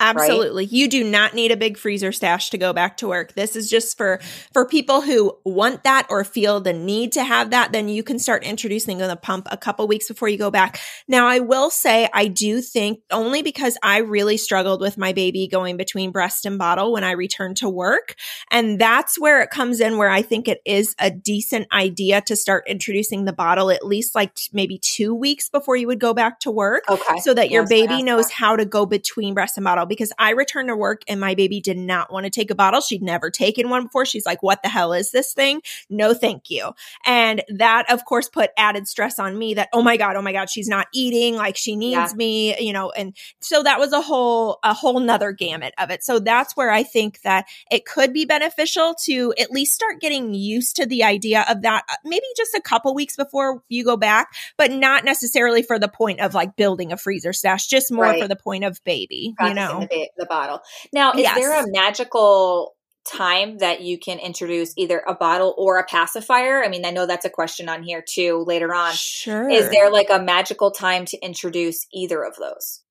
Absolutely. 0.00 0.64
Right? 0.64 0.72
You 0.72 0.88
do 0.88 1.02
not 1.02 1.34
need 1.34 1.50
a 1.50 1.56
big 1.56 1.76
freezer 1.76 2.12
stash 2.12 2.50
to 2.50 2.58
go 2.58 2.72
back 2.72 2.98
to 2.98 3.08
work. 3.08 3.34
This 3.34 3.56
is 3.56 3.68
just 3.68 3.96
for 3.96 4.20
for 4.52 4.64
people 4.64 5.00
who 5.00 5.36
want 5.44 5.82
that 5.82 6.06
or 6.08 6.22
feel 6.22 6.60
the 6.60 6.72
need 6.72 7.12
to 7.12 7.24
have 7.24 7.50
that, 7.50 7.72
then 7.72 7.88
you 7.88 8.04
can 8.04 8.18
start 8.20 8.44
introducing 8.44 8.98
the 8.98 9.16
pump 9.16 9.48
a 9.50 9.56
couple 9.56 9.88
weeks 9.88 10.06
before 10.06 10.28
you 10.28 10.38
go 10.38 10.50
back. 10.50 10.80
Now, 11.08 11.26
I 11.26 11.40
will 11.40 11.70
say 11.70 12.08
I 12.14 12.28
do 12.28 12.60
think 12.60 13.00
only 13.10 13.42
because 13.42 13.76
I 13.82 13.98
really 13.98 14.36
struggled 14.36 14.80
with 14.80 14.98
my 14.98 15.12
baby 15.12 15.48
going 15.48 15.76
between 15.76 16.12
breast 16.12 16.46
and 16.46 16.58
bottle 16.58 16.92
when 16.92 17.02
I 17.02 17.12
returned 17.12 17.56
to 17.58 17.68
work, 17.68 18.14
and 18.52 18.78
that's 18.78 19.18
where 19.18 19.42
it 19.42 19.50
comes 19.50 19.80
in 19.80 19.98
where 19.98 20.10
I 20.10 20.22
think 20.22 20.46
it 20.46 20.60
is 20.64 20.94
a 21.00 21.10
decent 21.10 21.66
idea 21.72 22.20
to 22.22 22.36
start 22.36 22.64
introducing 22.68 23.24
the 23.24 23.32
bottle 23.32 23.70
at 23.70 23.84
least 23.84 24.14
like 24.14 24.34
t- 24.34 24.48
maybe 24.52 24.78
2 24.78 25.14
weeks 25.14 25.48
before 25.48 25.76
you 25.76 25.86
would 25.88 25.98
go 25.98 26.14
back 26.14 26.40
to 26.40 26.50
work 26.50 26.84
okay. 26.88 27.18
so 27.22 27.34
that 27.34 27.50
your 27.50 27.62
yes, 27.62 27.68
baby 27.68 28.02
knows 28.02 28.26
that. 28.26 28.34
how 28.34 28.54
to 28.54 28.64
go 28.64 28.86
between 28.86 29.34
breast 29.34 29.56
and 29.56 29.64
bottle 29.64 29.86
because 29.88 30.12
I 30.18 30.30
returned 30.30 30.68
to 30.68 30.76
work 30.76 31.02
and 31.08 31.20
my 31.20 31.34
baby 31.34 31.60
did 31.60 31.78
not 31.78 32.12
want 32.12 32.24
to 32.24 32.30
take 32.30 32.50
a 32.50 32.54
bottle. 32.54 32.80
She'd 32.80 33.02
never 33.02 33.30
taken 33.30 33.70
one 33.70 33.84
before. 33.84 34.04
She's 34.04 34.26
like, 34.26 34.42
what 34.42 34.62
the 34.62 34.68
hell 34.68 34.92
is 34.92 35.10
this 35.10 35.32
thing? 35.32 35.62
No, 35.88 36.14
thank 36.14 36.50
you. 36.50 36.72
And 37.04 37.42
that, 37.48 37.90
of 37.90 38.04
course, 38.04 38.28
put 38.28 38.50
added 38.56 38.86
stress 38.88 39.18
on 39.18 39.38
me 39.38 39.54
that, 39.54 39.68
oh 39.72 39.82
my 39.82 39.96
God, 39.96 40.16
oh 40.16 40.22
my 40.22 40.32
God, 40.32 40.50
she's 40.50 40.68
not 40.68 40.86
eating 40.92 41.34
like 41.34 41.56
she 41.56 41.76
needs 41.76 42.12
yeah. 42.12 42.16
me, 42.16 42.58
you 42.60 42.72
know, 42.72 42.90
and 42.90 43.16
so 43.40 43.62
that 43.62 43.78
was 43.78 43.92
a 43.92 44.00
whole, 44.00 44.58
a 44.62 44.74
whole 44.74 45.00
nother 45.00 45.32
gamut 45.32 45.74
of 45.78 45.90
it. 45.90 46.04
So 46.04 46.18
that's 46.18 46.56
where 46.56 46.70
I 46.70 46.82
think 46.82 47.22
that 47.22 47.46
it 47.70 47.86
could 47.86 48.12
be 48.12 48.24
beneficial 48.24 48.94
to 49.04 49.34
at 49.38 49.50
least 49.50 49.74
start 49.74 50.00
getting 50.00 50.34
used 50.34 50.76
to 50.76 50.86
the 50.86 51.04
idea 51.04 51.44
of 51.48 51.62
that, 51.62 51.84
uh, 51.88 51.94
maybe 52.04 52.26
just 52.36 52.54
a 52.54 52.60
couple 52.60 52.94
weeks 52.94 53.16
before 53.16 53.62
you 53.68 53.84
go 53.84 53.96
back, 53.96 54.28
but 54.56 54.70
not 54.70 55.04
necessarily 55.04 55.62
for 55.62 55.78
the 55.78 55.88
point 55.88 56.20
of 56.20 56.34
like 56.34 56.56
building 56.56 56.92
a 56.92 56.96
freezer 56.96 57.32
stash, 57.32 57.66
just 57.66 57.90
more 57.90 58.04
right. 58.04 58.20
for 58.20 58.28
the 58.28 58.36
point 58.36 58.64
of 58.64 58.82
baby, 58.84 59.34
you 59.40 59.54
know 59.54 59.77
the, 59.80 60.08
the 60.16 60.26
bottle. 60.26 60.60
Now, 60.92 61.12
is 61.12 61.20
yes. 61.20 61.36
there 61.36 61.62
a 61.62 61.70
magical 61.70 62.74
time 63.06 63.58
that 63.58 63.80
you 63.80 63.98
can 63.98 64.18
introduce 64.18 64.74
either 64.76 65.02
a 65.06 65.14
bottle 65.14 65.54
or 65.56 65.78
a 65.78 65.84
pacifier? 65.84 66.62
I 66.62 66.68
mean, 66.68 66.84
I 66.84 66.90
know 66.90 67.06
that's 67.06 67.24
a 67.24 67.30
question 67.30 67.68
on 67.68 67.82
here 67.82 68.04
too 68.06 68.44
later 68.46 68.74
on. 68.74 68.92
Sure. 68.94 69.48
Is 69.48 69.70
there 69.70 69.90
like 69.90 70.08
a 70.10 70.20
magical 70.20 70.70
time 70.70 71.04
to 71.06 71.18
introduce 71.18 71.86
either 71.92 72.22
of 72.22 72.36
those? 72.36 72.82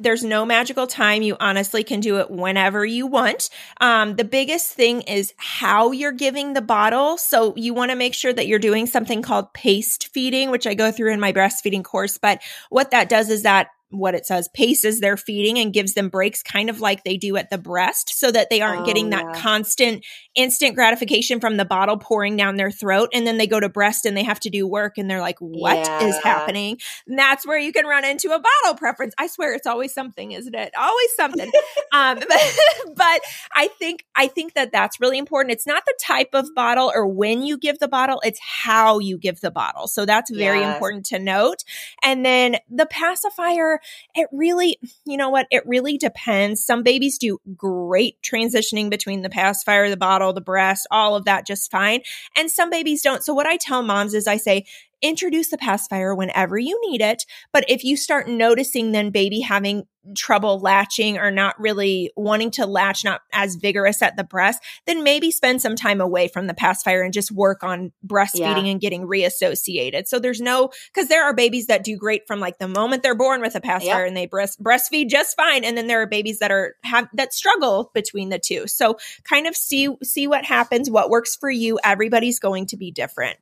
There's 0.00 0.22
no 0.22 0.46
magical 0.46 0.86
time. 0.86 1.22
You 1.22 1.36
honestly 1.40 1.82
can 1.82 1.98
do 1.98 2.18
it 2.18 2.30
whenever 2.30 2.84
you 2.84 3.08
want. 3.08 3.50
Um, 3.80 4.14
the 4.14 4.24
biggest 4.24 4.72
thing 4.72 5.02
is 5.02 5.34
how 5.36 5.90
you're 5.90 6.12
giving 6.12 6.52
the 6.52 6.62
bottle. 6.62 7.18
So 7.18 7.52
you 7.56 7.74
want 7.74 7.90
to 7.90 7.96
make 7.96 8.14
sure 8.14 8.32
that 8.32 8.46
you're 8.46 8.60
doing 8.60 8.86
something 8.86 9.22
called 9.22 9.52
paced 9.54 10.08
feeding, 10.14 10.50
which 10.50 10.68
I 10.68 10.74
go 10.74 10.92
through 10.92 11.12
in 11.12 11.20
my 11.20 11.32
breastfeeding 11.32 11.82
course. 11.82 12.16
But 12.16 12.40
what 12.70 12.92
that 12.92 13.08
does 13.08 13.28
is 13.28 13.42
that 13.42 13.70
what 13.90 14.14
it 14.14 14.26
says 14.26 14.48
paces 14.48 15.00
their 15.00 15.16
feeding 15.16 15.58
and 15.58 15.72
gives 15.72 15.94
them 15.94 16.10
breaks 16.10 16.42
kind 16.42 16.68
of 16.68 16.80
like 16.80 17.04
they 17.04 17.16
do 17.16 17.36
at 17.36 17.48
the 17.48 17.56
breast 17.56 18.18
so 18.18 18.30
that 18.30 18.50
they 18.50 18.60
aren't 18.60 18.82
oh, 18.82 18.84
getting 18.84 19.10
that 19.10 19.24
yeah. 19.24 19.40
constant 19.40 20.04
instant 20.34 20.74
gratification 20.74 21.40
from 21.40 21.56
the 21.56 21.64
bottle 21.64 21.96
pouring 21.96 22.36
down 22.36 22.56
their 22.56 22.70
throat 22.70 23.08
and 23.14 23.26
then 23.26 23.38
they 23.38 23.46
go 23.46 23.58
to 23.58 23.68
breast 23.68 24.04
and 24.04 24.14
they 24.14 24.22
have 24.22 24.38
to 24.38 24.50
do 24.50 24.66
work 24.66 24.98
and 24.98 25.10
they're 25.10 25.22
like 25.22 25.38
what 25.38 25.76
yeah. 25.76 26.04
is 26.04 26.16
happening? 26.22 26.78
And 27.06 27.18
that's 27.18 27.46
where 27.46 27.58
you 27.58 27.72
can 27.72 27.86
run 27.86 28.04
into 28.04 28.28
a 28.28 28.38
bottle 28.38 28.76
preference. 28.76 29.14
I 29.16 29.26
swear 29.26 29.54
it's 29.54 29.66
always 29.66 29.94
something 29.94 30.32
isn't 30.32 30.54
it? 30.54 30.72
Always 30.76 31.14
something. 31.16 31.50
Um 31.90 32.18
but, 32.18 32.60
but 32.96 33.20
i 33.54 33.68
think 33.78 34.04
i 34.14 34.26
think 34.26 34.54
that 34.54 34.72
that's 34.72 35.00
really 35.00 35.16
important. 35.16 35.52
It's 35.52 35.66
not 35.66 35.84
the 35.86 35.94
type 36.00 36.30
of 36.34 36.46
bottle 36.54 36.92
or 36.94 37.06
when 37.06 37.42
you 37.42 37.56
give 37.56 37.78
the 37.78 37.88
bottle 37.88 38.20
it's 38.24 38.40
how 38.40 38.98
you 38.98 39.16
give 39.16 39.40
the 39.40 39.50
bottle. 39.50 39.86
So 39.86 40.04
that's 40.04 40.30
very 40.30 40.60
yes. 40.60 40.74
important 40.74 41.06
to 41.06 41.18
note. 41.18 41.64
And 42.02 42.24
then 42.24 42.56
the 42.68 42.86
pacifier 42.86 43.77
it 44.14 44.28
really, 44.32 44.78
you 45.04 45.16
know 45.16 45.30
what? 45.30 45.46
It 45.50 45.66
really 45.66 45.98
depends. 45.98 46.64
Some 46.64 46.82
babies 46.82 47.18
do 47.18 47.38
great 47.56 48.16
transitioning 48.22 48.90
between 48.90 49.22
the 49.22 49.30
pacifier, 49.30 49.88
the 49.90 49.96
bottle, 49.96 50.32
the 50.32 50.40
breast, 50.40 50.86
all 50.90 51.16
of 51.16 51.24
that 51.24 51.46
just 51.46 51.70
fine. 51.70 52.00
And 52.36 52.50
some 52.50 52.70
babies 52.70 53.02
don't. 53.02 53.24
So 53.24 53.34
what 53.34 53.46
I 53.46 53.56
tell 53.56 53.82
moms 53.82 54.14
is 54.14 54.26
I 54.26 54.36
say, 54.36 54.66
introduce 55.02 55.50
the 55.50 55.58
pacifier 55.58 56.14
whenever 56.14 56.58
you 56.58 56.78
need 56.90 57.00
it. 57.00 57.24
But 57.52 57.64
if 57.68 57.84
you 57.84 57.96
start 57.96 58.28
noticing 58.28 58.92
then 58.92 59.10
baby 59.10 59.40
having 59.40 59.84
trouble 60.16 60.58
latching 60.58 61.18
or 61.18 61.30
not 61.30 61.58
really 61.60 62.10
wanting 62.16 62.50
to 62.52 62.66
latch, 62.66 63.04
not 63.04 63.20
as 63.32 63.56
vigorous 63.56 64.00
at 64.02 64.16
the 64.16 64.24
breast, 64.24 64.62
then 64.86 65.02
maybe 65.02 65.30
spend 65.30 65.60
some 65.60 65.76
time 65.76 66.00
away 66.00 66.28
from 66.28 66.46
the 66.46 66.54
pacifier 66.54 67.02
and 67.02 67.12
just 67.12 67.30
work 67.30 67.62
on 67.62 67.92
breastfeeding 68.06 68.64
yeah. 68.64 68.70
and 68.70 68.80
getting 68.80 69.06
reassociated. 69.06 70.08
So 70.08 70.18
there's 70.18 70.40
no, 70.40 70.70
because 70.92 71.08
there 71.08 71.24
are 71.24 71.34
babies 71.34 71.66
that 71.66 71.84
do 71.84 71.96
great 71.96 72.26
from 72.26 72.40
like 72.40 72.58
the 72.58 72.68
moment 72.68 73.02
they're 73.02 73.14
born 73.14 73.40
with 73.40 73.54
a 73.54 73.60
pacifier 73.60 74.00
yep. 74.00 74.08
and 74.08 74.16
they 74.16 74.26
breast 74.26 74.62
breastfeed 74.62 75.08
just 75.08 75.36
fine. 75.36 75.64
And 75.64 75.76
then 75.76 75.86
there 75.86 76.00
are 76.02 76.06
babies 76.06 76.38
that 76.38 76.50
are 76.50 76.74
have 76.84 77.08
that 77.14 77.34
struggle 77.34 77.90
between 77.94 78.28
the 78.28 78.38
two. 78.38 78.66
So 78.66 78.96
kind 79.24 79.46
of 79.46 79.56
see 79.56 79.88
see 80.02 80.26
what 80.26 80.44
happens, 80.44 80.90
what 80.90 81.10
works 81.10 81.36
for 81.36 81.50
you. 81.50 81.78
Everybody's 81.84 82.38
going 82.38 82.66
to 82.66 82.76
be 82.76 82.90
different. 82.90 83.38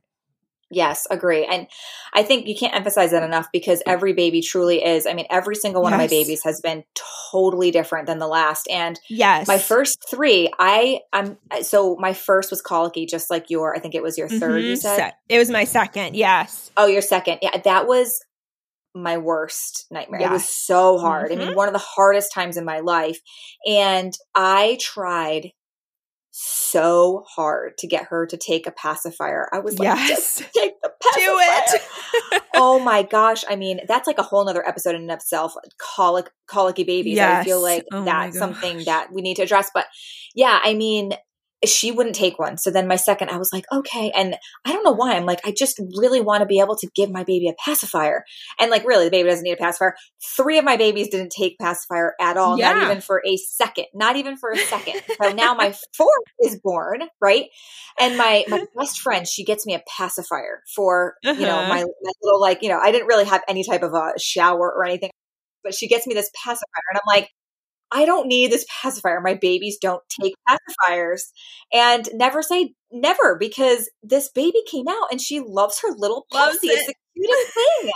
Yes, 0.70 1.07
agree. 1.11 1.44
And 1.44 1.68
I 2.12 2.24
think 2.24 2.48
you 2.48 2.57
can't 2.57 2.74
emphasize 2.74 3.12
that 3.12 3.22
enough 3.22 3.46
because 3.52 3.83
every 3.87 4.14
baby 4.14 4.40
truly 4.40 4.85
is. 4.85 5.07
I 5.07 5.14
mean, 5.14 5.26
every 5.31 5.55
single 5.55 5.81
one 5.81 5.92
yes. 5.92 5.96
of 5.96 6.02
my 6.02 6.07
babies 6.09 6.42
has 6.42 6.61
been 6.61 6.83
totally 7.31 7.70
different 7.70 8.07
than 8.07 8.18
the 8.18 8.26
last. 8.26 8.66
And 8.68 8.98
yes, 9.09 9.46
my 9.46 9.59
first 9.59 10.05
three, 10.11 10.50
I, 10.59 11.00
I'm, 11.12 11.37
so 11.62 11.96
my 12.00 12.12
first 12.12 12.50
was 12.50 12.62
colicky, 12.62 13.07
just 13.07 13.31
like 13.31 13.48
your, 13.48 13.76
I 13.76 13.79
think 13.79 13.94
it 13.94 14.02
was 14.02 14.18
your 14.18 14.29
3rd 14.29 14.40
mm-hmm. 14.40 14.66
you 14.66 14.76
said? 14.76 15.12
It 15.29 15.38
was 15.38 15.50
my 15.50 15.64
second. 15.64 16.16
Yes. 16.16 16.72
Oh, 16.76 16.87
your 16.87 17.02
second. 17.02 17.38
Yeah. 17.42 17.57
That 17.59 17.87
was 17.87 18.20
my 18.92 19.18
worst 19.18 19.87
nightmare. 19.90 20.20
Yes. 20.20 20.31
It 20.31 20.33
was 20.33 20.48
so 20.48 20.98
hard. 20.98 21.31
Mm-hmm. 21.31 21.33
I 21.33 21.37
mean, 21.38 21.48
mm-hmm. 21.48 21.57
one 21.57 21.68
of 21.68 21.74
the 21.74 21.79
hardest 21.79 22.33
times 22.33 22.57
in 22.57 22.64
my 22.64 22.81
life. 22.81 23.20
And 23.68 24.12
I 24.35 24.79
tried 24.81 25.52
so 26.38 27.25
hard 27.27 27.79
to 27.79 27.87
get 27.87 28.05
her 28.09 28.27
to 28.27 28.37
take 28.37 28.66
a 28.66 28.70
pacifier. 28.70 29.49
I 29.55 29.61
was 29.61 29.79
like, 29.79 29.87
yes. 29.87 30.09
just 30.09 30.38
take 30.53 30.75
the 30.83 30.90
pacifier. 31.03 31.25
Do 31.25 31.38
it. 31.40 32.42
oh 32.55 32.79
my 32.79 33.03
gosh. 33.05 33.42
I 33.49 33.57
mean, 33.57 33.81
that's 33.88 34.07
like 34.07 34.18
a 34.18 34.22
whole 34.22 34.44
nother 34.44 34.66
episode 34.68 34.94
in 34.94 35.03
and 35.03 35.11
of 35.11 35.16
itself. 35.16 35.55
Colic, 35.79 36.31
colicky 36.46 36.85
babies. 36.85 37.16
Yes. 37.16 37.40
I 37.40 37.44
feel 37.44 37.62
like 37.62 37.87
oh 37.90 38.05
that's 38.05 38.38
something 38.38 38.85
that 38.85 39.09
we 39.14 39.22
need 39.22 39.37
to 39.37 39.44
address. 39.44 39.70
But 39.72 39.87
yeah, 40.35 40.59
I 40.62 40.75
mean, 40.75 41.12
she 41.64 41.90
wouldn't 41.90 42.14
take 42.14 42.38
one. 42.38 42.59
So 42.59 42.71
then 42.71 42.87
my 42.87 42.97
second, 42.97 43.31
I 43.31 43.38
was 43.38 43.51
like, 43.53 43.64
okay. 43.73 44.12
And 44.14 44.37
I 44.64 44.73
don't 44.73 44.85
know 44.85 44.92
why. 44.92 45.14
I'm 45.14 45.25
like, 45.25 45.40
I 45.45 45.53
just 45.53 45.81
really 45.97 46.21
want 46.21 46.42
to 46.42 46.47
be 46.47 46.61
able 46.61 46.77
to 46.77 46.88
give 46.95 47.11
my 47.11 47.25
baby 47.25 47.49
a 47.49 47.55
pacifier. 47.64 48.25
And 48.61 48.71
like, 48.71 48.87
really, 48.87 49.07
the 49.07 49.11
baby 49.11 49.29
doesn't 49.29 49.42
need 49.42 49.53
a 49.53 49.57
pacifier. 49.57 49.95
Three 50.37 50.59
of 50.59 50.64
my 50.64 50.77
babies 50.77 51.09
didn't 51.09 51.31
take 51.31 51.59
pacifier 51.59 52.14
at 52.21 52.37
all, 52.37 52.59
yeah. 52.59 52.73
not 52.73 52.83
even 52.85 53.01
for 53.01 53.23
a 53.27 53.37
second, 53.37 53.87
not 53.95 54.16
even 54.16 54.37
for 54.37 54.51
a 54.51 54.59
second. 54.59 55.01
so 55.21 55.33
now 55.33 55.55
my 55.55 55.75
fourth 55.97 56.25
is 56.42 56.61
born, 56.62 57.03
right? 57.21 57.47
And 57.99 58.19
my, 58.19 58.45
my 58.49 58.66
best 58.77 59.01
friend, 59.01 59.27
she 59.27 59.45
gets 59.45 59.64
me 59.64 59.75
a 59.75 59.83
pacifier 59.97 60.62
for, 60.75 61.14
uh-huh. 61.25 61.40
you 61.40 61.47
know, 61.47 61.57
uh-huh. 61.57 61.69
my, 61.69 61.85
my 61.85 62.12
little, 62.23 62.40
like, 62.40 62.62
you 62.62 62.69
know, 62.69 62.79
I 62.79 62.92
didn't 62.92 63.07
really 63.07 63.25
have 63.25 63.42
any 63.49 63.64
type 63.64 63.83
of 63.83 63.95
a 63.95 64.12
shower 64.19 64.73
or 64.73 64.85
anything 64.85 65.11
but 65.64 65.75
she 65.75 65.88
gets 65.88 66.07
me 66.07 66.14
this 66.14 66.31
pacifier 66.45 66.83
and 66.92 66.99
I'm 66.99 67.21
like, 67.21 67.29
I 67.92 68.05
don't 68.05 68.27
need 68.27 68.51
this 68.51 68.66
pacifier. 68.83 69.20
My 69.20 69.35
babies 69.35 69.79
don't 69.81 70.03
take 70.09 70.35
pacifiers. 70.49 71.33
And 71.72 72.09
never 72.14 72.42
say 72.42 72.75
never 72.90 73.37
because 73.38 73.90
this 74.03 74.29
baby 74.29 74.62
came 74.70 74.88
out 74.88 75.09
and 75.11 75.20
she 75.20 75.40
loves 75.40 75.81
her 75.83 75.94
little 75.96 76.27
passy. 76.33 76.68
It. 76.68 76.72
It's 76.72 76.87
the 76.87 76.94
cutest 77.14 77.55
thing. 77.55 77.90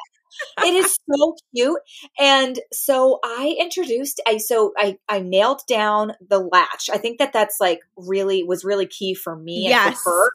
it 0.66 0.74
is 0.74 0.96
so 1.10 1.34
cute. 1.54 1.80
And 2.18 2.58
so 2.72 3.18
I 3.24 3.56
introduced, 3.58 4.20
I, 4.26 4.38
so 4.38 4.72
I, 4.76 4.96
I 5.08 5.20
nailed 5.20 5.62
down 5.68 6.12
the 6.26 6.38
latch. 6.38 6.88
I 6.92 6.98
think 6.98 7.18
that 7.18 7.32
that's 7.32 7.56
like 7.60 7.80
really, 7.96 8.42
was 8.42 8.64
really 8.64 8.86
key 8.86 9.14
for 9.14 9.36
me 9.36 9.68
yes. 9.68 9.86
and 9.86 9.96
for 9.98 10.12
her. 10.12 10.30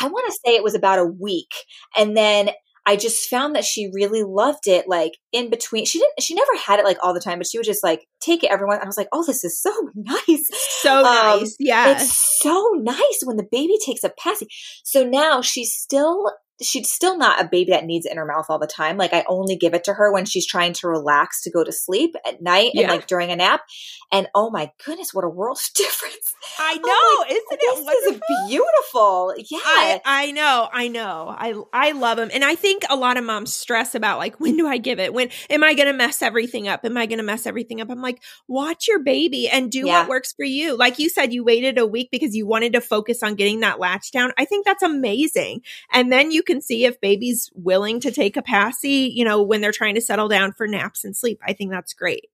I 0.00 0.08
want 0.08 0.26
to 0.26 0.38
say 0.44 0.54
it 0.54 0.64
was 0.64 0.74
about 0.74 0.98
a 0.98 1.04
week. 1.04 1.52
And 1.96 2.16
then 2.16 2.50
I 2.86 2.96
just 2.96 3.28
found 3.28 3.54
that 3.54 3.64
she 3.64 3.90
really 3.92 4.22
loved 4.22 4.66
it. 4.66 4.88
Like 4.88 5.12
in 5.32 5.50
between, 5.50 5.84
she 5.84 5.98
didn't, 5.98 6.20
she 6.20 6.34
never 6.34 6.50
had 6.64 6.80
it 6.80 6.84
like 6.84 6.98
all 7.02 7.14
the 7.14 7.20
time, 7.20 7.38
but 7.38 7.46
she 7.46 7.58
would 7.58 7.66
just 7.66 7.84
like 7.84 8.06
take 8.20 8.42
it 8.42 8.50
everyone. 8.50 8.80
I 8.82 8.86
was 8.86 8.96
like, 8.96 9.08
oh, 9.12 9.24
this 9.24 9.44
is 9.44 9.60
so 9.60 9.72
nice. 9.94 10.48
So 10.80 10.98
um, 10.98 11.40
nice. 11.40 11.56
Yeah. 11.58 11.92
It's 11.92 12.40
so 12.40 12.70
nice 12.76 13.22
when 13.24 13.36
the 13.36 13.46
baby 13.50 13.74
takes 13.84 14.04
a 14.04 14.10
passy. 14.18 14.46
So 14.84 15.04
now 15.04 15.42
she's 15.42 15.72
still 15.72 16.32
she's 16.62 16.90
still 16.90 17.16
not 17.18 17.40
a 17.40 17.48
baby 17.48 17.70
that 17.72 17.84
needs 17.84 18.06
it 18.06 18.12
in 18.12 18.18
her 18.18 18.26
mouth 18.26 18.46
all 18.48 18.58
the 18.58 18.66
time. 18.66 18.96
Like 18.96 19.12
I 19.12 19.24
only 19.28 19.56
give 19.56 19.74
it 19.74 19.84
to 19.84 19.94
her 19.94 20.12
when 20.12 20.24
she's 20.24 20.46
trying 20.46 20.72
to 20.74 20.88
relax 20.88 21.42
to 21.42 21.50
go 21.50 21.62
to 21.64 21.72
sleep 21.72 22.14
at 22.26 22.40
night 22.42 22.72
and 22.74 22.88
like 22.88 23.06
during 23.06 23.30
a 23.30 23.36
nap. 23.36 23.62
And 24.10 24.28
oh 24.34 24.50
my 24.50 24.70
goodness, 24.84 25.14
what 25.14 25.24
a 25.24 25.28
world 25.28 25.58
of 25.58 25.74
difference. 25.74 26.34
I 26.58 26.78
oh 26.82 26.86
know, 26.86 27.24
I'm 27.24 27.28
like, 27.28 27.30
isn't 27.32 27.60
this 27.60 27.78
it 27.78 27.84
wonderful? 27.84 28.14
is 28.14 28.48
beautiful. 28.48 29.34
Yeah. 29.50 29.58
I, 29.64 30.00
I 30.04 30.32
know, 30.32 30.68
I 30.72 30.88
know. 30.88 31.34
I 31.36 31.54
I 31.72 31.92
love 31.92 32.16
them. 32.18 32.30
And 32.32 32.44
I 32.44 32.54
think 32.54 32.82
a 32.90 32.96
lot 32.96 33.16
of 33.16 33.24
moms 33.24 33.52
stress 33.54 33.94
about 33.94 34.18
like 34.18 34.38
when 34.40 34.56
do 34.56 34.66
I 34.66 34.78
give 34.78 34.98
it? 34.98 35.12
When 35.14 35.30
am 35.50 35.64
I 35.64 35.74
going 35.74 35.86
to 35.88 35.92
mess 35.92 36.22
everything 36.22 36.68
up? 36.68 36.84
Am 36.84 36.96
I 36.96 37.06
going 37.06 37.18
to 37.18 37.24
mess 37.24 37.46
everything 37.46 37.80
up? 37.80 37.90
I'm 37.90 38.02
like, 38.02 38.22
watch 38.48 38.86
your 38.88 39.02
baby 39.02 39.48
and 39.48 39.70
do 39.70 39.86
Yeah. 39.86 40.00
what 40.00 40.08
works 40.08 40.32
for 40.32 40.44
you. 40.44 40.76
Like 40.76 40.98
you 40.98 41.08
said 41.08 41.32
you 41.32 41.44
waited 41.44 41.78
a 41.78 41.86
week 41.86 42.10
because 42.10 42.34
you 42.34 42.46
wanted 42.46 42.72
to 42.74 42.80
focus 42.80 43.22
on 43.22 43.34
getting 43.34 43.60
that 43.60 43.78
latch 43.80 44.10
down. 44.12 44.32
I 44.36 44.44
think 44.44 44.66
that's 44.66 44.82
amazing. 44.82 45.62
And 45.92 46.12
then 46.12 46.30
you 46.30 46.42
can 46.42 46.51
see 46.60 46.84
if 46.84 47.00
baby's 47.00 47.50
willing 47.54 48.00
to 48.00 48.10
take 48.10 48.36
a 48.36 48.42
passy, 48.42 49.10
you 49.14 49.24
know, 49.24 49.42
when 49.42 49.60
they're 49.60 49.72
trying 49.72 49.94
to 49.94 50.00
settle 50.00 50.28
down 50.28 50.52
for 50.52 50.66
naps 50.66 51.04
and 51.04 51.16
sleep. 51.16 51.40
I 51.46 51.52
think 51.52 51.70
that's 51.70 51.94
great. 51.94 52.26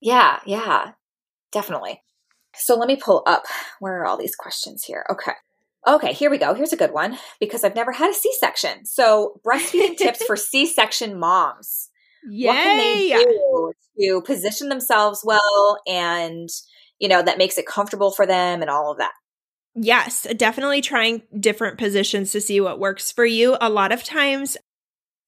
Yeah, 0.00 0.40
yeah, 0.46 0.92
definitely. 1.52 2.02
So 2.54 2.76
let 2.76 2.88
me 2.88 2.96
pull 2.96 3.22
up 3.26 3.44
where 3.80 4.00
are 4.00 4.06
all 4.06 4.16
these 4.16 4.36
questions 4.36 4.84
here? 4.84 5.04
Okay. 5.10 5.32
Okay, 5.86 6.12
here 6.12 6.30
we 6.30 6.38
go. 6.38 6.54
Here's 6.54 6.72
a 6.72 6.76
good 6.76 6.92
one 6.92 7.18
because 7.40 7.64
I've 7.64 7.74
never 7.74 7.92
had 7.92 8.10
a 8.10 8.14
C 8.14 8.30
section. 8.38 8.84
So, 8.84 9.40
breastfeeding 9.46 9.96
tips 9.96 10.24
for 10.24 10.36
C 10.36 10.66
section 10.66 11.18
moms. 11.18 11.88
What 12.24 12.54
can 12.54 12.78
they 12.78 13.08
do 13.08 13.72
to 14.00 14.22
position 14.22 14.68
themselves 14.68 15.22
well 15.24 15.78
and, 15.86 16.48
you 16.98 17.08
know, 17.08 17.22
that 17.22 17.38
makes 17.38 17.58
it 17.58 17.66
comfortable 17.66 18.10
for 18.10 18.26
them 18.26 18.60
and 18.60 18.68
all 18.68 18.90
of 18.90 18.98
that? 18.98 19.12
Yes, 19.80 20.26
definitely 20.36 20.80
trying 20.80 21.22
different 21.38 21.78
positions 21.78 22.32
to 22.32 22.40
see 22.40 22.60
what 22.60 22.80
works 22.80 23.12
for 23.12 23.24
you. 23.24 23.56
A 23.60 23.70
lot 23.70 23.92
of 23.92 24.02
times, 24.02 24.56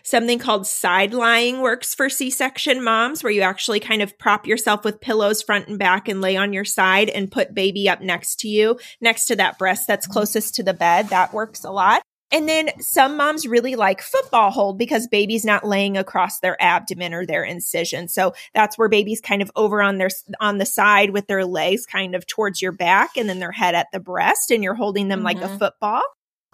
something 0.03 0.40
called 0.40 0.66
side 0.66 1.14
lying 1.14 1.61
works 1.61 1.94
for 1.94 2.09
C 2.09 2.30
section 2.30 2.82
moms, 2.82 3.22
where 3.22 3.32
you 3.32 3.42
actually 3.42 3.78
kind 3.78 4.03
of 4.03 4.18
prop 4.18 4.48
yourself 4.48 4.84
with 4.84 5.01
pillows 5.01 5.40
front 5.40 5.68
and 5.68 5.78
back 5.78 6.09
and 6.09 6.20
lay 6.20 6.36
on 6.36 6.53
your 6.53 6.64
side 6.64 7.09
and 7.11 7.30
put 7.30 7.55
baby 7.55 7.88
up 7.88 8.01
next 8.01 8.40
to 8.40 8.48
you, 8.48 8.78
next 9.01 9.26
to 9.26 9.36
that 9.36 9.57
breast 9.57 9.86
that's 9.86 10.07
mm-hmm. 10.07 10.14
closest 10.14 10.57
to 10.57 10.64
the 10.64 10.74
bed. 10.74 11.09
That 11.11 11.32
works 11.32 11.62
a 11.62 11.70
lot. 11.70 12.03
And 12.33 12.49
then 12.49 12.70
some 12.81 13.16
moms 13.16 13.47
really 13.47 13.74
like 13.74 14.01
football 14.01 14.51
hold 14.51 14.78
because 14.78 15.09
baby's 15.09 15.45
not 15.45 15.66
laying 15.66 15.97
across 15.97 16.39
their 16.41 16.61
abdomen 16.62 17.12
or 17.12 17.26
their 17.26 17.43
incision. 17.43 18.09
So 18.09 18.35
that's 18.55 18.78
where 18.78 18.89
baby's 18.89 19.20
kind 19.20 19.43
of 19.43 19.51
over 19.57 19.83
on 19.83 19.99
their 19.99 20.11
on 20.41 20.59
the 20.59 20.66
side 20.66 21.11
with 21.11 21.26
their 21.26 21.45
legs 21.45 21.87
kind 21.87 22.14
of 22.14 22.26
towards 22.26 22.62
your 22.62 22.72
back 22.72 23.16
and 23.16 23.28
then 23.28 23.41
their 23.41 23.53
head 23.53 23.74
at 23.74 23.89
the 23.93 24.01
breast 24.01 24.51
and 24.51 24.62
you're 24.62 24.74
holding 24.74 25.09
them 25.09 25.22
like 25.22 25.41
a 25.43 25.49
Mhm. 25.49 25.59
football. 25.59 26.03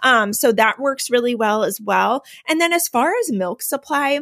Um 0.02 0.32
so 0.32 0.52
that 0.52 0.78
works 0.78 1.10
really 1.10 1.34
well 1.34 1.62
as 1.64 1.80
well. 1.80 2.24
And 2.48 2.60
then 2.60 2.72
as 2.72 2.88
far 2.88 3.12
as 3.20 3.30
milk 3.32 3.60
supply, 3.62 4.20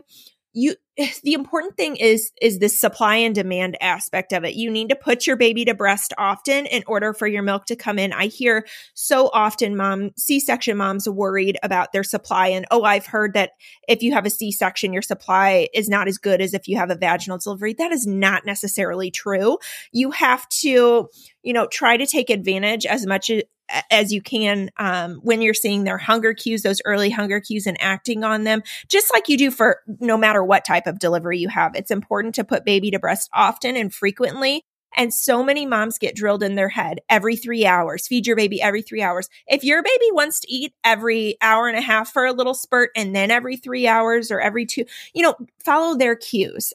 you 0.52 0.74
the 1.22 1.32
important 1.32 1.76
thing 1.76 1.96
is 1.96 2.30
is 2.40 2.58
the 2.58 2.68
supply 2.68 3.16
and 3.16 3.34
demand 3.34 3.76
aspect 3.80 4.32
of 4.32 4.44
it. 4.44 4.54
You 4.54 4.70
need 4.70 4.88
to 4.90 4.96
put 4.96 5.26
your 5.26 5.36
baby 5.36 5.64
to 5.64 5.74
breast 5.74 6.12
often 6.18 6.66
in 6.66 6.82
order 6.86 7.12
for 7.12 7.26
your 7.26 7.42
milk 7.42 7.66
to 7.66 7.76
come 7.76 7.98
in. 7.98 8.12
I 8.12 8.26
hear 8.26 8.66
so 8.94 9.30
often 9.32 9.76
mom 9.76 10.10
C-section 10.16 10.76
moms 10.76 11.08
worried 11.08 11.58
about 11.62 11.92
their 11.92 12.04
supply 12.04 12.48
and 12.48 12.66
oh 12.70 12.84
I've 12.84 13.06
heard 13.06 13.34
that 13.34 13.52
if 13.88 14.02
you 14.02 14.12
have 14.12 14.26
a 14.26 14.30
C-section 14.30 14.92
your 14.92 15.02
supply 15.02 15.68
is 15.74 15.88
not 15.88 16.08
as 16.08 16.18
good 16.18 16.40
as 16.40 16.54
if 16.54 16.68
you 16.68 16.76
have 16.76 16.90
a 16.90 16.96
vaginal 16.96 17.38
delivery. 17.38 17.74
That 17.74 17.92
is 17.92 18.06
not 18.06 18.46
necessarily 18.46 19.10
true. 19.10 19.58
You 19.92 20.10
have 20.12 20.48
to, 20.60 21.08
you 21.42 21.52
know, 21.52 21.66
try 21.66 21.96
to 21.96 22.06
take 22.06 22.30
advantage 22.30 22.86
as 22.86 23.06
much 23.06 23.30
as 23.30 23.42
as 23.90 24.12
you 24.12 24.20
can 24.20 24.70
um, 24.76 25.20
when 25.22 25.42
you're 25.42 25.54
seeing 25.54 25.84
their 25.84 25.98
hunger 25.98 26.34
cues, 26.34 26.62
those 26.62 26.80
early 26.84 27.10
hunger 27.10 27.40
cues, 27.40 27.66
and 27.66 27.80
acting 27.80 28.24
on 28.24 28.44
them, 28.44 28.62
just 28.88 29.12
like 29.12 29.28
you 29.28 29.36
do 29.36 29.50
for 29.50 29.80
no 30.00 30.16
matter 30.16 30.44
what 30.44 30.64
type 30.64 30.83
of 30.86 30.98
delivery 30.98 31.38
you 31.38 31.48
have. 31.48 31.74
It's 31.74 31.90
important 31.90 32.34
to 32.36 32.44
put 32.44 32.64
baby 32.64 32.90
to 32.90 32.98
breast 32.98 33.30
often 33.32 33.76
and 33.76 33.92
frequently. 33.92 34.62
And 34.96 35.12
so 35.12 35.42
many 35.42 35.66
moms 35.66 35.98
get 35.98 36.14
drilled 36.14 36.42
in 36.42 36.54
their 36.54 36.68
head 36.68 37.00
every 37.08 37.36
three 37.36 37.66
hours, 37.66 38.06
feed 38.06 38.26
your 38.26 38.36
baby 38.36 38.62
every 38.62 38.82
three 38.82 39.02
hours. 39.02 39.28
If 39.46 39.64
your 39.64 39.82
baby 39.82 40.06
wants 40.12 40.40
to 40.40 40.52
eat 40.52 40.72
every 40.84 41.36
hour 41.40 41.66
and 41.66 41.76
a 41.76 41.80
half 41.80 42.12
for 42.12 42.24
a 42.24 42.32
little 42.32 42.54
spurt 42.54 42.90
and 42.94 43.14
then 43.14 43.30
every 43.30 43.56
three 43.56 43.88
hours 43.88 44.30
or 44.30 44.40
every 44.40 44.66
two, 44.66 44.84
you 45.12 45.22
know, 45.22 45.34
follow 45.64 45.96
their 45.96 46.14
cues. 46.14 46.72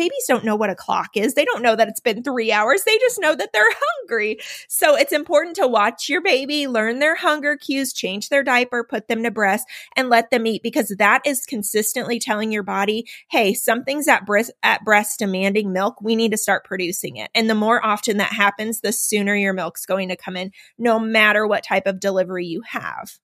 Babies 0.00 0.24
don't 0.26 0.46
know 0.46 0.56
what 0.56 0.70
a 0.70 0.74
clock 0.74 1.10
is. 1.14 1.34
They 1.34 1.44
don't 1.44 1.60
know 1.60 1.76
that 1.76 1.88
it's 1.88 2.00
been 2.00 2.22
three 2.22 2.50
hours. 2.50 2.84
They 2.84 2.96
just 2.96 3.20
know 3.20 3.34
that 3.34 3.52
they're 3.52 3.62
hungry. 4.00 4.38
So 4.66 4.96
it's 4.96 5.12
important 5.12 5.56
to 5.56 5.68
watch 5.68 6.08
your 6.08 6.22
baby, 6.22 6.66
learn 6.66 7.00
their 7.00 7.16
hunger 7.16 7.58
cues, 7.58 7.92
change 7.92 8.30
their 8.30 8.42
diaper, 8.42 8.82
put 8.82 9.08
them 9.08 9.22
to 9.24 9.30
breast, 9.30 9.68
and 9.96 10.08
let 10.08 10.30
them 10.30 10.46
eat 10.46 10.62
because 10.62 10.88
that 10.96 11.20
is 11.26 11.44
consistently 11.44 12.18
telling 12.18 12.50
your 12.50 12.62
body, 12.62 13.04
hey, 13.28 13.52
something's 13.52 14.08
at 14.08 14.24
breast, 14.24 14.52
at 14.62 14.82
breast 14.86 15.18
demanding 15.18 15.70
milk. 15.70 16.00
We 16.00 16.16
need 16.16 16.30
to 16.30 16.38
start 16.38 16.64
producing 16.64 17.16
it. 17.16 17.30
And 17.34 17.50
the 17.50 17.54
more 17.54 17.84
often 17.84 18.16
that 18.16 18.32
happens, 18.32 18.80
the 18.80 18.92
sooner 18.92 19.34
your 19.34 19.52
milk's 19.52 19.84
going 19.84 20.08
to 20.08 20.16
come 20.16 20.34
in, 20.34 20.52
no 20.78 20.98
matter 20.98 21.46
what 21.46 21.62
type 21.62 21.86
of 21.86 22.00
delivery 22.00 22.46
you 22.46 22.62
have. 22.66 23.18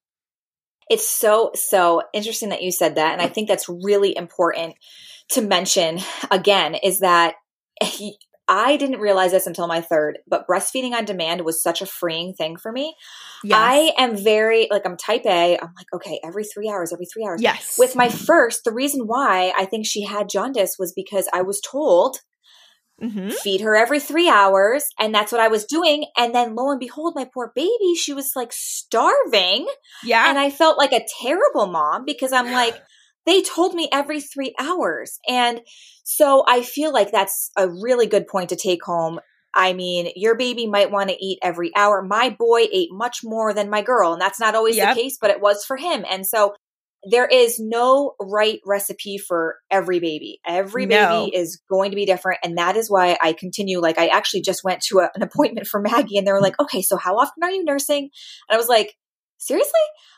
It's 0.89 1.09
so, 1.09 1.51
so 1.55 2.03
interesting 2.12 2.51
that 2.51 2.62
you 2.62 2.70
said 2.70 2.95
that. 2.97 3.12
And 3.12 3.22
I 3.22 3.28
think 3.28 3.49
that's 3.49 3.68
really 3.68 4.16
important 4.16 4.74
to 5.30 5.43
mention 5.43 5.99
again 6.30 6.74
is 6.76 7.01
that 7.01 7.34
he, 7.82 8.18
I 8.49 8.76
didn't 8.76 9.01
realize 9.01 9.32
this 9.32 9.49
until 9.49 9.66
my 9.66 9.80
third, 9.80 10.18
but 10.28 10.47
breastfeeding 10.47 10.93
on 10.93 11.05
demand 11.05 11.41
was 11.41 11.61
such 11.61 11.82
a 11.82 11.87
freeing 11.87 12.32
thing 12.32 12.57
for 12.57 12.70
me. 12.70 12.95
I 13.53 13.93
am 13.99 14.16
very, 14.16 14.68
like, 14.70 14.87
I'm 14.87 14.97
type 14.97 15.26
A. 15.26 15.59
I'm 15.59 15.72
like, 15.76 15.93
okay, 15.93 16.20
every 16.24 16.45
three 16.45 16.70
hours, 16.70 16.93
every 16.93 17.07
three 17.07 17.24
hours. 17.26 17.43
yes. 17.43 17.74
With 17.76 17.97
my 17.97 18.09
first, 18.09 18.62
the 18.62 18.72
reason 18.72 19.03
why 19.07 19.53
I 19.57 19.64
think 19.64 19.84
she 19.84 20.05
had 20.05 20.28
jaundice 20.28 20.76
was 20.78 20.93
because 20.95 21.28
I 21.32 21.43
was 21.43 21.61
told 21.61 22.18
Mhm. 23.03 23.33
feed 23.33 23.61
her 23.61 23.77
every 23.77 24.01
three 24.01 24.29
hours. 24.29 24.85
And 24.99 25.15
that's 25.15 25.31
what 25.33 25.41
I 25.41 25.49
was 25.49 25.65
doing. 25.67 26.07
And 26.17 26.35
then 26.35 26.55
lo 26.55 26.71
and 26.71 26.81
behold, 26.81 27.15
my 27.15 27.29
poor 27.33 27.53
baby, 27.55 27.95
she 27.95 28.13
was 28.15 28.33
like 28.35 28.53
starving. 28.53 29.67
yeah. 30.05 30.29
And 30.29 30.39
I 30.39 30.51
felt 30.51 30.79
like 30.79 30.93
a 30.93 31.05
terrible 31.21 31.67
mom 31.67 32.05
because 32.05 32.33
I'm 32.33 32.51
like, 32.53 32.81
they 33.27 33.43
told 33.43 33.75
me 33.75 33.89
every 33.93 34.21
three 34.21 34.55
hours. 34.59 35.19
And 35.29 35.61
so 36.05 36.45
I 36.49 36.63
feel 36.63 36.93
like 36.93 37.11
that's 37.13 37.51
a 37.57 37.69
really 37.69 38.07
good 38.07 38.27
point 38.29 38.51
to 38.51 38.57
take 38.57 38.83
home. 38.85 39.21
I 39.53 39.73
mean, 39.73 40.11
your 40.17 40.35
baby 40.37 40.67
might 40.67 40.91
want 40.91 41.09
to 41.11 41.17
eat 41.25 41.39
every 41.43 41.75
hour. 41.75 42.03
My 42.03 42.29
boy 42.31 42.67
ate 42.73 42.91
much 42.93 43.21
more 43.25 43.55
than 43.55 43.71
my 43.71 43.81
girl, 43.83 44.13
and 44.13 44.21
that's 44.21 44.39
not 44.39 44.55
always 44.55 44.77
Yep. 44.77 44.95
the 44.95 45.01
case, 45.03 45.17
but 45.21 45.31
it 45.31 45.41
was 45.41 45.65
for 45.65 45.77
him. 45.79 46.05
And 46.09 46.27
so 46.27 46.55
there 47.09 47.27
is 47.27 47.61
no 47.61 48.15
right 48.21 48.59
recipe 48.67 49.17
for 49.17 49.57
every 49.71 50.01
baby. 50.01 50.41
Every 50.47 50.87
No. 50.87 51.27
baby 51.27 51.37
is 51.37 51.61
going 51.71 51.91
to 51.91 51.95
be 51.97 52.05
different. 52.05 52.41
And 52.43 52.59
that 52.59 52.77
is 52.77 52.91
why 52.91 53.17
I 53.23 53.33
continue. 53.33 53.79
Like, 53.81 53.97
I 53.99 54.09
actually 54.09 54.41
just 54.43 54.65
went 54.65 54.81
to 54.89 54.99
a, 54.99 55.11
an 55.15 55.23
appointment 55.23 55.67
for 55.69 55.81
Maggie, 55.81 56.19
and 56.19 56.27
they 56.27 56.33
were 56.33 56.41
like, 56.41 56.59
okay, 56.61 56.83
so 56.83 56.97
how 56.97 57.17
often 57.17 57.43
are 57.45 57.51
you 57.51 57.63
nursing? 57.65 58.11
And 58.49 58.55
I 58.55 58.57
was 58.57 58.69
like, 58.69 58.95
seriously? 59.39 59.71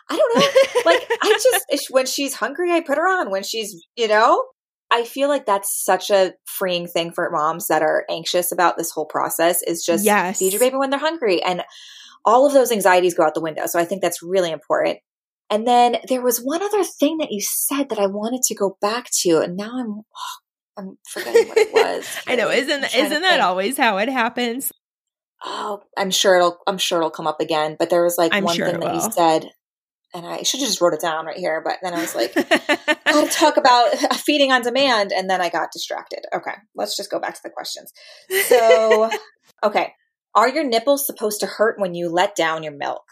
I 0.09 0.17
don't 0.17 0.37
know. 0.37 0.91
like, 0.91 1.07
I 1.23 1.39
just, 1.71 1.91
when 1.91 2.07
she's 2.07 2.33
hungry, 2.35 2.73
I 2.73 2.81
put 2.81 2.97
her 2.97 3.07
on. 3.07 3.31
When 3.31 3.43
she's, 3.43 3.85
you 3.97 4.09
know, 4.09 4.43
I 4.91 5.05
feel 5.05 5.29
like 5.29 5.45
that's 5.45 5.85
such 5.85 6.09
a 6.11 6.33
freeing 6.47 6.87
thing 6.87 7.13
for 7.13 7.29
moms 7.31 7.67
that 7.67 7.83
are 7.83 8.07
anxious 8.11 8.51
about 8.53 8.79
this 8.79 8.91
whole 8.91 9.05
process 9.05 9.61
is 9.63 9.85
just 9.85 10.05
Yes. 10.07 10.39
feed 10.39 10.55
your 10.55 10.61
baby 10.61 10.77
when 10.77 10.89
they're 10.89 10.99
hungry. 10.99 11.43
And 11.43 11.63
all 12.25 12.47
of 12.47 12.55
those 12.55 12.73
anxieties 12.73 13.13
go 13.15 13.25
out 13.25 13.35
the 13.35 13.43
window. 13.43 13.67
So 13.67 13.79
I 13.79 13.85
think 13.85 14.01
that's 14.01 14.23
really 14.23 14.51
important. 14.51 14.99
And 15.51 15.67
then 15.67 15.97
there 16.09 16.23
was 16.23 16.39
one 16.39 16.63
other 16.63 16.85
thing 16.85 17.19
that 17.19 17.31
you 17.31 17.41
said 17.41 17.89
that 17.89 17.99
I 17.99 18.07
wanted 18.07 18.43
to 18.43 18.55
go 18.55 18.77
back 18.81 19.07
to, 19.23 19.39
and 19.39 19.57
now 19.57 19.79
I'm 19.79 20.03
I'm 20.77 20.99
forgetting 21.09 21.49
what 21.49 21.59
it 21.59 21.73
was. 21.73 22.07
I 22.27 22.37
know. 22.37 22.51
Isn't 22.51 22.85
isn't 22.95 23.23
that 23.23 23.41
always 23.41 23.77
how 23.77 23.99
it 23.99 24.09
happens? 24.09 24.73
Oh, 25.45 25.81
I'm 25.97 26.11
sure 26.11 26.37
it'll 26.37 26.59
I'm 26.67 26.79
sure 26.79 26.99
it'll 26.99 27.11
come 27.11 27.27
up 27.27 27.41
again. 27.41 27.77
But 27.79 27.91
there 27.91 28.05
was 28.05 28.19
like 28.19 28.35
I'm 28.35 28.45
one 28.45 28.57
sure 28.57 28.67
thing 28.67 28.81
that 28.81 28.95
you 28.95 29.01
said, 29.13 29.51
and 30.15 30.27
I 30.27 30.43
should 30.43 30.61
have 30.61 30.69
just 30.69 30.81
wrote 30.81 30.95
it 30.95 31.01
down 31.01 31.27
right 31.27 31.37
here. 31.37 31.63
But 31.65 31.77
then 31.83 31.95
I 31.95 32.01
was 32.01 32.15
like, 32.15 32.35
how 33.07 33.25
to 33.25 33.31
talk 33.31 33.57
about 33.57 33.95
feeding 34.15 34.53
on 34.53 34.63
demand, 34.63 35.13
and 35.13 35.29
then 35.29 35.41
I 35.41 35.49
got 35.49 35.73
distracted. 35.73 36.21
Okay, 36.35 36.55
let's 36.75 36.97
just 36.97 37.11
go 37.11 37.19
back 37.19 37.35
to 37.35 37.41
the 37.43 37.51
questions. 37.51 37.93
So, 38.45 39.11
okay, 39.65 39.93
are 40.35 40.49
your 40.49 40.65
nipples 40.65 41.07
supposed 41.07 41.41
to 41.41 41.47
hurt 41.47 41.81
when 41.81 41.95
you 41.95 42.09
let 42.09 42.37
down 42.37 42.63
your 42.63 42.77
milk? 42.77 43.03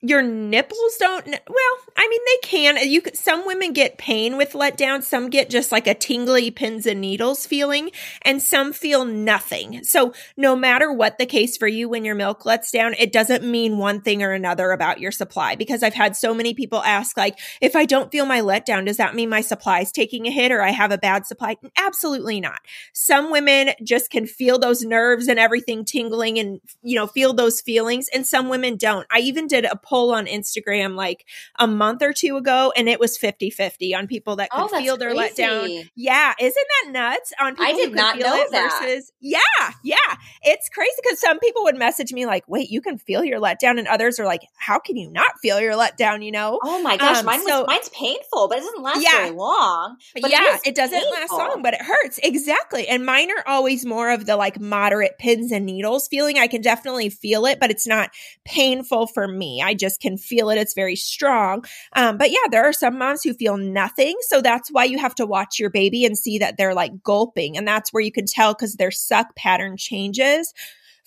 Your 0.00 0.22
nipples 0.22 0.96
don't 0.98 1.26
well 1.26 1.94
i 1.96 2.08
mean 2.08 2.20
they 2.26 2.48
can 2.48 2.90
you 2.90 3.02
some 3.14 3.46
women 3.46 3.72
get 3.72 3.98
pain 3.98 4.36
with 4.36 4.52
letdown 4.52 5.02
some 5.02 5.30
get 5.30 5.48
just 5.50 5.72
like 5.72 5.86
a 5.86 5.94
tingly 5.94 6.50
pins 6.50 6.86
and 6.86 7.00
needles 7.00 7.46
feeling 7.46 7.90
and 8.22 8.42
some 8.42 8.72
feel 8.72 9.04
nothing. 9.04 9.84
So 9.84 10.12
no 10.36 10.56
matter 10.56 10.92
what 10.92 11.18
the 11.18 11.26
case 11.26 11.56
for 11.56 11.66
you 11.66 11.88
when 11.88 12.04
your 12.04 12.14
milk 12.14 12.44
lets 12.44 12.70
down 12.70 12.94
it 12.98 13.12
doesn't 13.12 13.44
mean 13.44 13.78
one 13.78 14.00
thing 14.00 14.22
or 14.22 14.32
another 14.32 14.70
about 14.70 15.00
your 15.00 15.12
supply 15.12 15.54
because 15.54 15.82
i've 15.82 15.94
had 15.94 16.16
so 16.16 16.34
many 16.34 16.54
people 16.54 16.82
ask 16.82 17.16
like 17.16 17.38
if 17.60 17.76
i 17.76 17.84
don't 17.84 18.10
feel 18.10 18.26
my 18.26 18.40
letdown 18.40 18.86
does 18.86 18.96
that 18.96 19.14
mean 19.14 19.28
my 19.28 19.40
supply 19.40 19.80
is 19.80 19.92
taking 19.92 20.26
a 20.26 20.30
hit 20.30 20.52
or 20.52 20.62
i 20.62 20.70
have 20.70 20.90
a 20.90 20.98
bad 20.98 21.26
supply? 21.26 21.56
Absolutely 21.76 22.40
not. 22.40 22.60
Some 22.92 23.30
women 23.30 23.70
just 23.82 24.10
can 24.10 24.26
feel 24.26 24.58
those 24.58 24.82
nerves 24.82 25.28
and 25.28 25.38
everything 25.38 25.84
tingling 25.84 26.38
and 26.38 26.60
you 26.82 26.96
know 26.96 27.06
feel 27.06 27.32
those 27.32 27.60
feelings 27.60 28.08
and 28.12 28.26
some 28.26 28.48
women 28.48 28.76
don't. 28.76 29.06
I 29.10 29.18
even 29.20 29.46
did 29.46 29.64
a 29.64 29.76
poll 29.84 30.12
on 30.14 30.26
Instagram 30.26 30.96
like 30.96 31.24
a 31.58 31.66
month 31.66 32.02
or 32.02 32.12
two 32.12 32.36
ago, 32.36 32.72
and 32.76 32.88
it 32.88 32.98
was 32.98 33.16
50 33.16 33.50
50 33.50 33.94
on 33.94 34.06
people 34.06 34.36
that 34.36 34.50
could 34.50 34.68
Oh, 34.72 34.78
feel 34.78 34.96
their 34.96 35.14
letdown. 35.14 35.88
Yeah, 35.94 36.32
isn't 36.40 36.66
that 36.84 36.92
nuts? 36.92 37.32
On 37.40 37.52
people 37.54 37.64
I 37.66 37.72
did 37.72 37.94
not 37.94 38.16
feel 38.16 38.26
know 38.26 38.36
it 38.42 38.50
that. 38.52 38.80
versus 38.82 39.12
yeah, 39.20 39.38
yeah, 39.82 39.96
it's 40.42 40.68
crazy 40.68 40.92
because 41.02 41.20
some 41.20 41.38
people 41.38 41.64
would 41.64 41.76
message 41.76 42.12
me 42.12 42.26
like, 42.26 42.44
"Wait, 42.48 42.70
you 42.70 42.80
can 42.80 42.98
feel 42.98 43.24
your 43.24 43.40
letdown," 43.40 43.78
and 43.78 43.86
others 43.86 44.18
are 44.18 44.24
like, 44.26 44.42
"How 44.58 44.78
can 44.78 44.96
you 44.96 45.10
not 45.10 45.32
feel 45.42 45.60
your 45.60 45.74
letdown?" 45.74 46.24
You 46.24 46.32
know? 46.32 46.58
Oh 46.62 46.80
my 46.82 46.96
gosh, 46.96 47.18
Um, 47.18 47.26
mine 47.26 47.40
was 47.44 47.66
mine's 47.66 47.88
painful, 47.90 48.48
but 48.48 48.58
it 48.58 48.62
doesn't 48.62 48.82
last 48.82 49.02
Yeah. 49.02 49.18
very 49.18 49.30
long. 49.30 49.96
But 50.20 50.30
yeah, 50.30 50.54
is 50.56 50.60
it, 50.64 50.74
doesn't 50.74 51.10
last 51.12 51.32
long, 51.32 51.60
but 51.62 51.74
it 51.74 51.82
hurts. 51.82 52.18
Exactly. 52.22 52.88
And 52.88 53.04
mine 53.04 53.30
are 53.30 53.44
always 53.46 53.84
more 53.84 54.10
of 54.10 54.26
the 54.26 54.36
like 54.36 54.58
moderate 54.60 55.18
pins 55.18 55.52
and 55.52 55.66
needles 55.66 56.08
feeling. 56.08 56.38
I 56.38 56.46
can 56.46 56.60
definitely 56.62 57.10
feel 57.10 57.46
it, 57.46 57.60
but 57.60 57.70
it's 57.70 57.86
not 57.86 58.10
painful 58.44 59.06
for 59.08 59.26
me. 59.28 59.62
I 59.62 59.73
just 59.74 60.00
can 60.00 60.16
feel 60.16 60.50
it. 60.50 60.58
It's 60.58 60.74
very 60.74 60.96
strong. 60.96 61.64
Um, 61.94 62.18
but 62.18 62.30
yeah, 62.30 62.48
there 62.50 62.64
are 62.64 62.72
some 62.72 62.98
moms 62.98 63.22
who 63.22 63.34
feel 63.34 63.56
nothing. 63.56 64.16
So 64.22 64.40
that's 64.40 64.70
why 64.70 64.84
you 64.84 64.98
have 64.98 65.14
to 65.16 65.26
watch 65.26 65.58
your 65.58 65.70
baby 65.70 66.04
and 66.04 66.16
see 66.16 66.38
that 66.38 66.56
they're 66.56 66.74
like 66.74 67.02
gulping. 67.02 67.56
And 67.56 67.66
that's 67.66 67.92
where 67.92 68.02
you 68.02 68.12
can 68.12 68.26
tell 68.26 68.54
because 68.54 68.74
their 68.74 68.90
suck 68.90 69.34
pattern 69.36 69.76
changes 69.76 70.52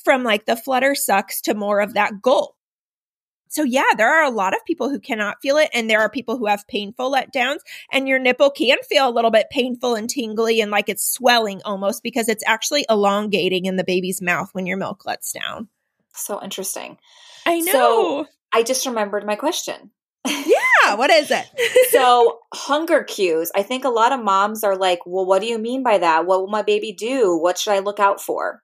from 0.03 0.23
like 0.23 0.45
the 0.45 0.55
flutter 0.55 0.95
sucks 0.95 1.41
to 1.41 1.53
more 1.53 1.79
of 1.81 1.95
that 1.95 2.21
gulp. 2.21 2.55
So 3.49 3.63
yeah, 3.63 3.93
there 3.97 4.09
are 4.13 4.25
a 4.25 4.29
lot 4.29 4.53
of 4.53 4.65
people 4.65 4.89
who 4.89 4.99
cannot 4.99 5.41
feel 5.41 5.57
it 5.57 5.69
and 5.73 5.89
there 5.89 6.01
are 6.01 6.09
people 6.09 6.37
who 6.37 6.47
have 6.47 6.67
painful 6.67 7.11
letdowns 7.11 7.59
and 7.93 8.05
your 8.07 8.19
nipple 8.19 8.49
can 8.49 8.77
feel 8.89 9.07
a 9.07 9.09
little 9.09 9.31
bit 9.31 9.47
painful 9.49 9.95
and 9.95 10.09
tingly 10.09 10.59
and 10.59 10.69
like 10.69 10.89
it's 10.89 11.09
swelling 11.09 11.61
almost 11.63 12.03
because 12.03 12.27
it's 12.27 12.43
actually 12.45 12.85
elongating 12.89 13.65
in 13.65 13.77
the 13.77 13.85
baby's 13.85 14.21
mouth 14.21 14.49
when 14.51 14.65
your 14.65 14.75
milk 14.77 15.05
lets 15.05 15.31
down. 15.31 15.69
So 16.13 16.43
interesting. 16.43 16.97
I 17.45 17.61
So- 17.61 17.71
know. 17.71 18.27
I 18.53 18.63
just 18.63 18.85
remembered 18.85 19.25
my 19.25 19.35
question. 19.35 19.91
yeah, 20.27 20.95
what 20.95 21.09
is 21.09 21.31
it? 21.31 21.45
so 21.91 22.39
hunger 22.53 23.03
cues. 23.03 23.51
I 23.55 23.63
think 23.63 23.85
a 23.85 23.89
lot 23.89 24.11
of 24.11 24.23
moms 24.23 24.63
are 24.63 24.75
like, 24.75 24.99
"Well, 25.05 25.25
what 25.25 25.41
do 25.41 25.47
you 25.47 25.57
mean 25.57 25.83
by 25.83 25.99
that? 25.99 26.25
What 26.25 26.41
will 26.41 26.49
my 26.49 26.63
baby 26.63 26.91
do? 26.91 27.37
What 27.37 27.57
should 27.57 27.73
I 27.73 27.79
look 27.79 27.99
out 27.99 28.21
for?" 28.21 28.61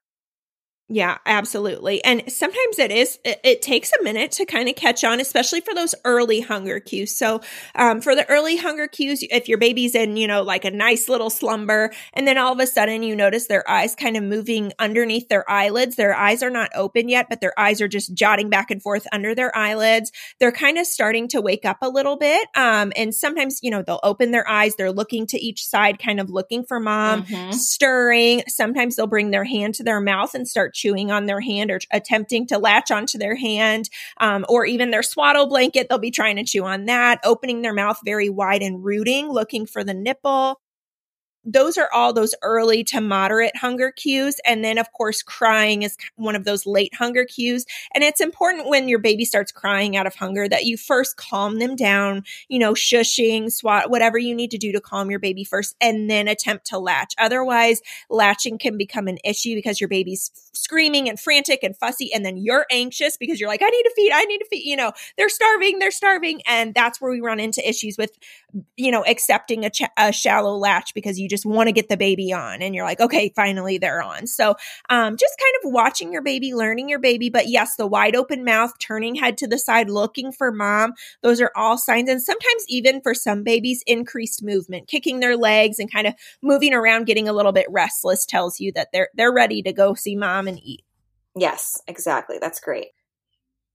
Yeah, 0.90 1.16
absolutely. 1.24 2.04
And 2.04 2.30
sometimes 2.30 2.78
it 2.78 2.90
is, 2.90 3.18
it, 3.24 3.40
it 3.42 3.62
takes 3.62 3.90
a 3.98 4.02
minute 4.02 4.30
to 4.32 4.44
kind 4.44 4.68
of 4.68 4.74
catch 4.74 5.02
on, 5.02 5.18
especially 5.18 5.62
for 5.62 5.74
those 5.74 5.94
early 6.04 6.40
hunger 6.42 6.78
cues. 6.78 7.16
So, 7.16 7.40
um, 7.74 8.02
for 8.02 8.14
the 8.14 8.28
early 8.28 8.58
hunger 8.58 8.86
cues, 8.86 9.24
if 9.30 9.48
your 9.48 9.56
baby's 9.56 9.94
in, 9.94 10.18
you 10.18 10.26
know, 10.26 10.42
like 10.42 10.66
a 10.66 10.70
nice 10.70 11.08
little 11.08 11.30
slumber, 11.30 11.90
and 12.12 12.28
then 12.28 12.36
all 12.36 12.52
of 12.52 12.60
a 12.60 12.66
sudden 12.66 13.02
you 13.02 13.16
notice 13.16 13.46
their 13.46 13.68
eyes 13.68 13.94
kind 13.96 14.14
of 14.14 14.24
moving 14.24 14.72
underneath 14.78 15.26
their 15.30 15.50
eyelids, 15.50 15.96
their 15.96 16.14
eyes 16.14 16.42
are 16.42 16.50
not 16.50 16.68
open 16.74 17.08
yet, 17.08 17.28
but 17.30 17.40
their 17.40 17.58
eyes 17.58 17.80
are 17.80 17.88
just 17.88 18.12
jotting 18.12 18.50
back 18.50 18.70
and 18.70 18.82
forth 18.82 19.06
under 19.10 19.34
their 19.34 19.56
eyelids. 19.56 20.12
They're 20.38 20.52
kind 20.52 20.76
of 20.76 20.86
starting 20.86 21.28
to 21.28 21.40
wake 21.40 21.64
up 21.64 21.78
a 21.80 21.88
little 21.88 22.18
bit. 22.18 22.46
Um, 22.54 22.92
and 22.94 23.14
sometimes, 23.14 23.58
you 23.62 23.70
know, 23.70 23.82
they'll 23.82 24.00
open 24.02 24.32
their 24.32 24.46
eyes, 24.46 24.74
they're 24.76 24.92
looking 24.92 25.26
to 25.28 25.40
each 25.42 25.64
side, 25.64 25.98
kind 25.98 26.20
of 26.20 26.28
looking 26.28 26.62
for 26.62 26.78
mom 26.78 27.22
Mhm. 27.22 27.54
stirring. 27.54 28.42
Sometimes 28.48 28.96
they'll 28.96 29.06
bring 29.06 29.30
their 29.30 29.44
hand 29.44 29.74
to 29.76 29.82
their 29.82 30.00
mouth 30.00 30.34
and 30.34 30.46
start 30.46 30.73
chewing 30.74 31.10
on 31.10 31.26
their 31.26 31.40
hand 31.40 31.70
or 31.70 31.80
attempting 31.90 32.46
to 32.48 32.58
latch 32.58 32.90
onto 32.90 33.16
their 33.16 33.36
hand, 33.36 33.88
um, 34.18 34.44
or 34.48 34.66
even 34.66 34.90
their 34.90 35.02
swaddle 35.02 35.46
blanket. 35.46 35.88
They'll 35.88 35.98
be 35.98 36.10
trying 36.10 36.36
to 36.36 36.44
chew 36.44 36.64
on 36.64 36.84
that, 36.86 37.20
opening 37.24 37.62
their 37.62 37.72
mouth 37.72 37.98
very 38.04 38.28
wide 38.28 38.62
and 38.62 38.84
rooting, 38.84 39.30
looking 39.30 39.64
for 39.64 39.82
the 39.82 39.94
nipple. 39.94 40.60
Those 41.46 41.76
are 41.76 41.90
all 41.92 42.14
those 42.14 42.34
early 42.42 42.84
to 42.84 43.02
moderate 43.02 43.54
hunger 43.56 43.92
cues. 43.92 44.40
And 44.46 44.64
then, 44.64 44.78
of 44.78 44.90
course, 44.92 45.22
crying 45.22 45.82
is 45.82 45.96
one 46.16 46.36
of 46.36 46.44
those 46.44 46.64
late 46.64 46.94
hunger 46.94 47.26
cues. 47.26 47.66
And 47.94 48.02
it's 48.02 48.22
important 48.22 48.68
when 48.68 48.88
your 48.88 48.98
baby 48.98 49.26
starts 49.26 49.52
crying 49.52 49.94
out 49.94 50.06
of 50.06 50.14
hunger 50.14 50.48
that 50.48 50.64
you 50.64 50.78
first 50.78 51.18
calm 51.18 51.58
them 51.58 51.76
down, 51.76 52.22
you 52.48 52.58
know, 52.58 52.72
shushing, 52.72 53.52
swat, 53.52 53.90
whatever 53.90 54.16
you 54.16 54.34
need 54.34 54.52
to 54.52 54.58
do 54.58 54.72
to 54.72 54.80
calm 54.80 55.10
your 55.10 55.20
baby 55.20 55.44
first, 55.44 55.76
and 55.82 56.08
then 56.08 56.28
attempt 56.28 56.64
to 56.68 56.78
latch. 56.78 57.12
Otherwise, 57.18 57.82
latching 58.08 58.56
can 58.56 58.78
become 58.78 59.06
an 59.06 59.18
issue 59.22 59.54
because 59.54 59.82
your 59.82 59.88
baby's 59.88 60.30
screaming 60.54 61.08
and 61.08 61.18
frantic 61.18 61.62
and 61.62 61.76
fussy, 61.76 62.12
and 62.12 62.24
then 62.24 62.36
you're 62.36 62.66
anxious 62.70 63.16
because 63.16 63.40
you're 63.40 63.48
like, 63.48 63.62
I 63.62 63.68
need 63.68 63.82
to 63.82 63.92
feed, 63.96 64.12
I 64.12 64.24
need 64.24 64.38
to 64.38 64.46
feed, 64.50 64.64
you 64.64 64.76
know, 64.76 64.92
they're 65.16 65.28
starving, 65.28 65.78
they're 65.78 65.90
starving. 65.90 66.40
And 66.46 66.74
that's 66.74 67.00
where 67.00 67.10
we 67.10 67.20
run 67.20 67.40
into 67.40 67.66
issues 67.66 67.96
with, 67.98 68.10
you 68.76 68.90
know, 68.90 69.04
accepting 69.04 69.64
a, 69.64 69.70
ch- 69.70 69.82
a 69.96 70.12
shallow 70.12 70.56
latch 70.56 70.94
because 70.94 71.18
you 71.18 71.28
just 71.28 71.46
want 71.46 71.68
to 71.68 71.72
get 71.72 71.88
the 71.88 71.96
baby 71.96 72.32
on 72.32 72.62
and 72.62 72.74
you're 72.74 72.84
like, 72.84 73.00
okay, 73.00 73.32
finally 73.34 73.78
they're 73.78 74.02
on. 74.02 74.26
So, 74.26 74.54
um, 74.90 75.16
just 75.16 75.34
kind 75.38 75.64
of 75.64 75.72
watching 75.72 76.12
your 76.12 76.22
baby, 76.22 76.54
learning 76.54 76.88
your 76.88 77.00
baby. 77.00 77.30
But 77.30 77.48
yes, 77.48 77.76
the 77.76 77.86
wide 77.86 78.16
open 78.16 78.44
mouth, 78.44 78.72
turning 78.78 79.14
head 79.14 79.38
to 79.38 79.48
the 79.48 79.58
side, 79.58 79.90
looking 79.90 80.32
for 80.32 80.52
mom, 80.52 80.94
those 81.22 81.40
are 81.40 81.50
all 81.56 81.78
signs. 81.78 82.08
And 82.08 82.22
sometimes, 82.22 82.64
even 82.68 83.00
for 83.00 83.14
some 83.14 83.42
babies, 83.42 83.82
increased 83.86 84.42
movement, 84.42 84.88
kicking 84.88 85.20
their 85.20 85.36
legs 85.36 85.78
and 85.78 85.90
kind 85.90 86.06
of 86.06 86.14
moving 86.42 86.74
around, 86.74 87.06
getting 87.06 87.28
a 87.28 87.32
little 87.32 87.52
bit 87.52 87.66
restless 87.70 88.26
tells 88.26 88.60
you 88.60 88.72
that 88.72 88.88
they're 88.92 89.08
they're 89.14 89.32
ready 89.32 89.62
to 89.62 89.72
go 89.72 89.94
see 89.94 90.16
mom 90.16 90.43
and 90.48 90.58
eat. 90.62 90.84
Yes, 91.36 91.80
exactly. 91.86 92.38
That's 92.40 92.60
great. 92.60 92.88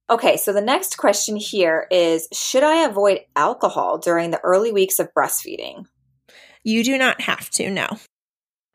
Okay, 0.10 0.38
so 0.38 0.54
the 0.54 0.62
next 0.62 0.98
question 0.98 1.36
here 1.36 1.88
is 1.92 2.28
Should 2.34 2.64
I 2.64 2.86
avoid 2.86 3.22
alcohol 3.36 4.00
during 4.00 4.32
the 4.32 4.40
early 4.40 4.72
weeks 4.72 5.00
of 5.00 5.14
breastfeeding? 5.14 5.86
You 6.64 6.84
do 6.84 6.98
not 6.98 7.22
have 7.22 7.50
to, 7.52 7.70
no. 7.70 7.88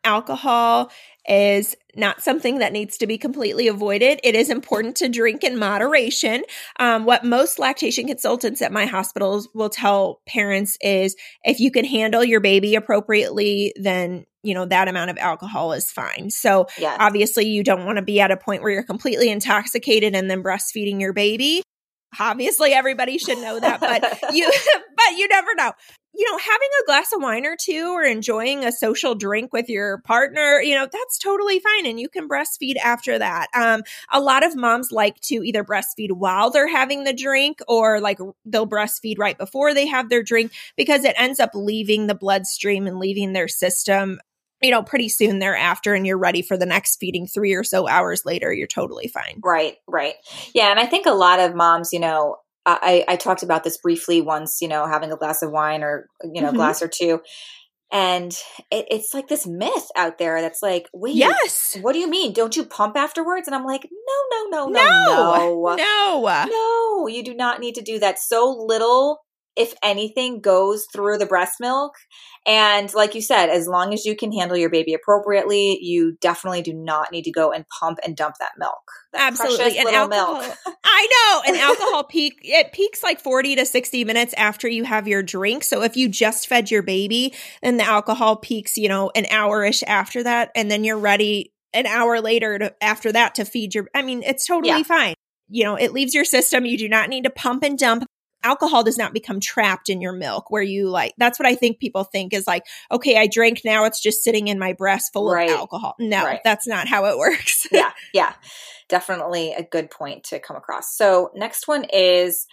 Alcohol 0.04 0.90
is 1.26 1.74
not 1.96 2.22
something 2.22 2.58
that 2.58 2.72
needs 2.72 2.98
to 2.98 3.06
be 3.06 3.16
completely 3.16 3.68
avoided. 3.68 4.20
It 4.22 4.34
is 4.34 4.50
important 4.50 4.96
to 4.96 5.08
drink 5.08 5.42
in 5.42 5.58
moderation. 5.58 6.44
Um, 6.78 7.06
what 7.06 7.24
most 7.24 7.58
lactation 7.58 8.06
consultants 8.06 8.60
at 8.60 8.72
my 8.72 8.84
hospitals 8.84 9.48
will 9.54 9.70
tell 9.70 10.20
parents 10.26 10.76
is 10.82 11.16
if 11.42 11.60
you 11.60 11.70
can 11.70 11.86
handle 11.86 12.22
your 12.22 12.40
baby 12.40 12.74
appropriately, 12.74 13.72
then 13.76 14.26
you 14.44 14.54
know 14.54 14.66
that 14.66 14.88
amount 14.88 15.10
of 15.10 15.18
alcohol 15.18 15.72
is 15.72 15.90
fine. 15.90 16.30
So 16.30 16.66
Yes. 16.78 16.96
obviously, 17.00 17.46
you 17.46 17.64
don't 17.64 17.84
want 17.84 17.96
to 17.96 18.02
be 18.02 18.20
at 18.20 18.30
a 18.30 18.36
point 18.36 18.62
where 18.62 18.72
you're 18.72 18.82
completely 18.82 19.30
intoxicated 19.30 20.14
and 20.14 20.30
then 20.30 20.42
breastfeeding 20.42 21.00
your 21.00 21.12
baby. 21.12 21.62
Obviously, 22.18 22.72
everybody 22.72 23.18
should 23.18 23.38
know 23.38 23.58
that, 23.58 23.80
but 23.80 24.02
you 24.34 24.50
but 24.96 25.16
you 25.16 25.28
never 25.28 25.54
know 25.56 25.72
you 26.16 26.30
know, 26.30 26.38
having 26.38 26.68
a 26.80 26.86
glass 26.86 27.12
of 27.12 27.20
wine 27.20 27.44
or 27.44 27.56
two 27.60 27.92
or 27.92 28.04
enjoying 28.04 28.64
a 28.64 28.70
social 28.70 29.14
drink 29.14 29.52
with 29.52 29.68
your 29.68 29.98
partner, 30.02 30.60
you 30.60 30.74
know, 30.74 30.86
that's 30.90 31.18
totally 31.18 31.58
fine. 31.58 31.86
And 31.86 31.98
you 31.98 32.08
can 32.08 32.28
breastfeed 32.28 32.76
after 32.76 33.18
that. 33.18 33.48
Um, 33.52 33.82
a 34.12 34.20
lot 34.20 34.44
of 34.44 34.54
moms 34.54 34.92
like 34.92 35.18
to 35.22 35.42
either 35.44 35.64
breastfeed 35.64 36.12
while 36.12 36.50
they're 36.50 36.68
having 36.68 37.02
the 37.02 37.12
drink 37.12 37.60
or 37.66 38.00
like 38.00 38.18
they'll 38.44 38.66
breastfeed 38.66 39.18
right 39.18 39.36
before 39.36 39.74
they 39.74 39.86
have 39.86 40.08
their 40.08 40.22
drink 40.22 40.52
because 40.76 41.04
it 41.04 41.14
ends 41.18 41.40
up 41.40 41.50
leaving 41.54 42.06
the 42.06 42.14
bloodstream 42.14 42.86
and 42.86 42.98
leaving 42.98 43.32
their 43.32 43.48
system. 43.48 44.20
You 44.64 44.70
know, 44.70 44.82
pretty 44.82 45.08
soon 45.10 45.38
thereafter, 45.40 45.92
and 45.94 46.06
you're 46.06 46.18
ready 46.18 46.40
for 46.42 46.56
the 46.56 46.64
next 46.66 46.96
feeding 46.96 47.26
three 47.26 47.52
or 47.52 47.62
so 47.64 47.86
hours 47.86 48.22
later, 48.24 48.52
you're 48.52 48.66
totally 48.66 49.08
fine. 49.08 49.40
Right, 49.44 49.76
right. 49.86 50.14
Yeah, 50.54 50.70
and 50.70 50.80
I 50.80 50.86
think 50.86 51.04
a 51.06 51.10
lot 51.12 51.38
of 51.38 51.54
moms, 51.54 51.92
you 51.92 52.00
know, 52.00 52.36
I, 52.66 53.04
I 53.06 53.16
talked 53.16 53.42
about 53.42 53.62
this 53.62 53.76
briefly 53.76 54.22
once, 54.22 54.62
you 54.62 54.68
know, 54.68 54.86
having 54.86 55.12
a 55.12 55.16
glass 55.16 55.42
of 55.42 55.50
wine 55.50 55.82
or, 55.82 56.08
you 56.32 56.40
know, 56.40 56.50
Mhm. 56.50 56.54
glass 56.56 56.80
or 56.80 56.88
two. 56.88 57.20
And 57.92 58.32
it, 58.70 58.86
it's 58.90 59.12
like 59.12 59.28
this 59.28 59.46
myth 59.46 59.88
out 59.94 60.16
there 60.16 60.40
that's 60.40 60.62
like, 60.62 60.88
wait, 60.94 61.14
Yes. 61.14 61.76
what 61.82 61.92
do 61.92 61.98
you 61.98 62.08
mean? 62.08 62.32
Don't 62.32 62.56
you 62.56 62.64
pump 62.64 62.96
afterwards? 62.96 63.46
And 63.46 63.54
I'm 63.54 63.66
like, 63.66 63.86
no, 63.92 64.48
no, 64.50 64.66
no, 64.66 64.68
No. 64.68 65.76
no. 65.76 65.76
No. 65.76 66.46
No, 66.50 67.06
you 67.06 67.22
do 67.22 67.34
not 67.34 67.60
need 67.60 67.74
to 67.74 67.82
do 67.82 67.98
that. 67.98 68.18
So 68.18 68.48
little, 68.66 69.20
if 69.56 69.74
anything, 69.82 70.40
goes 70.40 70.86
through 70.92 71.18
the 71.18 71.26
breast 71.26 71.54
milk. 71.60 71.92
And 72.46 72.92
like 72.92 73.14
you 73.14 73.22
said, 73.22 73.48
as 73.48 73.66
long 73.66 73.94
as 73.94 74.04
you 74.04 74.16
can 74.16 74.32
handle 74.32 74.56
your 74.56 74.68
baby 74.68 74.94
appropriately, 74.94 75.78
you 75.80 76.16
definitely 76.20 76.62
do 76.62 76.74
not 76.74 77.10
need 77.10 77.22
to 77.22 77.30
go 77.30 77.52
and 77.52 77.64
pump 77.68 77.98
and 78.04 78.16
dump 78.16 78.36
that 78.40 78.52
milk. 78.58 78.82
That 79.12 79.32
Absolutely. 79.32 79.78
And 79.78 79.88
alcohol, 79.88 80.40
milk. 80.40 80.56
I 80.84 81.08
know. 81.46 81.52
And 81.52 81.56
alcohol 81.56 82.04
peak 82.04 82.40
it 82.42 82.72
peaks 82.72 83.02
like 83.02 83.20
40 83.20 83.56
to 83.56 83.66
60 83.66 84.04
minutes 84.04 84.34
after 84.36 84.68
you 84.68 84.84
have 84.84 85.08
your 85.08 85.22
drink. 85.22 85.64
So 85.64 85.82
if 85.82 85.96
you 85.96 86.08
just 86.08 86.46
fed 86.48 86.70
your 86.70 86.82
baby, 86.82 87.32
and 87.62 87.78
the 87.80 87.84
alcohol 87.84 88.36
peaks, 88.36 88.76
you 88.76 88.88
know, 88.88 89.10
an 89.14 89.26
hour-ish 89.30 89.82
after 89.84 90.22
that 90.24 90.50
and 90.54 90.70
then 90.70 90.84
you're 90.84 90.98
ready 90.98 91.52
an 91.72 91.86
hour 91.86 92.20
later 92.20 92.58
to 92.58 92.74
after 92.82 93.12
that 93.12 93.34
to 93.36 93.44
feed 93.44 93.74
your 93.74 93.86
I 93.94 94.02
mean, 94.02 94.22
it's 94.22 94.46
totally 94.46 94.68
Yeah. 94.68 94.82
fine. 94.82 95.14
You 95.48 95.64
know, 95.64 95.76
it 95.76 95.92
leaves 95.92 96.14
your 96.14 96.24
system. 96.24 96.66
You 96.66 96.76
do 96.78 96.88
not 96.88 97.08
need 97.08 97.24
to 97.24 97.30
pump 97.30 97.62
and 97.62 97.78
dump. 97.78 98.04
Alcohol 98.44 98.84
does 98.84 98.96
not 98.98 99.12
become 99.12 99.40
trapped 99.40 99.88
in 99.88 100.00
your 100.00 100.12
milk 100.12 100.50
where 100.50 100.62
you 100.62 100.88
like 100.88 101.14
that's 101.18 101.38
what 101.38 101.46
I 101.48 101.54
think 101.56 101.80
people 101.80 102.04
think 102.04 102.32
is 102.32 102.46
like, 102.46 102.64
okay, 102.92 103.16
I 103.18 103.26
drank 103.26 103.62
now 103.64 103.84
it's 103.86 104.00
just 104.00 104.22
sitting 104.22 104.46
in 104.48 104.58
my 104.58 104.72
breast 104.74 105.12
full 105.12 105.30
Right. 105.30 105.50
of 105.50 105.56
alcohol. 105.56 105.96
No, 105.98 106.22
Right. 106.24 106.40
that's 106.44 106.66
not 106.66 106.86
how 106.86 107.06
it 107.06 107.18
works. 107.18 107.66
yeah, 107.72 107.90
yeah. 108.12 108.34
Definitely 108.88 109.52
a 109.54 109.62
good 109.62 109.90
point 109.90 110.24
to 110.24 110.38
come 110.38 110.56
across. 110.56 110.94
So, 110.96 111.30
next 111.34 111.66
one 111.66 111.84
is 111.92 112.46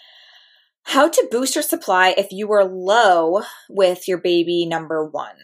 how 0.84 1.10
to 1.10 1.28
boost 1.30 1.56
your 1.56 1.62
supply 1.62 2.16
if 2.18 2.32
you 2.32 2.48
were 2.48 2.64
low 2.66 3.42
with 3.70 4.08
your 4.08 4.18
baby 4.18 4.66
number 4.66 5.06
one. 5.06 5.36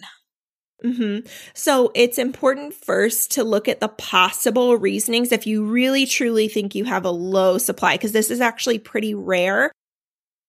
Mm-hmm. 0.83 1.27
So 1.55 1.91
it's 1.95 2.17
important 2.19 2.73
first 2.73 3.31
to 3.31 3.43
look 3.43 3.67
at 3.67 3.79
the 3.79 3.87
possible 3.87 4.75
reasonings 4.77 5.31
if 5.31 5.47
you 5.47 5.65
really 5.65 6.05
truly 6.05 6.47
think 6.47 6.75
you 6.75 6.85
have 6.85 7.03
a 7.03 7.09
low 7.11 7.57
supply, 7.57 7.95
because 7.95 8.11
this 8.11 8.29
is 8.29 8.41
actually 8.41 8.77
pretty 8.79 9.13
rare. 9.15 9.71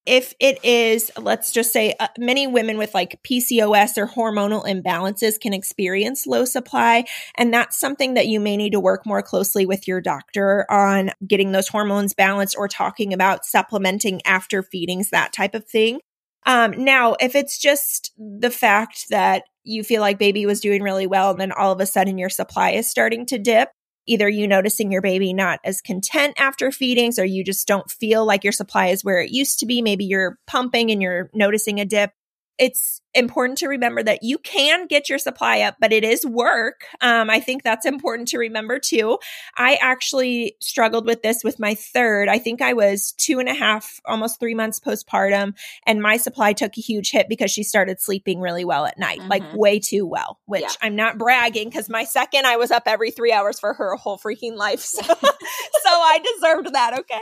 If 0.09 0.33
it 0.41 0.65
is, 0.65 1.13
let's 1.19 1.53
just 1.53 1.71
say, 1.71 1.95
uh, 2.01 2.09
many 2.19 2.47
women 2.47 2.79
with 2.79 2.95
like 2.95 3.21
PCOS 3.25 3.99
or 3.99 4.07
hormonal 4.07 4.65
imbalances 4.65 5.39
can 5.39 5.53
experience 5.53 6.27
low 6.27 6.47
supply. 6.47 7.05
And 7.37 7.53
that's 7.53 7.79
something 7.79 8.15
that 8.15 8.27
you 8.27 8.41
may 8.41 8.57
need 8.57 8.73
to 8.73 8.81
work 8.81 9.05
more 9.05 9.21
closely 9.21 9.67
with 9.67 9.87
your 9.87 10.01
doctor 10.01 10.65
on 10.71 11.11
getting 11.27 11.53
those 11.53 11.69
hormones 11.69 12.15
balanced 12.15 12.57
or 12.57 12.69
talking 12.69 13.13
about 13.13 13.45
supplementing 13.45 14.23
after 14.25 14.63
feedings, 14.63 15.11
that 15.11 15.35
type 15.35 15.55
of 15.55 15.67
thing. 15.67 16.01
Um, 16.47 16.73
now, 16.83 17.15
if 17.21 17.35
it's 17.35 17.59
just 17.59 18.13
the 18.17 18.51
fact 18.51 19.11
that 19.11 19.43
you 19.65 19.85
feel 19.85 20.01
like 20.01 20.19
baby 20.19 20.47
was 20.47 20.61
doing 20.61 20.83
really 20.83 21.07
well 21.07 21.31
and 21.31 21.39
then 21.39 21.53
all 21.53 21.71
of 21.71 21.81
a 21.81 21.87
sudden 21.87 22.17
your 22.17 22.31
supply 22.31 22.71
is 22.71 22.89
starting 22.89 23.27
to 23.27 23.39
dip, 23.39 23.69
either 24.09 24.29
you 24.29 24.49
noticing 24.49 24.91
your 24.91 25.03
baby 25.03 25.33
not 25.33 25.61
as 25.65 25.81
content 25.81 26.35
after 26.39 26.73
feedings 26.73 27.19
or 27.19 27.25
you 27.25 27.45
just 27.45 27.69
don't 27.69 27.91
feel 27.91 28.25
like 28.25 28.43
your 28.43 28.53
supply 28.53 28.87
is 28.87 29.05
where 29.05 29.21
it 29.21 29.31
used 29.31 29.59
to 29.61 29.67
be, 29.67 29.83
maybe 29.83 30.05
you're 30.05 30.39
pumping 30.47 30.91
and 30.91 31.03
you're 31.03 31.31
noticing 31.35 31.79
a 31.79 31.85
dip, 31.85 32.11
it's 32.59 33.01
important 33.15 33.59
to 33.59 33.69
remember 33.69 34.03
that 34.03 34.23
you 34.23 34.39
can 34.39 34.87
get 34.87 35.09
your 35.09 35.19
supply 35.19 35.61
up, 35.61 35.77
but 35.81 35.93
it 35.93 36.05
is 36.05 36.25
work. 36.25 36.85
Um, 37.01 37.31
I 37.31 37.41
think 37.41 37.63
that's 37.63 37.87
important 37.87 38.29
to 38.29 38.39
remember 38.39 38.79
too. 38.79 39.19
I 39.57 39.79
actually 39.81 40.57
struggled 40.61 41.07
with 41.07 41.23
this 41.23 41.43
with 41.43 41.59
my 41.59 41.75
third. 41.75 42.29
I 42.29 42.39
think 42.39 42.61
I 42.61 42.75
was 42.75 43.13
two 43.13 43.39
and 43.39 43.49
a 43.49 43.55
half, 43.55 44.01
almost 44.05 44.39
three 44.39 44.55
months 44.55 44.79
postpartum, 44.79 45.55
and 45.87 46.03
my 46.03 46.17
supply 46.17 46.53
took 46.53 46.77
a 46.77 46.81
huge 46.81 47.11
hit 47.11 47.29
because 47.29 47.51
she 47.51 47.63
started 47.63 48.01
sleeping 48.01 48.41
really 48.41 48.65
well 48.65 48.87
at 48.87 48.99
night, 48.99 49.21
mm-hmm. 49.21 49.31
like 49.31 49.55
way 49.55 49.79
too 49.79 50.07
well, 50.07 50.39
which 50.47 50.63
yeah. 50.63 50.69
I'm 50.83 50.97
not 50.97 51.19
bragging 51.19 51.69
because 51.69 51.89
my 51.89 52.05
second, 52.05 52.47
I 52.47 52.57
was 52.57 52.71
up 52.71 52.85
every 52.87 53.11
three 53.11 53.33
hours 53.33 53.59
for 53.59 53.75
her 53.75 53.97
whole 53.97 54.19
freaking 54.19 54.57
life. 54.57 54.87
So, 54.99 55.03
so 55.05 55.91
I 55.91 56.19
deserved 56.35 56.73
that. 56.75 56.99
Okay. 56.99 57.21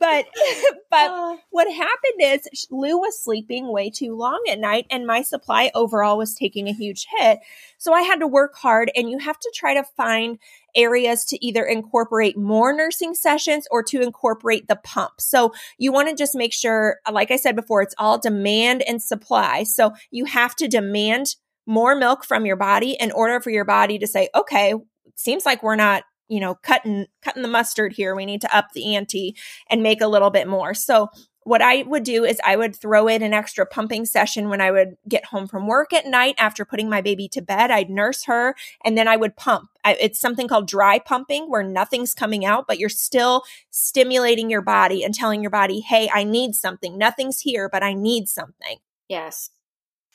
But, 0.00 0.26
but 0.90 1.10
uh. 1.10 1.36
what 1.50 1.72
happened 1.72 2.20
is 2.20 2.66
Lou 2.70 2.98
was 2.98 3.22
sleeping 3.22 3.72
way 3.72 3.90
too 3.90 4.16
long 4.16 4.42
at 4.48 4.58
night 4.58 4.86
and 4.90 5.06
my 5.06 5.22
supply 5.22 5.70
overall 5.74 6.18
was 6.18 6.34
taking 6.34 6.68
a 6.68 6.72
huge 6.72 7.06
hit. 7.18 7.40
So 7.78 7.92
I 7.92 8.02
had 8.02 8.20
to 8.20 8.26
work 8.26 8.56
hard 8.56 8.90
and 8.94 9.10
you 9.10 9.18
have 9.18 9.38
to 9.38 9.52
try 9.54 9.74
to 9.74 9.84
find 9.96 10.38
areas 10.74 11.24
to 11.26 11.44
either 11.44 11.64
incorporate 11.64 12.36
more 12.36 12.72
nursing 12.72 13.14
sessions 13.14 13.66
or 13.70 13.82
to 13.84 14.02
incorporate 14.02 14.68
the 14.68 14.76
pump. 14.76 15.12
So 15.20 15.54
you 15.78 15.92
want 15.92 16.08
to 16.08 16.14
just 16.14 16.34
make 16.34 16.52
sure, 16.52 16.98
like 17.10 17.30
I 17.30 17.36
said 17.36 17.56
before, 17.56 17.82
it's 17.82 17.94
all 17.98 18.18
demand 18.18 18.82
and 18.82 19.02
supply. 19.02 19.62
So 19.62 19.92
you 20.10 20.26
have 20.26 20.54
to 20.56 20.68
demand 20.68 21.36
more 21.66 21.96
milk 21.96 22.24
from 22.24 22.46
your 22.46 22.56
body 22.56 22.96
in 22.98 23.10
order 23.10 23.40
for 23.40 23.50
your 23.50 23.64
body 23.64 23.98
to 23.98 24.06
say, 24.06 24.28
okay, 24.34 24.74
seems 25.16 25.44
like 25.44 25.62
we're 25.62 25.76
not 25.76 26.04
you 26.28 26.40
know 26.40 26.54
cutting 26.56 27.06
cutting 27.22 27.42
the 27.42 27.48
mustard 27.48 27.92
here 27.92 28.14
we 28.14 28.26
need 28.26 28.40
to 28.40 28.56
up 28.56 28.72
the 28.72 28.94
ante 28.96 29.36
and 29.70 29.82
make 29.82 30.00
a 30.00 30.08
little 30.08 30.30
bit 30.30 30.48
more 30.48 30.74
so 30.74 31.10
what 31.46 31.62
I 31.62 31.84
would 31.84 32.02
do 32.02 32.24
is 32.24 32.40
I 32.44 32.56
would 32.56 32.74
throw 32.74 33.06
in 33.06 33.22
an 33.22 33.32
extra 33.32 33.64
pumping 33.64 34.04
session 34.04 34.48
when 34.48 34.60
I 34.60 34.72
would 34.72 34.96
get 35.08 35.26
home 35.26 35.46
from 35.46 35.68
work 35.68 35.92
at 35.92 36.04
night 36.04 36.34
after 36.38 36.64
putting 36.64 36.90
my 36.90 37.00
baby 37.00 37.28
to 37.28 37.40
bed. 37.40 37.70
I'd 37.70 37.88
nurse 37.88 38.24
her 38.24 38.56
and 38.84 38.98
then 38.98 39.06
I 39.06 39.16
would 39.16 39.36
pump. 39.36 39.70
I, 39.84 39.96
it's 40.00 40.18
something 40.18 40.48
called 40.48 40.66
dry 40.66 40.98
pumping 40.98 41.48
where 41.48 41.62
nothing's 41.62 42.14
coming 42.14 42.44
out, 42.44 42.66
but 42.66 42.80
you're 42.80 42.88
still 42.88 43.44
stimulating 43.70 44.50
your 44.50 44.60
body 44.60 45.04
and 45.04 45.14
telling 45.14 45.40
your 45.40 45.52
body, 45.52 45.78
hey, 45.78 46.10
I 46.12 46.24
need 46.24 46.56
something. 46.56 46.98
Nothing's 46.98 47.38
here, 47.38 47.68
but 47.68 47.84
I 47.84 47.94
need 47.94 48.28
something. 48.28 48.78
Yes. 49.08 49.50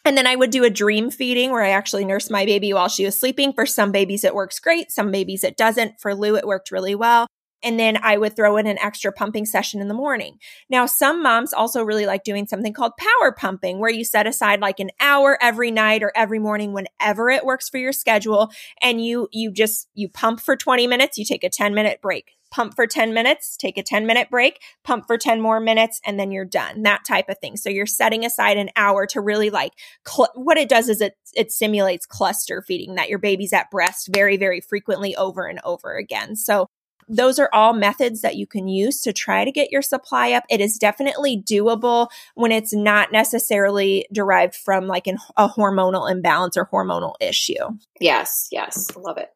And 0.04 0.18
then 0.18 0.26
I 0.26 0.36
would 0.36 0.50
do 0.50 0.64
a 0.64 0.70
dream 0.70 1.12
feeding 1.12 1.52
where 1.52 1.62
I 1.62 1.70
actually 1.70 2.06
nursed 2.06 2.32
my 2.32 2.46
baby 2.46 2.74
while 2.74 2.90
she 2.90 3.06
was 3.06 3.20
sleeping. 3.20 3.54
For 3.54 3.66
some 3.66 3.92
babies, 3.92 4.24
it 4.24 4.34
works 4.34 4.60
great. 4.60 4.92
Some 4.92 5.12
babies, 5.12 5.44
it 5.44 5.58
doesn't. 5.58 6.00
For 6.00 6.16
Lou, 6.16 6.36
it 6.36 6.48
worked 6.48 6.72
really 6.72 6.96
well. 6.96 7.28
And 7.64 7.80
then 7.80 7.98
I 8.02 8.18
would 8.18 8.36
throw 8.36 8.58
in 8.58 8.66
an 8.66 8.80
extra 8.80 9.12
pumping 9.12 9.46
session 9.46 9.82
in 9.82 9.88
the 9.88 9.94
morning. 9.94 10.40
Now, 10.70 10.88
some 10.88 11.22
moms 11.22 11.54
also 11.54 11.84
really 11.84 12.08
like 12.08 12.24
doing 12.24 12.48
something 12.48 12.74
called 12.74 12.94
power 12.98 13.32
pumping, 13.32 13.78
where 13.78 13.92
you 13.92 14.04
set 14.04 14.26
aside 14.26 14.62
like 14.62 14.80
an 14.80 14.90
hour 15.00 15.38
every 15.40 15.70
night 15.70 16.02
or 16.02 16.12
every 16.16 16.40
morning, 16.40 16.74
whenever 16.74 17.30
it 17.30 17.46
works 17.46 17.70
for 17.70 17.78
your 17.78 17.94
schedule. 17.94 18.50
And 18.82 19.06
you, 19.06 19.28
you 19.32 19.52
just, 19.52 19.88
you 19.94 20.10
pump 20.10 20.40
for 20.40 20.56
20 20.56 20.88
minutes, 20.88 21.20
you 21.20 21.26
take 21.26 21.44
a 21.44 21.50
10 21.50 21.76
minute 21.76 22.02
break 22.02 22.32
pump 22.52 22.76
for 22.76 22.86
10 22.86 23.14
minutes, 23.14 23.58
take 23.58 23.78
a 23.78 23.84
10 23.84 24.06
minute 24.06 24.30
break, 24.30 24.62
pump 24.84 25.08
for 25.08 25.18
10 25.18 25.42
more 25.42 25.60
minutes, 25.60 26.00
and 26.06 26.20
then 26.20 26.32
you're 26.32 26.46
done. 26.46 26.84
That 26.84 27.06
type 27.08 27.30
of 27.30 27.38
thing. 27.40 27.58
So 27.58 27.70
you're 27.70 27.86
setting 27.86 28.26
aside 28.26 28.58
an 28.58 28.70
hour 28.76 29.08
to 29.08 29.22
really 29.22 29.50
like 29.50 29.72
cl- 30.08 30.32
what 30.36 30.58
it 30.58 30.70
does 30.70 30.90
is 30.90 31.02
it 31.02 31.16
it 31.34 31.52
simulates 31.52 32.06
cluster 32.06 32.62
feeding 32.62 32.96
that 32.96 33.10
your 33.10 33.20
baby's 33.20 33.54
at 33.54 33.72
breast 33.72 34.10
very 34.14 34.38
very 34.38 34.62
frequently 34.62 35.16
over 35.16 35.48
and 35.48 35.60
over 35.64 35.96
again. 35.96 36.36
So 36.36 36.68
those 37.08 37.40
are 37.40 37.50
all 37.52 37.74
methods 37.74 38.22
that 38.22 38.38
you 38.38 38.48
can 38.48 38.68
use 38.68 39.02
to 39.02 39.12
try 39.12 39.44
to 39.44 39.52
get 39.52 39.72
your 39.72 39.82
supply 39.82 40.32
up. 40.32 40.46
It 40.50 40.62
is 40.62 40.78
definitely 40.78 41.42
doable 41.42 42.08
when 42.36 42.52
it's 42.52 42.74
not 42.74 43.12
necessarily 43.12 44.08
derived 44.14 44.56
from 44.56 44.88
like 44.88 45.08
an, 45.08 45.18
a 45.36 45.50
hormonal 45.50 46.10
imbalance 46.10 46.56
or 46.56 46.68
hormonal 46.68 47.16
issue. 47.20 47.78
Yes, 48.00 48.48
yes, 48.52 48.96
love 48.96 49.18
it. 49.18 49.30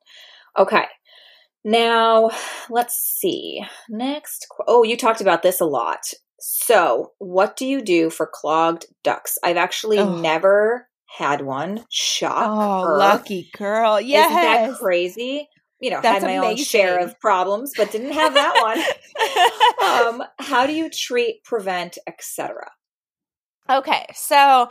Okay. 0.57 0.86
Now, 1.66 2.30
let's 2.70 2.95
see. 2.95 3.66
Next. 3.89 4.47
Oh, 4.68 4.84
you 4.84 4.95
talked 4.95 5.20
about 5.20 5.41
this 5.41 5.59
a 5.59 5.66
lot. 5.66 5.99
So, 6.39 7.13
what 7.18 7.57
do 7.57 7.66
you 7.66 7.82
do 7.82 8.09
for 8.09 8.30
clogged 8.32 8.86
ducts? 9.03 9.38
I've 9.43 9.57
actually 9.57 9.97
oh. 9.97 10.22
never 10.22 10.88
had 11.07 11.41
one. 11.41 11.84
Shock. 11.89 12.49
Oh, 12.49 12.95
lucky 12.97 13.49
girl. 13.57 13.99
Yeah. 13.99 14.28
Isn't 14.28 14.36
that 14.36 14.78
crazy? 14.78 15.49
you 15.80 15.89
know, 15.89 15.99
That's 16.01 16.24
had 16.24 16.28
my 16.28 16.38
amazing. 16.38 16.49
own 16.49 16.57
share 16.57 16.99
of 16.99 17.20
problems, 17.20 17.74
but 17.76 17.91
didn't 17.91 18.13
have 18.13 18.34
that 18.34 18.55
one. 20.09 20.20
um, 20.22 20.28
how 20.39 20.66
do 20.66 20.74
you 20.74 20.89
treat, 20.89 21.43
prevent, 21.43 21.97
etc.? 22.07 22.72
Okay, 23.70 24.05
so 24.13 24.70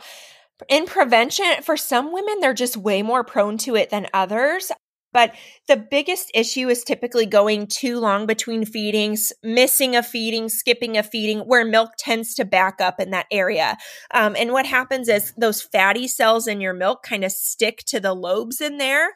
in 0.67 0.85
prevention, 0.85 1.61
for 1.63 1.77
some 1.77 2.11
women, 2.11 2.39
they're 2.39 2.53
just 2.53 2.77
way 2.77 3.01
more 3.01 3.23
prone 3.23 3.57
to 3.59 3.75
it 3.75 3.91
than 3.91 4.07
others. 4.13 4.71
But 5.15 5.33
the 5.69 5.77
biggest 5.77 6.29
issue 6.33 6.67
is 6.67 6.83
typically 6.83 7.25
going 7.25 7.67
too 7.67 8.01
long 8.01 8.25
between 8.25 8.65
feedings, 8.65 9.31
missing 9.41 9.95
a 9.95 10.03
feeding, 10.03 10.49
skipping 10.49 10.97
a 10.97 11.03
feeding, 11.03 11.39
where 11.39 11.63
milk 11.63 11.91
tends 11.97 12.35
to 12.35 12.43
back 12.43 12.81
up 12.81 12.99
in 12.99 13.11
that 13.11 13.25
area. 13.31 13.77
Um, 14.13 14.35
and 14.37 14.51
what 14.51 14.65
happens 14.65 15.07
is 15.07 15.31
those 15.37 15.61
fatty 15.61 16.09
cells 16.09 16.47
in 16.47 16.59
your 16.59 16.73
milk 16.73 17.01
kind 17.01 17.23
of 17.23 17.31
stick 17.31 17.77
to 17.87 18.01
the 18.01 18.13
lobes 18.13 18.59
in 18.59 18.77
there 18.77 19.11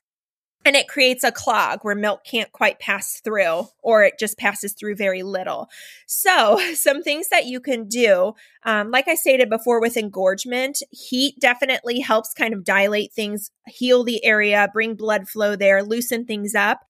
and 0.66 0.76
it 0.76 0.88
creates 0.88 1.24
a 1.24 1.32
clog 1.32 1.80
where 1.84 1.96
milk 1.96 2.24
can't 2.24 2.52
quite 2.52 2.80
pass 2.80 3.22
through 3.22 3.68
or 3.82 4.04
it 4.04 4.20
just 4.20 4.38
passes 4.38 4.74
through 4.74 4.96
very 4.96 5.24
little. 5.24 5.70
So 6.06 6.60
some 6.74 7.02
things 7.02 7.30
that 7.30 7.46
you 7.46 7.60
can 7.60 7.88
do 7.88 8.34
um, 8.64 8.92
like 8.92 9.08
i 9.08 9.16
stated 9.16 9.50
before 9.50 9.80
with 9.80 9.98
engorgement 9.98 10.82
heat 10.92 11.36
definitely 11.40 12.00
helps 12.00 12.34
kind 12.34 12.54
of 12.54 12.64
dilate 12.64 13.14
things 13.14 13.52
heal 13.68 14.04
the 14.04 14.24
area 14.26 14.70
bring 14.74 14.96
blood 14.96 15.28
flow 15.30 15.56
there 15.56 15.82
loosen 15.84 16.26
things 16.26 16.56
up 16.56 16.82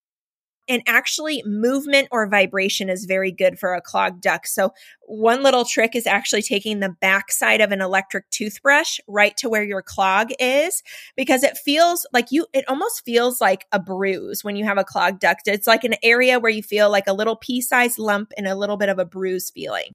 and 0.70 0.84
actually, 0.88 1.44
movement 1.46 2.08
or 2.12 2.28
vibration 2.30 2.90
is 2.90 3.06
very 3.06 3.32
good 3.32 3.60
for 3.60 3.74
a 3.74 3.82
clogged 3.82 4.22
duct. 4.22 4.48
So, 4.48 4.72
one 5.08 5.42
little 5.42 5.66
trick 5.66 5.96
is 5.96 6.06
actually 6.06 6.44
taking 6.44 6.80
the 6.80 6.96
backside 7.02 7.62
of 7.62 7.72
an 7.72 7.82
electric 7.82 8.30
toothbrush 8.30 9.00
right 9.08 9.36
to 9.38 9.50
where 9.50 9.64
your 9.64 9.82
clog 9.82 10.30
is 10.40 10.84
because 11.18 11.44
it 11.44 11.58
feels 11.58 12.06
like 12.14 12.28
you, 12.32 12.46
it 12.54 12.64
almost 12.70 13.04
feels 13.04 13.42
like 13.42 13.66
a 13.72 13.80
bruise 13.80 14.44
when 14.44 14.56
you 14.56 14.66
have 14.66 14.78
a 14.78 14.84
clogged 14.84 15.20
duct. 15.20 15.48
It's 15.48 15.68
like 15.68 15.84
an 15.84 15.96
area 16.04 16.40
where 16.40 16.52
you 16.52 16.62
feel 16.64 16.92
like 16.92 17.08
a 17.08 17.14
little 17.14 17.36
pea 17.36 17.62
sized 17.62 17.98
lump 17.98 18.32
and 18.38 18.48
a 18.48 18.56
little 18.56 18.78
bit 18.78 18.90
of 18.90 19.00
a 19.00 19.06
bruise 19.06 19.50
feeling. 19.50 19.94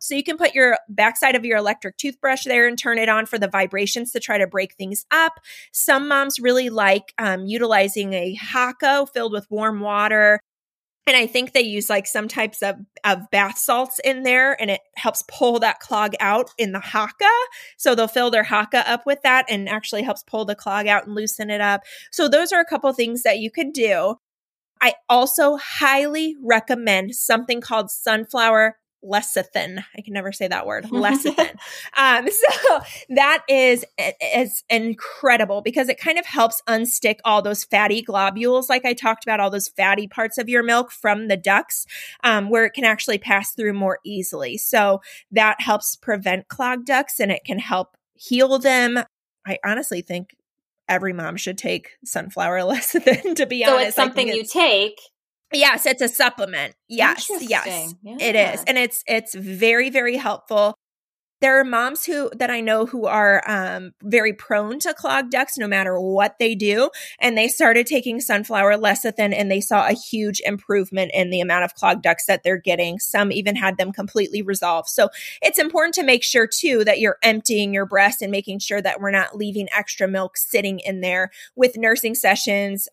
So 0.00 0.14
you 0.14 0.24
can 0.24 0.38
put 0.38 0.54
your 0.54 0.78
backside 0.88 1.36
of 1.36 1.44
your 1.44 1.58
electric 1.58 1.98
toothbrush 1.98 2.44
there 2.44 2.66
and 2.66 2.76
turn 2.76 2.98
it 2.98 3.08
on 3.08 3.26
for 3.26 3.38
the 3.38 3.48
vibrations 3.48 4.10
to 4.12 4.20
try 4.20 4.38
to 4.38 4.46
break 4.46 4.74
things 4.74 5.04
up. 5.10 5.34
Some 5.72 6.08
moms 6.08 6.40
really 6.40 6.70
like 6.70 7.12
um, 7.18 7.44
utilizing 7.46 8.14
a 8.14 8.36
Haakaa 8.36 9.08
filled 9.12 9.32
with 9.32 9.46
warm 9.50 9.80
water. 9.80 10.40
And 11.06 11.16
I 11.16 11.26
think 11.26 11.52
they 11.52 11.60
use 11.60 11.90
like 11.90 12.06
some 12.06 12.28
types 12.28 12.62
of, 12.62 12.76
of 13.04 13.30
bath 13.30 13.58
salts 13.58 14.00
in 14.02 14.22
there 14.22 14.60
and 14.60 14.70
it 14.70 14.80
helps 14.96 15.22
pull 15.28 15.58
that 15.58 15.80
clog 15.80 16.14
out 16.18 16.50
in 16.56 16.72
the 16.72 16.78
Haakaa. 16.78 17.44
So 17.76 17.94
they'll 17.94 18.08
fill 18.08 18.30
their 18.30 18.44
Haakaa 18.44 18.84
up 18.86 19.04
with 19.06 19.20
that 19.22 19.46
and 19.48 19.68
actually 19.68 20.02
helps 20.02 20.22
pull 20.22 20.44
the 20.44 20.54
clog 20.54 20.86
out 20.86 21.06
and 21.06 21.14
loosen 21.14 21.50
it 21.50 21.60
up. 21.60 21.82
So 22.10 22.28
those 22.28 22.52
are 22.52 22.60
a 22.60 22.64
couple 22.66 22.92
things 22.92 23.22
that 23.22 23.38
you 23.38 23.50
could 23.50 23.72
do. 23.72 24.16
I 24.80 24.94
also 25.10 25.56
highly 25.56 26.36
recommend 26.42 27.14
something 27.14 27.60
called 27.60 27.90
sunflower 27.90 28.76
lecithin. 29.04 29.84
I 29.96 30.00
can 30.02 30.12
never 30.12 30.32
say 30.32 30.48
that 30.48 30.66
word. 30.66 30.84
Lecithin. 30.90 31.56
um, 31.96 32.28
so 32.58 32.80
that 33.10 33.42
is 33.48 33.84
is 34.34 34.62
incredible 34.68 35.62
because 35.62 35.88
it 35.88 35.98
kind 35.98 36.18
of 36.18 36.26
helps 36.26 36.62
unstick 36.68 37.18
all 37.24 37.42
those 37.42 37.64
fatty 37.64 38.02
globules, 38.02 38.68
like 38.68 38.84
I 38.84 38.94
talked 38.94 39.24
about, 39.24 39.40
all 39.40 39.50
those 39.50 39.68
fatty 39.68 40.06
parts 40.06 40.38
of 40.38 40.48
your 40.48 40.62
milk 40.62 40.90
from 40.90 41.28
the 41.28 41.36
ducts, 41.36 41.86
um, 42.24 42.50
where 42.50 42.64
it 42.64 42.74
can 42.74 42.84
actually 42.84 43.18
pass 43.18 43.52
through 43.52 43.72
more 43.72 43.98
easily. 44.04 44.56
So 44.58 45.00
that 45.30 45.60
helps 45.60 45.96
prevent 45.96 46.48
clogged 46.48 46.86
ducts 46.86 47.20
and 47.20 47.30
it 47.30 47.44
can 47.44 47.58
help 47.58 47.96
heal 48.14 48.58
them. 48.58 48.98
I 49.46 49.58
honestly 49.64 50.02
think 50.02 50.36
every 50.88 51.12
mom 51.12 51.36
should 51.36 51.56
take 51.56 51.96
sunflower 52.04 52.58
lecithin. 52.60 53.36
To 53.36 53.46
be 53.46 53.64
so 53.64 53.74
honest, 53.74 53.82
so 53.82 53.88
it's 53.88 53.96
something 53.96 54.28
you 54.28 54.44
take. 54.44 55.00
Yes, 55.52 55.86
it's 55.86 56.02
a 56.02 56.08
supplement. 56.08 56.74
Yes, 56.88 57.28
yes, 57.40 57.94
Yeah. 58.02 58.16
it 58.20 58.36
is, 58.36 58.64
and 58.66 58.78
it's 58.78 59.02
it's 59.06 59.34
very 59.34 59.90
very 59.90 60.16
helpful. 60.16 60.74
There 61.40 61.58
are 61.58 61.64
moms 61.64 62.04
who 62.04 62.30
that 62.36 62.50
I 62.50 62.60
know 62.60 62.84
who 62.84 63.06
are 63.06 63.42
um, 63.48 63.92
very 64.02 64.34
prone 64.34 64.78
to 64.80 64.92
clogged 64.92 65.30
ducts, 65.30 65.56
no 65.56 65.66
matter 65.66 65.98
what 65.98 66.36
they 66.38 66.54
do, 66.54 66.90
and 67.18 67.36
they 67.36 67.48
started 67.48 67.86
taking 67.86 68.20
sunflower 68.20 68.76
lecithin, 68.76 69.34
and 69.34 69.50
they 69.50 69.62
saw 69.62 69.88
a 69.88 69.94
huge 69.94 70.42
improvement 70.44 71.12
in 71.14 71.30
the 71.30 71.40
amount 71.40 71.64
of 71.64 71.74
clogged 71.74 72.02
ducts 72.02 72.26
that 72.26 72.42
they're 72.44 72.58
getting. 72.58 72.98
Some 72.98 73.32
even 73.32 73.56
had 73.56 73.78
them 73.78 73.90
completely 73.90 74.42
resolved. 74.42 74.90
So 74.90 75.08
it's 75.40 75.58
important 75.58 75.94
to 75.94 76.02
make 76.02 76.22
sure 76.22 76.46
too 76.46 76.84
that 76.84 77.00
you're 77.00 77.18
emptying 77.22 77.72
your 77.72 77.86
breast 77.86 78.20
and 78.20 78.30
making 78.30 78.58
sure 78.58 78.82
that 78.82 79.00
we're 79.00 79.10
not 79.10 79.34
leaving 79.34 79.66
extra 79.74 80.06
milk 80.06 80.36
sitting 80.36 80.78
in 80.80 81.00
there 81.00 81.30
with 81.56 81.78
nursing 81.78 82.14
sessions 82.14 82.86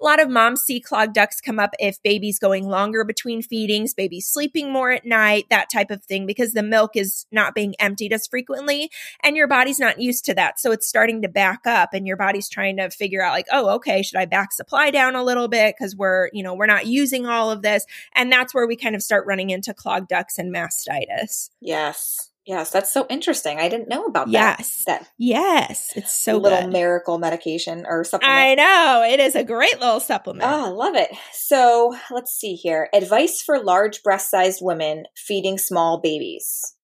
a 0.00 0.04
lot 0.04 0.20
of 0.20 0.28
moms 0.28 0.62
see 0.62 0.80
clogged 0.80 1.14
ducts 1.14 1.40
come 1.40 1.58
up 1.58 1.74
if 1.78 2.02
baby's 2.02 2.38
going 2.38 2.68
longer 2.68 3.04
between 3.04 3.42
feedings, 3.42 3.94
baby's 3.94 4.26
sleeping 4.26 4.72
more 4.72 4.90
at 4.90 5.04
night, 5.04 5.46
that 5.50 5.68
type 5.72 5.90
of 5.90 6.04
thing, 6.04 6.26
because 6.26 6.52
the 6.52 6.62
milk 6.62 6.94
is 6.94 7.26
not 7.32 7.54
being 7.54 7.74
emptied 7.78 8.12
as 8.12 8.26
frequently 8.26 8.90
and 9.22 9.36
your 9.36 9.48
body's 9.48 9.78
not 9.78 10.00
used 10.00 10.24
to 10.24 10.34
that. 10.34 10.60
So 10.60 10.70
it's 10.72 10.88
starting 10.88 11.22
to 11.22 11.28
back 11.28 11.66
up 11.66 11.90
and 11.92 12.06
your 12.06 12.16
body's 12.16 12.48
trying 12.48 12.76
to 12.76 12.90
figure 12.90 13.22
out, 13.22 13.32
like, 13.32 13.46
oh, 13.52 13.70
okay, 13.76 14.02
should 14.02 14.18
I 14.18 14.26
back 14.26 14.52
supply 14.52 14.90
down 14.90 15.14
a 15.14 15.24
little 15.24 15.48
bit? 15.48 15.74
Because 15.76 15.96
we're, 15.96 16.30
you 16.32 16.42
know, 16.42 16.54
we're 16.54 16.66
not 16.66 16.86
using 16.86 17.26
all 17.26 17.50
of 17.50 17.62
this. 17.62 17.84
And 18.14 18.30
that's 18.30 18.54
where 18.54 18.66
we 18.66 18.76
kind 18.76 18.94
of 18.94 19.02
start 19.02 19.26
running 19.26 19.50
into 19.50 19.74
clogged 19.74 20.08
ducts 20.08 20.38
and 20.38 20.54
mastitis. 20.54 21.50
Yes. 21.60 22.30
Yes, 22.48 22.70
that's 22.70 22.90
so 22.90 23.06
interesting. 23.10 23.58
I 23.60 23.68
didn't 23.68 23.90
know 23.90 24.06
about 24.06 24.28
Yes. 24.28 24.82
that. 24.86 25.00
That 25.02 25.08
Yes. 25.18 25.90
It's 25.94 26.12
so 26.14 26.38
little 26.38 26.62
good. 26.62 26.72
miracle 26.72 27.18
medication 27.18 27.84
or 27.86 28.04
supplement. 28.04 28.38
I 28.38 28.54
know. 28.54 29.04
It 29.06 29.20
is 29.20 29.34
a 29.36 29.44
great 29.44 29.78
little 29.80 30.00
supplement. 30.00 30.50
Oh, 30.50 30.64
I 30.64 30.68
love 30.70 30.94
it. 30.94 31.10
So 31.34 31.94
let's 32.10 32.32
see 32.32 32.54
here. 32.54 32.88
Advice 32.94 33.42
for 33.42 33.62
large 33.62 34.02
breast 34.02 34.30
sized 34.30 34.60
women 34.62 35.04
feeding 35.14 35.58
small 35.58 36.00
babies. 36.00 36.74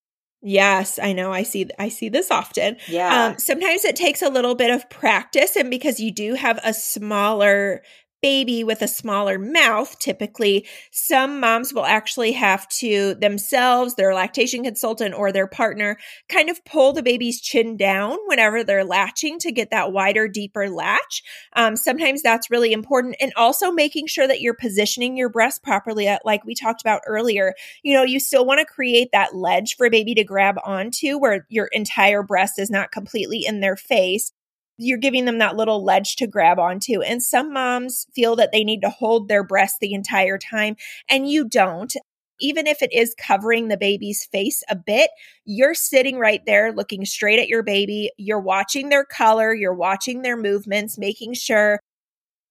Yes, 0.42 0.98
I 1.02 1.14
know. 1.14 1.32
I 1.32 1.42
see 1.44 1.66
I 1.78 1.88
see 1.88 2.10
this 2.10 2.30
often. 2.30 2.76
Yeah. 2.86 3.28
Um, 3.28 3.38
sometimes 3.38 3.86
it 3.86 3.96
takes 3.96 4.20
a 4.20 4.28
little 4.28 4.54
bit 4.54 4.70
of 4.70 4.90
practice, 4.90 5.56
and 5.56 5.70
because 5.70 5.98
you 5.98 6.12
do 6.12 6.34
have 6.34 6.60
a 6.62 6.74
smaller 6.74 7.82
baby 8.24 8.64
with 8.64 8.80
a 8.80 8.88
smaller 8.88 9.38
mouth, 9.38 9.98
typically, 9.98 10.66
some 10.90 11.40
moms 11.40 11.74
will 11.74 11.84
actually 11.84 12.32
have 12.32 12.66
to 12.68 13.14
themselves, 13.16 13.96
their 13.96 14.14
lactation 14.14 14.64
consultant, 14.64 15.14
or 15.14 15.30
their 15.30 15.46
partner 15.46 15.98
kind 16.30 16.48
of 16.48 16.64
pull 16.64 16.94
the 16.94 17.02
baby's 17.02 17.38
chin 17.38 17.76
down 17.76 18.16
whenever 18.24 18.64
they're 18.64 18.82
latching 18.82 19.38
to 19.38 19.52
get 19.52 19.70
that 19.70 19.92
wider, 19.92 20.26
deeper 20.26 20.70
latch. 20.70 21.22
Um, 21.52 21.76
sometimes 21.76 22.22
that's 22.22 22.50
really 22.50 22.72
important. 22.72 23.16
And 23.20 23.30
also 23.36 23.70
making 23.70 24.06
sure 24.06 24.26
that 24.26 24.40
you're 24.40 24.54
positioning 24.54 25.18
your 25.18 25.28
breast 25.28 25.62
properly, 25.62 26.08
uh, 26.08 26.16
like 26.24 26.46
we 26.46 26.54
talked 26.54 26.80
about 26.80 27.02
earlier. 27.06 27.52
You 27.82 27.92
know, 27.92 28.04
you 28.04 28.20
still 28.20 28.46
want 28.46 28.58
to 28.60 28.64
create 28.64 29.10
that 29.12 29.34
ledge 29.34 29.76
for 29.76 29.90
baby 29.90 30.14
to 30.14 30.24
grab 30.24 30.56
onto 30.64 31.18
where 31.18 31.46
your 31.50 31.66
entire 31.66 32.22
breast 32.22 32.58
is 32.58 32.70
not 32.70 32.90
completely 32.90 33.44
in 33.44 33.60
their 33.60 33.76
face 33.76 34.32
you're 34.78 34.98
giving 34.98 35.24
them 35.24 35.38
that 35.38 35.56
little 35.56 35.84
ledge 35.84 36.16
to 36.16 36.26
grab 36.26 36.58
onto. 36.58 37.00
And 37.00 37.22
some 37.22 37.52
moms 37.52 38.06
feel 38.14 38.36
that 38.36 38.52
they 38.52 38.64
need 38.64 38.80
to 38.82 38.90
hold 38.90 39.28
their 39.28 39.44
breast 39.44 39.76
the 39.80 39.94
entire 39.94 40.38
time, 40.38 40.76
and 41.08 41.28
you 41.28 41.48
don't. 41.48 41.94
Even 42.40 42.66
if 42.66 42.82
it 42.82 42.92
is 42.92 43.14
covering 43.16 43.68
the 43.68 43.76
baby's 43.76 44.24
face 44.24 44.64
a 44.68 44.74
bit, 44.74 45.08
you're 45.44 45.72
sitting 45.74 46.18
right 46.18 46.42
there 46.46 46.72
looking 46.72 47.04
straight 47.04 47.38
at 47.38 47.46
your 47.46 47.62
baby. 47.62 48.10
You're 48.18 48.40
watching 48.40 48.88
their 48.88 49.04
color, 49.04 49.54
you're 49.54 49.72
watching 49.72 50.22
their 50.22 50.36
movements, 50.36 50.98
making 50.98 51.34
sure 51.34 51.78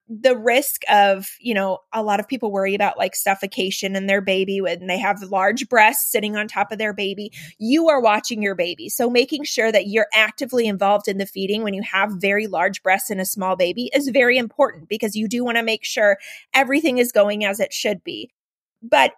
the 0.10 0.38
risk 0.38 0.82
of, 0.90 1.30
you 1.40 1.54
know, 1.54 1.80
a 1.94 2.04
lot 2.04 2.20
of 2.20 2.28
people 2.28 2.52
worry 2.52 2.76
about 2.76 2.98
like 2.98 3.16
suffocation 3.16 3.96
in 3.96 4.06
their 4.06 4.22
baby 4.22 4.60
when 4.60 4.88
they 4.88 4.98
have 4.98 5.22
large 5.24 5.70
breasts 5.70 6.12
sitting 6.12 6.36
on 6.36 6.48
top 6.48 6.72
of 6.72 6.78
their 6.78 6.94
baby. 6.94 7.32
You 7.58 7.88
are 7.88 8.02
watching 8.02 8.42
your 8.42 8.56
baby. 8.56 8.90
So 8.90 9.10
making 9.10 9.46
sure 9.46 9.72
that 9.72 9.88
you're 9.88 10.08
actively 10.14 10.68
involved 10.68 11.08
in 11.08 11.18
the 11.20 11.26
feeding 11.26 11.64
when 11.64 11.74
you 11.74 11.84
have 11.84 12.12
very 12.20 12.48
large 12.48 12.84
breasts 12.84 13.10
in 13.10 13.20
a 13.20 13.26
small 13.26 13.56
baby 13.56 13.90
is 13.94 14.10
very 14.10 14.38
important 14.38 14.90
because 14.90 15.16
you 15.16 15.28
do 15.28 15.44
want 15.44 15.58
to 15.58 15.64
make 15.64 15.86
sure 15.86 16.18
everything 16.54 16.98
is 16.98 17.12
going 17.12 17.46
as 17.46 17.60
it 17.62 17.72
should 17.72 18.04
be. 18.04 18.30
But 18.82 19.14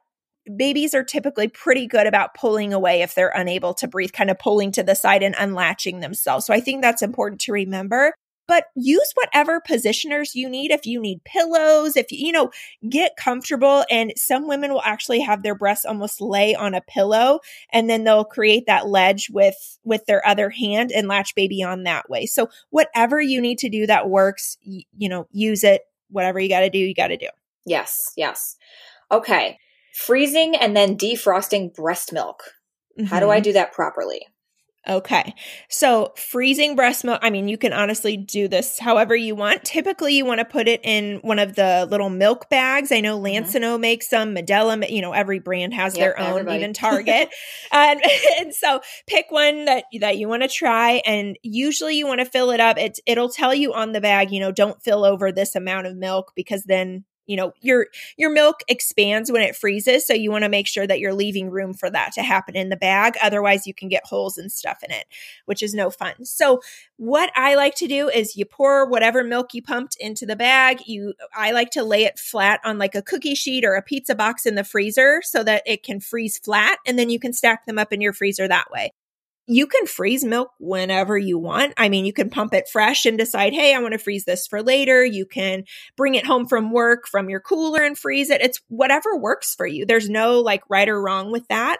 babies 0.55 0.93
are 0.93 1.03
typically 1.03 1.47
pretty 1.47 1.87
good 1.87 2.05
about 2.05 2.35
pulling 2.35 2.73
away 2.73 3.01
if 3.01 3.15
they're 3.15 3.29
unable 3.29 3.73
to 3.73 3.87
breathe, 3.87 4.11
kind 4.11 4.29
of 4.29 4.37
pulling 4.37 4.71
to 4.73 4.83
the 4.83 4.93
side 4.93 5.23
and 5.23 5.35
unlatching 5.39 6.01
themselves. 6.01 6.45
So 6.45 6.53
I 6.53 6.59
think 6.59 6.83
that's 6.83 7.01
important 7.01 7.41
to 7.41 7.53
remember 7.53 8.13
but 8.47 8.65
use 8.75 9.11
whatever 9.15 9.61
positioners 9.61 10.35
you 10.35 10.49
need. 10.49 10.71
If 10.71 10.85
you 10.85 10.99
need 11.01 11.23
pillows, 11.23 11.95
if 11.95 12.11
you, 12.11 12.27
you 12.27 12.31
know, 12.31 12.51
get 12.89 13.17
comfortable. 13.17 13.85
And 13.89 14.13
some 14.15 14.47
women 14.47 14.71
will 14.71 14.81
actually 14.83 15.19
have 15.21 15.43
their 15.43 15.55
breasts 15.55 15.85
almost 15.85 16.21
lay 16.21 16.55
on 16.55 16.73
a 16.73 16.81
pillow 16.81 17.39
and 17.71 17.89
then 17.89 18.03
they'll 18.03 18.25
create 18.25 18.65
that 18.67 18.87
ledge 18.87 19.29
with, 19.31 19.77
with 19.83 20.05
their 20.05 20.25
other 20.27 20.49
hand 20.49 20.91
and 20.91 21.07
latch 21.07 21.35
baby 21.35 21.63
on 21.63 21.83
that 21.83 22.09
way. 22.09 22.25
So 22.25 22.49
whatever 22.69 23.19
you 23.21 23.41
need 23.41 23.59
to 23.59 23.69
do 23.69 23.87
that 23.87 24.09
works, 24.09 24.57
you, 24.61 24.83
you 24.97 25.09
know, 25.09 25.27
use 25.31 25.63
it. 25.63 25.81
Whatever 26.09 26.39
you 26.39 26.49
got 26.49 26.61
to 26.61 26.69
do, 26.69 26.77
you 26.77 26.93
got 26.93 27.07
to 27.07 27.17
do. 27.17 27.29
Yes, 27.65 28.11
yes. 28.15 28.55
Okay. 29.11 29.57
Freezing 29.93 30.55
and 30.55 30.75
then 30.75 30.97
defrosting 30.97 31.73
breast 31.73 32.13
milk. 32.13 32.43
How 33.07 33.19
do 33.19 33.29
I 33.29 33.39
Mhm. 33.39 33.43
do 33.43 33.53
that 33.53 33.73
properly? 33.73 34.25
Okay. 34.87 35.33
So 35.67 36.13
freezing 36.15 36.75
breast 36.75 37.03
milk, 37.03 37.19
I 37.23 37.29
mean, 37.31 37.47
you 37.47 37.57
can 37.57 37.73
honestly 37.73 38.17
do 38.17 38.47
this 38.47 38.77
however 38.77 39.15
you 39.15 39.33
want. 39.33 39.63
Typically, 39.63 40.15
you 40.15 40.25
want 40.25 40.39
to 40.39 40.45
put 40.45 40.67
it 40.67 40.81
in 40.83 41.17
one 41.23 41.39
of 41.39 41.55
the 41.55 41.87
little 41.89 42.09
milk 42.09 42.49
bags. 42.49 42.91
I 42.91 42.99
know 42.99 43.19
Lansinoh 43.19 43.79
makes 43.79 44.09
some, 44.09 44.35
Medela, 44.35 44.87
you 44.89 45.01
know, 45.01 45.11
every 45.13 45.39
brand 45.39 45.73
has 45.73 45.93
Mm-hmm. 45.93 46.01
Yep, 46.01 46.15
their 46.17 46.19
own, 46.19 46.29
everybody. 46.39 46.57
even 46.57 46.73
Target. 46.73 47.29
and, 47.71 48.01
and 48.39 48.53
so 48.53 48.81
pick 49.07 49.27
one 49.29 49.65
that, 49.65 49.85
that 49.99 50.17
you 50.17 50.27
want 50.27 50.43
to 50.43 50.49
try. 50.49 51.01
And 51.05 51.37
usually 51.41 51.95
you 51.95 52.05
want 52.07 52.19
to 52.19 52.25
fill 52.25 52.51
it 52.51 52.59
up. 52.59 52.77
It, 52.77 52.99
it'll 53.05 53.29
tell 53.29 53.53
you 53.53 53.73
on 53.73 53.91
the 53.93 54.01
bag, 54.01 54.31
you 54.31 54.39
know, 54.39 54.51
don't 54.51 54.81
fill 54.83 55.03
over 55.05 55.31
this 55.31 55.55
amount 55.55 55.87
of 55.87 55.95
milk 55.95 56.33
because 56.35 56.63
then 56.63 57.05
you 57.27 57.35
know 57.35 57.53
your 57.61 57.87
your 58.17 58.29
milk 58.29 58.61
expands 58.67 59.31
when 59.31 59.41
it 59.41 59.55
freezes 59.55 60.05
so 60.05 60.13
you 60.13 60.31
want 60.31 60.43
to 60.43 60.49
make 60.49 60.67
sure 60.67 60.85
that 60.85 60.99
you're 60.99 61.13
leaving 61.13 61.49
room 61.49 61.73
for 61.73 61.89
that 61.89 62.11
to 62.13 62.21
happen 62.21 62.55
in 62.55 62.69
the 62.69 62.75
bag 62.75 63.15
otherwise 63.21 63.65
you 63.65 63.73
can 63.73 63.89
get 63.89 64.05
holes 64.05 64.37
and 64.37 64.51
stuff 64.51 64.83
in 64.83 64.91
it 64.91 65.05
which 65.45 65.61
is 65.61 65.73
no 65.73 65.89
fun. 65.89 66.25
So 66.25 66.61
what 66.97 67.31
i 67.35 67.55
like 67.55 67.75
to 67.75 67.87
do 67.87 68.09
is 68.09 68.35
you 68.35 68.45
pour 68.45 68.87
whatever 68.87 69.23
milk 69.23 69.53
you 69.53 69.61
pumped 69.61 69.97
into 69.99 70.25
the 70.25 70.35
bag 70.35 70.79
you 70.85 71.13
i 71.35 71.51
like 71.51 71.69
to 71.71 71.83
lay 71.83 72.03
it 72.03 72.17
flat 72.17 72.59
on 72.63 72.77
like 72.77 72.95
a 72.95 73.01
cookie 73.01 73.35
sheet 73.35 73.65
or 73.65 73.75
a 73.75 73.81
pizza 73.81 74.15
box 74.15 74.45
in 74.45 74.55
the 74.55 74.63
freezer 74.63 75.21
so 75.23 75.43
that 75.43 75.61
it 75.65 75.83
can 75.83 75.99
freeze 75.99 76.37
flat 76.37 76.79
and 76.85 76.97
then 76.97 77.09
you 77.09 77.19
can 77.19 77.33
stack 77.33 77.65
them 77.65 77.77
up 77.77 77.91
in 77.91 78.01
your 78.01 78.13
freezer 78.13 78.47
that 78.47 78.71
way 78.71 78.93
you 79.47 79.67
can 79.67 79.85
freeze 79.85 80.23
milk 80.23 80.51
whenever 80.59 81.17
you 81.17 81.37
want. 81.37 81.73
I 81.77 81.89
mean, 81.89 82.05
you 82.05 82.13
can 82.13 82.29
pump 82.29 82.53
it 82.53 82.69
fresh 82.71 83.05
and 83.05 83.17
decide, 83.17 83.53
hey, 83.53 83.75
I 83.75 83.79
want 83.79 83.93
to 83.93 83.99
freeze 83.99 84.25
this 84.25 84.47
for 84.47 84.63
later. 84.63 85.05
You 85.05 85.25
can 85.25 85.65
bring 85.95 86.15
it 86.15 86.25
home 86.25 86.47
from 86.47 86.71
work 86.71 87.07
from 87.07 87.29
your 87.29 87.39
cooler 87.39 87.83
and 87.83 87.97
freeze 87.97 88.29
it. 88.29 88.41
It's 88.41 88.61
whatever 88.69 89.15
works 89.15 89.53
for 89.53 89.67
you. 89.67 89.85
There's 89.85 90.09
no 90.09 90.39
like 90.39 90.63
right 90.69 90.89
or 90.89 91.01
wrong 91.01 91.31
with 91.31 91.47
that. 91.49 91.77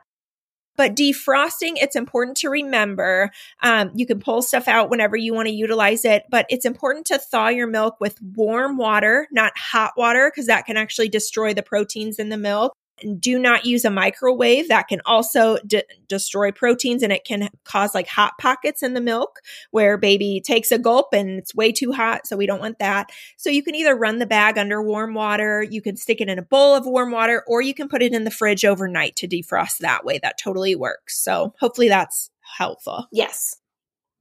But 0.77 0.95
defrosting, 0.95 1.75
it's 1.77 1.95
important 1.95 2.35
to 2.37 2.49
remember. 2.49 3.31
Um, 3.63 3.91
you 3.95 4.05
can 4.05 4.19
pull 4.19 4.41
stuff 4.41 4.67
out 4.67 4.89
whenever 4.89 5.15
you 5.15 5.33
want 5.33 5.47
to 5.47 5.53
utilize 5.53 6.03
it, 6.03 6.23
but 6.29 6.45
it's 6.49 6.65
important 6.65 7.05
to 7.07 7.17
thaw 7.17 7.47
your 7.47 7.67
milk 7.67 7.95
with 8.01 8.21
warm 8.21 8.77
water, 8.77 9.27
not 9.31 9.57
hot 9.57 9.93
water, 9.95 10.29
because 10.29 10.47
that 10.47 10.65
can 10.65 10.75
actually 10.75 11.07
destroy 11.07 11.53
the 11.53 11.63
proteins 11.63 12.19
in 12.19 12.27
the 12.27 12.37
milk 12.37 12.73
do 13.19 13.37
not 13.37 13.65
use 13.65 13.83
a 13.83 13.89
microwave 13.89 14.69
that 14.69 14.87
can 14.87 15.01
also 15.05 15.57
de- 15.65 15.83
destroy 16.07 16.51
proteins 16.51 17.03
and 17.03 17.11
it 17.11 17.25
can 17.25 17.49
cause 17.63 17.93
like 17.93 18.07
hot 18.07 18.33
pockets 18.39 18.81
in 18.81 18.93
the 18.93 19.01
milk 19.01 19.41
where 19.71 19.97
baby 19.97 20.41
takes 20.43 20.71
a 20.71 20.79
gulp 20.79 21.09
and 21.13 21.31
it's 21.31 21.53
way 21.53 21.71
too 21.71 21.91
hot 21.91 22.25
so 22.25 22.37
we 22.37 22.45
don't 22.45 22.61
want 22.61 22.79
that 22.79 23.09
so 23.37 23.49
you 23.49 23.63
can 23.63 23.75
either 23.75 23.95
run 23.95 24.19
the 24.19 24.25
bag 24.25 24.57
under 24.57 24.81
warm 24.81 25.13
water 25.13 25.63
you 25.63 25.81
can 25.81 25.97
stick 25.97 26.21
it 26.21 26.29
in 26.29 26.39
a 26.39 26.43
bowl 26.43 26.75
of 26.75 26.85
warm 26.85 27.11
water 27.11 27.43
or 27.47 27.61
you 27.61 27.73
can 27.73 27.89
put 27.89 28.01
it 28.01 28.13
in 28.13 28.23
the 28.23 28.31
fridge 28.31 28.63
overnight 28.63 29.15
to 29.15 29.27
defrost 29.27 29.79
that 29.79 30.05
way 30.05 30.17
that 30.19 30.37
totally 30.37 30.75
works 30.75 31.17
so 31.17 31.53
hopefully 31.59 31.89
that's 31.89 32.29
helpful 32.57 33.07
Yes. 33.11 33.57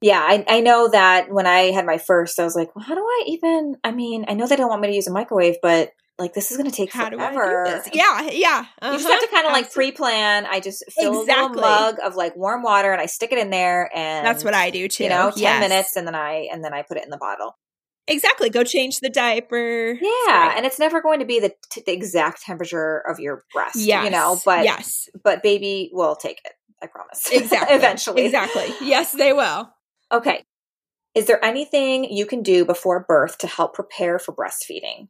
Yeah, 0.01 0.20
I, 0.20 0.45
I 0.49 0.61
know 0.61 0.89
that 0.89 1.31
when 1.31 1.47
I 1.47 1.70
had 1.70 1.87
my 1.87 1.97
first, 1.97 2.39
I 2.39 2.45
was 2.45 2.55
like, 2.55 2.77
well, 2.77 2.85
how 2.85 2.95
do 2.95 3.01
I 3.01 3.25
even? 3.29 3.77
I 3.83 3.91
mean, 3.91 4.27
I 4.29 4.35
know 4.35 4.47
they 4.47 4.57
don't 4.57 4.68
want 4.68 4.83
me 4.83 4.89
to 4.89 4.95
use 4.95 5.07
a 5.07 5.12
microwave, 5.12 5.57
but 5.62 5.93
like 6.19 6.33
this 6.35 6.51
is 6.51 6.57
going 6.57 6.71
to 6.71 6.77
take 6.77 6.93
how 6.93 7.11
forever. 7.11 7.67
i 7.67 7.71
do 7.71 7.77
this 7.83 7.91
yeah 7.95 8.23
yeah 8.31 8.61
You 8.83 8.99
just 8.99 9.05
uh-huh, 9.07 9.12
have 9.12 9.21
to 9.21 9.29
kind 9.29 9.47
of 9.47 9.53
like 9.53 9.73
pre-plan. 9.73 10.47
I 10.47 10.61
just 10.61 10.85
fill 10.93 11.23
Exactly. 11.23 11.45
a 11.45 11.55
little 11.57 11.61
mug 11.61 11.97
of 12.05 12.15
like 12.15 12.37
warm 12.37 12.62
water 12.62 12.93
and 12.93 13.01
I 13.01 13.07
stick 13.07 13.33
it 13.33 13.39
in 13.39 13.51
there, 13.51 13.91
and 13.95 14.25
that's 14.27 14.45
what 14.45 14.55
i 14.55 14.71
do 14.71 14.87
too 14.89 15.05
you 15.05 15.11
know, 15.11 15.31
ten 15.31 15.41
Yes. 15.43 15.61
minutes, 15.69 15.97
and 15.97 16.07
then 16.07 16.15
I 16.15 16.49
and 16.53 16.65
then 16.65 16.73
I 16.73 16.83
put 16.83 16.97
it 16.99 17.05
in 17.05 17.11
the 17.11 17.17
bottle. 17.19 17.57
exactly 18.07 18.49
go 18.51 18.62
change 18.65 19.01
the 19.01 19.09
diaper 19.11 19.99
Yeah, 20.01 20.55
and 20.57 20.65
it's 20.67 20.79
never 20.79 21.01
going 21.03 21.19
to 21.21 21.25
be 21.25 21.41
the, 21.41 21.53
t- 21.71 21.83
the 21.85 21.93
exact 21.93 22.43
temperature 22.43 22.99
of 23.09 23.19
your 23.19 23.45
breast. 23.53 23.77
yes 23.77 24.05
you 24.05 24.11
know, 24.11 24.39
but 24.45 24.65
yes 24.65 25.09
but 25.25 25.43
baby 25.43 25.91
will 25.93 26.15
take 26.17 26.41
it. 26.45 26.53
I 26.83 26.87
promise. 26.87 27.29
Exactly. 27.33 27.77
Eventually. 27.77 28.25
Exactly. 28.27 28.67
Yes, 28.83 29.12
they 29.12 29.33
will. 29.33 29.71
Okay. 30.12 30.45
Is 31.15 31.27
there 31.27 31.43
anything 31.45 32.05
you 32.05 32.27
can 32.27 32.43
do 32.43 32.65
before 32.65 33.05
birth 33.09 33.39
to 33.39 33.47
help 33.47 33.73
prepare 33.75 34.19
for 34.19 34.35
breastfeeding? 34.35 35.09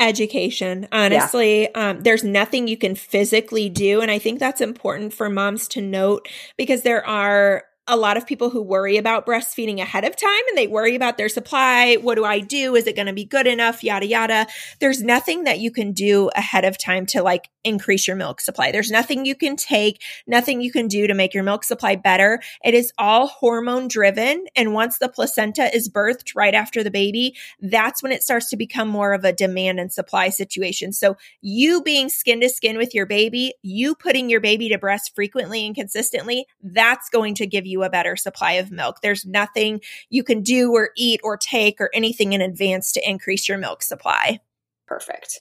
Education 0.00 0.88
honestly 0.92 1.62
yeah. 1.62 1.90
um, 1.90 2.02
there's 2.02 2.24
nothing 2.24 2.66
you 2.66 2.76
can 2.76 2.94
physically 2.94 3.68
do 3.68 4.00
and 4.00 4.10
i 4.10 4.18
think 4.18 4.38
that's 4.38 4.60
important 4.60 5.12
for 5.12 5.28
moms 5.28 5.68
to 5.68 5.80
note 5.80 6.26
because 6.56 6.82
there 6.82 7.06
are 7.06 7.64
a 7.90 7.96
lot 7.96 8.16
of 8.16 8.24
people 8.24 8.50
who 8.50 8.62
worry 8.62 8.96
about 8.96 9.26
breastfeeding 9.26 9.80
ahead 9.80 10.04
of 10.04 10.14
time 10.14 10.48
and 10.48 10.56
they 10.56 10.68
worry 10.68 10.94
about 10.94 11.18
their 11.18 11.28
supply. 11.28 11.96
What 11.96 12.14
do 12.14 12.24
I 12.24 12.38
do? 12.38 12.76
Is 12.76 12.86
it 12.86 12.94
going 12.94 13.08
to 13.08 13.12
be 13.12 13.24
good 13.24 13.48
enough? 13.48 13.82
Yada, 13.82 14.06
yada. 14.06 14.46
There's 14.78 15.02
nothing 15.02 15.44
that 15.44 15.58
you 15.58 15.72
can 15.72 15.92
do 15.92 16.30
ahead 16.36 16.64
of 16.64 16.78
time 16.78 17.04
to 17.06 17.22
like 17.22 17.50
increase 17.64 18.06
your 18.06 18.16
milk 18.16 18.40
supply. 18.40 18.70
There's 18.70 18.90
nothing 18.90 19.26
you 19.26 19.34
can 19.34 19.56
take, 19.56 20.00
nothing 20.26 20.60
you 20.60 20.70
can 20.70 20.86
do 20.88 21.06
to 21.08 21.14
make 21.14 21.34
your 21.34 21.42
milk 21.42 21.64
supply 21.64 21.96
better. 21.96 22.40
It 22.64 22.74
is 22.74 22.92
all 22.96 23.26
hormone 23.26 23.88
driven. 23.88 24.46
And 24.54 24.72
once 24.72 24.98
the 24.98 25.08
placenta 25.08 25.74
is 25.74 25.88
birthed 25.88 26.34
right 26.36 26.54
after 26.54 26.82
the 26.84 26.90
baby, 26.90 27.34
that's 27.60 28.02
when 28.02 28.12
it 28.12 28.22
starts 28.22 28.48
to 28.50 28.56
become 28.56 28.88
more 28.88 29.12
of 29.12 29.24
a 29.24 29.32
demand 29.32 29.80
and 29.80 29.92
supply 29.92 30.30
situation. 30.30 30.92
So 30.92 31.16
you 31.42 31.82
being 31.82 32.08
skin 32.08 32.40
to 32.40 32.48
skin 32.48 32.78
with 32.78 32.94
your 32.94 33.06
baby, 33.06 33.52
you 33.62 33.94
putting 33.94 34.30
your 34.30 34.40
baby 34.40 34.68
to 34.68 34.78
breast 34.78 35.14
frequently 35.14 35.66
and 35.66 35.74
consistently, 35.74 36.46
that's 36.62 37.10
going 37.10 37.34
to 37.34 37.46
give 37.46 37.66
you 37.66 37.79
a 37.82 37.90
better 37.90 38.16
supply 38.16 38.52
of 38.52 38.70
milk. 38.70 38.98
There's 39.02 39.24
nothing 39.24 39.80
you 40.08 40.22
can 40.22 40.42
do 40.42 40.72
or 40.72 40.90
eat 40.96 41.20
or 41.22 41.36
take 41.36 41.80
or 41.80 41.90
anything 41.94 42.32
in 42.32 42.40
advance 42.40 42.92
to 42.92 43.08
increase 43.08 43.48
your 43.48 43.58
milk 43.58 43.82
supply. 43.82 44.40
Perfect. 44.86 45.40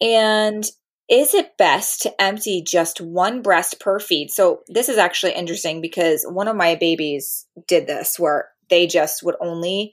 And 0.00 0.64
is 1.08 1.34
it 1.34 1.56
best 1.56 2.02
to 2.02 2.22
empty 2.22 2.62
just 2.62 3.00
one 3.00 3.40
breast 3.40 3.80
per 3.80 3.98
feed? 3.98 4.30
So, 4.30 4.60
this 4.68 4.88
is 4.88 4.98
actually 4.98 5.32
interesting 5.32 5.80
because 5.80 6.24
one 6.28 6.48
of 6.48 6.56
my 6.56 6.74
babies 6.74 7.46
did 7.66 7.86
this 7.86 8.18
where 8.18 8.48
they 8.68 8.86
just 8.86 9.22
would 9.22 9.36
only, 9.40 9.92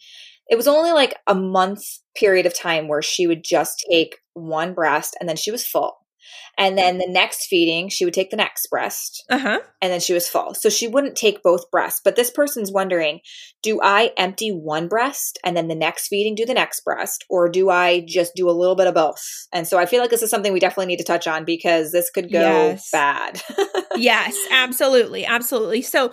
it 0.50 0.58
was 0.58 0.68
only 0.68 0.92
like 0.92 1.16
a 1.26 1.34
month 1.34 1.84
period 2.16 2.46
of 2.46 2.54
time 2.54 2.88
where 2.88 3.02
she 3.02 3.28
would 3.28 3.44
just 3.44 3.86
take 3.90 4.18
one 4.34 4.74
breast 4.74 5.16
and 5.20 5.30
then 5.30 5.38
she 5.38 5.52
was 5.52 5.66
full. 5.66 6.05
And 6.58 6.78
then 6.78 6.98
the 6.98 7.08
next 7.10 7.48
feeding, 7.48 7.90
she 7.90 8.06
would 8.06 8.14
take 8.14 8.30
the 8.30 8.38
next 8.38 8.68
breast. 8.68 9.24
Uh-huh. 9.30 9.60
And 9.82 9.92
then 9.92 10.00
she 10.00 10.14
was 10.14 10.30
full. 10.30 10.54
So 10.54 10.70
she 10.70 10.88
wouldn't 10.88 11.16
take 11.16 11.44
both 11.44 11.70
breasts. 11.72 12.02
But 12.04 12.16
this 12.16 12.32
person's 12.32 12.72
wondering 12.72 13.20
do 13.62 13.80
I 13.82 14.12
empty 14.16 14.52
one 14.52 14.88
breast 14.88 15.40
and 15.44 15.58
then 15.58 15.68
the 15.68 15.76
next 15.76 16.08
feeding 16.08 16.36
do 16.36 16.46
the 16.46 16.54
next 16.54 16.82
breast? 16.82 17.26
Or 17.30 17.50
do 17.50 17.70
I 17.70 18.06
just 18.08 18.36
do 18.36 18.50
a 18.50 18.52
little 18.52 18.76
bit 18.76 18.88
of 18.88 18.94
both? 18.94 19.22
And 19.52 19.68
so 19.68 19.80
I 19.80 19.86
feel 19.86 20.02
like 20.02 20.12
this 20.12 20.22
is 20.22 20.30
something 20.30 20.54
we 20.54 20.60
definitely 20.60 20.86
need 20.86 20.98
to 20.98 21.04
touch 21.04 21.28
on 21.28 21.46
because 21.46 21.92
this 21.92 22.12
could 22.12 22.32
go 22.32 22.40
yes. 22.40 22.90
bad. 22.92 23.42
yes, 23.96 24.38
absolutely. 24.52 25.26
Absolutely. 25.26 25.82
So 25.82 26.12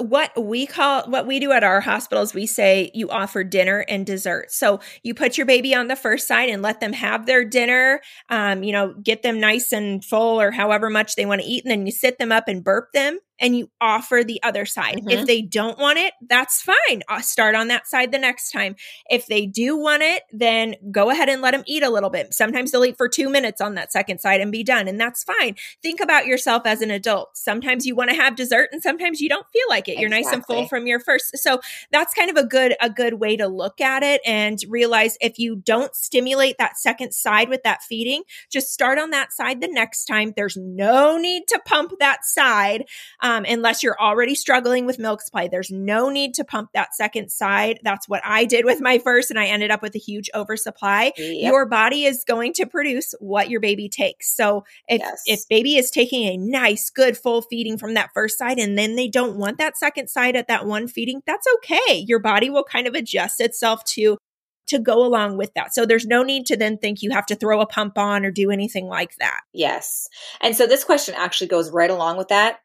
what 0.00 0.32
we 0.42 0.66
call 0.66 1.02
what 1.04 1.26
we 1.26 1.40
do 1.40 1.52
at 1.52 1.64
our 1.64 1.80
hospitals 1.80 2.34
we 2.34 2.46
say 2.46 2.90
you 2.94 3.08
offer 3.10 3.44
dinner 3.44 3.84
and 3.88 4.06
dessert. 4.06 4.50
So 4.50 4.80
you 5.02 5.14
put 5.14 5.36
your 5.36 5.46
baby 5.46 5.74
on 5.74 5.88
the 5.88 5.96
first 5.96 6.26
side 6.26 6.48
and 6.48 6.62
let 6.62 6.80
them 6.80 6.92
have 6.92 7.26
their 7.26 7.44
dinner 7.44 8.00
um, 8.28 8.62
you 8.62 8.72
know 8.72 8.94
get 9.02 9.22
them 9.22 9.40
nice 9.40 9.72
and 9.72 10.04
full 10.04 10.40
or 10.40 10.50
however 10.50 10.90
much 10.90 11.14
they 11.14 11.26
want 11.26 11.40
to 11.40 11.46
eat 11.46 11.64
and 11.64 11.70
then 11.70 11.86
you 11.86 11.92
sit 11.92 12.18
them 12.18 12.32
up 12.32 12.48
and 12.48 12.64
burp 12.64 12.92
them 12.92 13.18
and 13.40 13.56
you 13.56 13.70
offer 13.80 14.22
the 14.24 14.42
other 14.42 14.66
side. 14.66 14.98
Mm-hmm. 14.98 15.10
If 15.10 15.26
they 15.26 15.42
don't 15.42 15.78
want 15.78 15.98
it, 15.98 16.12
that's 16.28 16.62
fine. 16.62 17.02
I'll 17.08 17.22
start 17.22 17.54
on 17.54 17.68
that 17.68 17.88
side 17.88 18.12
the 18.12 18.18
next 18.18 18.50
time. 18.50 18.76
If 19.08 19.26
they 19.26 19.46
do 19.46 19.76
want 19.76 20.02
it, 20.02 20.22
then 20.30 20.76
go 20.92 21.10
ahead 21.10 21.28
and 21.28 21.42
let 21.42 21.52
them 21.52 21.64
eat 21.66 21.82
a 21.82 21.90
little 21.90 22.10
bit. 22.10 22.34
Sometimes 22.34 22.70
they'll 22.70 22.84
eat 22.84 22.98
for 22.98 23.08
two 23.08 23.30
minutes 23.30 23.60
on 23.60 23.74
that 23.74 23.92
second 23.92 24.20
side 24.20 24.40
and 24.40 24.52
be 24.52 24.62
done, 24.62 24.86
and 24.86 25.00
that's 25.00 25.24
fine. 25.24 25.56
Think 25.82 26.00
about 26.00 26.26
yourself 26.26 26.62
as 26.66 26.82
an 26.82 26.90
adult. 26.90 27.36
Sometimes 27.36 27.86
you 27.86 27.94
want 27.94 28.10
to 28.10 28.16
have 28.16 28.36
dessert, 28.36 28.68
and 28.72 28.82
sometimes 28.82 29.20
you 29.20 29.28
don't 29.28 29.46
feel 29.52 29.66
like 29.68 29.88
it. 29.88 29.98
You're 29.98 30.08
exactly. 30.08 30.22
nice 30.22 30.32
and 30.34 30.46
full 30.46 30.68
from 30.68 30.86
your 30.86 31.00
first. 31.00 31.38
So 31.38 31.60
that's 31.90 32.12
kind 32.14 32.30
of 32.30 32.36
a 32.36 32.46
good 32.46 32.76
a 32.80 32.90
good 32.90 33.14
way 33.14 33.36
to 33.36 33.48
look 33.48 33.80
at 33.80 34.02
it 34.02 34.20
and 34.26 34.58
realize 34.68 35.16
if 35.20 35.38
you 35.38 35.56
don't 35.56 35.94
stimulate 35.94 36.58
that 36.58 36.78
second 36.78 37.12
side 37.12 37.48
with 37.48 37.62
that 37.62 37.82
feeding, 37.82 38.22
just 38.50 38.72
start 38.72 38.98
on 38.98 39.10
that 39.10 39.32
side 39.32 39.60
the 39.60 39.68
next 39.68 40.04
time. 40.04 40.32
There's 40.36 40.56
no 40.56 41.16
need 41.16 41.44
to 41.48 41.60
pump 41.64 41.92
that 42.00 42.24
side. 42.24 42.84
Um, 43.20 43.29
um, 43.30 43.44
unless 43.48 43.82
you're 43.82 44.00
already 44.00 44.34
struggling 44.34 44.86
with 44.86 44.98
milk 44.98 45.22
supply. 45.22 45.48
There's 45.48 45.70
no 45.70 46.08
need 46.08 46.34
to 46.34 46.44
pump 46.44 46.70
that 46.74 46.94
second 46.94 47.30
side. 47.30 47.78
That's 47.84 48.08
what 48.08 48.22
I 48.24 48.44
did 48.44 48.64
with 48.64 48.80
my 48.80 48.98
first, 48.98 49.30
and 49.30 49.38
I 49.38 49.46
ended 49.46 49.70
up 49.70 49.82
with 49.82 49.94
a 49.94 49.98
huge 49.98 50.28
oversupply. 50.34 51.12
Yep. 51.16 51.52
Your 51.52 51.66
body 51.66 52.04
is 52.04 52.24
going 52.24 52.52
to 52.54 52.66
produce 52.66 53.14
what 53.20 53.48
your 53.48 53.60
baby 53.60 53.88
takes. 53.88 54.34
So 54.34 54.64
if 54.88 55.00
yes. 55.00 55.22
if 55.26 55.48
baby 55.48 55.76
is 55.76 55.90
taking 55.90 56.24
a 56.24 56.36
nice, 56.36 56.90
good, 56.90 57.16
full 57.16 57.42
feeding 57.42 57.78
from 57.78 57.94
that 57.94 58.10
first 58.14 58.38
side, 58.38 58.58
and 58.58 58.76
then 58.76 58.96
they 58.96 59.08
don't 59.08 59.36
want 59.36 59.58
that 59.58 59.78
second 59.78 60.08
side 60.08 60.34
at 60.34 60.48
that 60.48 60.66
one 60.66 60.88
feeding, 60.88 61.22
that's 61.26 61.46
okay. 61.56 62.04
Your 62.06 62.18
body 62.18 62.50
will 62.50 62.64
kind 62.64 62.86
of 62.86 62.94
adjust 62.94 63.40
itself 63.40 63.84
to 63.84 64.18
to 64.70 64.78
go 64.78 65.04
along 65.04 65.36
with 65.36 65.52
that. 65.54 65.74
So 65.74 65.84
there's 65.84 66.06
no 66.06 66.22
need 66.22 66.46
to 66.46 66.56
then 66.56 66.78
think 66.78 67.02
you 67.02 67.10
have 67.10 67.26
to 67.26 67.34
throw 67.34 67.60
a 67.60 67.66
pump 67.66 67.98
on 67.98 68.24
or 68.24 68.30
do 68.30 68.50
anything 68.50 68.86
like 68.86 69.16
that. 69.16 69.40
Yes. 69.52 70.08
And 70.40 70.54
so 70.54 70.66
this 70.66 70.84
question 70.84 71.14
actually 71.16 71.48
goes 71.48 71.72
right 71.72 71.90
along 71.90 72.18
with 72.18 72.28
that. 72.28 72.60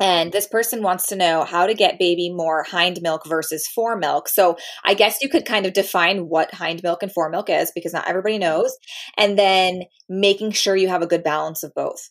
And 0.00 0.32
this 0.32 0.48
person 0.48 0.82
wants 0.82 1.06
to 1.08 1.16
know 1.16 1.44
how 1.44 1.66
to 1.66 1.74
get 1.74 1.98
baby 1.98 2.30
more 2.30 2.64
hind 2.64 3.00
milk 3.00 3.26
versus 3.26 3.66
fore 3.66 3.96
milk. 3.96 4.28
So 4.28 4.56
I 4.84 4.94
guess 4.94 5.18
you 5.22 5.28
could 5.28 5.44
kind 5.46 5.66
of 5.66 5.72
define 5.72 6.28
what 6.28 6.52
hind 6.52 6.82
milk 6.82 7.02
and 7.02 7.12
fore 7.12 7.30
milk 7.30 7.48
is 7.48 7.70
because 7.74 7.92
not 7.92 8.08
everybody 8.08 8.38
knows. 8.38 8.76
And 9.16 9.38
then 9.38 9.82
making 10.08 10.52
sure 10.52 10.74
you 10.76 10.88
have 10.88 11.02
a 11.02 11.06
good 11.06 11.22
balance 11.22 11.62
of 11.62 11.72
both. 11.74 12.10